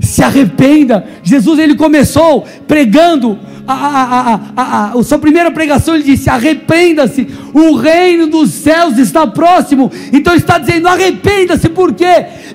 se 0.00 0.22
arrependa. 0.22 1.04
Jesus 1.22 1.58
ele 1.58 1.74
começou 1.74 2.46
pregando 2.66 3.38
a, 3.66 3.74
a, 3.74 4.40
a, 4.56 4.92
a, 4.92 5.02
sua 5.02 5.18
primeira 5.18 5.50
pregação, 5.50 5.94
ele 5.94 6.04
disse: 6.04 6.28
arrependa-se, 6.28 7.28
o 7.52 7.76
reino 7.76 8.26
dos 8.26 8.50
céus 8.50 8.98
está 8.98 9.26
próximo. 9.26 9.90
Então 10.12 10.34
está 10.34 10.58
dizendo: 10.58 10.88
arrependa-se, 10.88 11.68
porque 11.68 12.04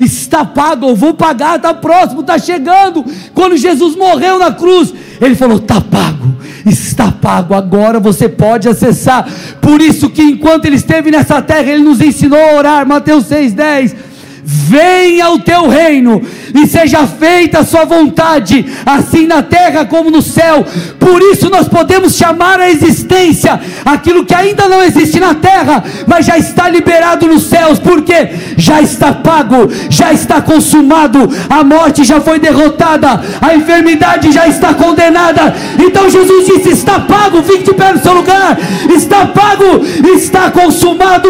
está 0.01 0.43
pago, 0.43 0.89
eu 0.89 0.95
vou 0.95 1.13
pagar, 1.13 1.57
está 1.57 1.73
próximo, 1.73 2.21
está 2.21 2.37
chegando. 2.37 3.05
Quando 3.33 3.55
Jesus 3.55 3.95
morreu 3.95 4.37
na 4.37 4.51
cruz, 4.51 4.93
ele 5.21 5.35
falou: 5.35 5.57
está 5.57 5.79
pago, 5.79 6.35
está 6.65 7.11
pago, 7.11 7.53
agora 7.53 7.99
você 7.99 8.27
pode 8.27 8.67
acessar. 8.67 9.27
Por 9.61 9.81
isso 9.81 10.09
que 10.09 10.21
enquanto 10.21 10.65
ele 10.65 10.75
esteve 10.75 11.09
nessa 11.11 11.41
terra, 11.41 11.71
ele 11.71 11.83
nos 11.83 12.01
ensinou 12.01 12.39
a 12.39 12.55
orar, 12.55 12.87
Mateus 12.87 13.25
6,10 13.25 14.06
venha 14.49 15.29
o 15.29 15.39
teu 15.39 15.67
reino 15.67 16.21
e 16.55 16.65
seja 16.65 17.05
feita 17.05 17.59
a 17.59 17.65
sua 17.65 17.83
vontade, 17.83 18.65
assim 18.85 19.27
na 19.27 19.43
terra 19.43 19.83
como 19.83 20.09
no 20.09 20.21
céu. 20.21 20.65
Por 20.97 21.21
isso 21.21 21.49
nós 21.49 21.67
podemos 21.67 22.15
chamar 22.15 22.57
a 22.61 22.69
existência 22.69 23.59
aquilo 23.83 24.25
que 24.25 24.33
ainda 24.33 24.69
não 24.69 24.81
existe 24.81 25.19
na 25.19 25.35
terra, 25.35 25.83
mas 26.07 26.25
já 26.25 26.37
está 26.37 26.69
liberado 26.69 27.27
nos 27.27 27.43
céus, 27.43 27.77
porque 27.77 28.29
já 28.55 28.81
está 28.81 29.11
pago, 29.11 29.69
já 29.89 30.13
está 30.13 30.41
consumado, 30.41 31.29
a 31.49 31.61
morte 31.65 32.05
já 32.05 32.21
foi 32.21 32.39
derrotada, 32.39 33.21
a 33.41 33.53
enfermidade 33.53 34.31
já 34.31 34.47
está 34.47 34.73
condenada. 34.73 35.53
Então 35.77 36.09
Jesus 36.09 36.45
disse: 36.45 36.69
está 36.69 37.01
pago, 37.01 37.43
fique 37.43 37.63
de 37.63 37.73
pé 37.73 37.91
no 37.91 37.99
seu 38.01 38.13
lugar, 38.13 38.57
está 38.95 39.25
pago, 39.25 39.85
está 40.15 40.49
consumado. 40.51 41.27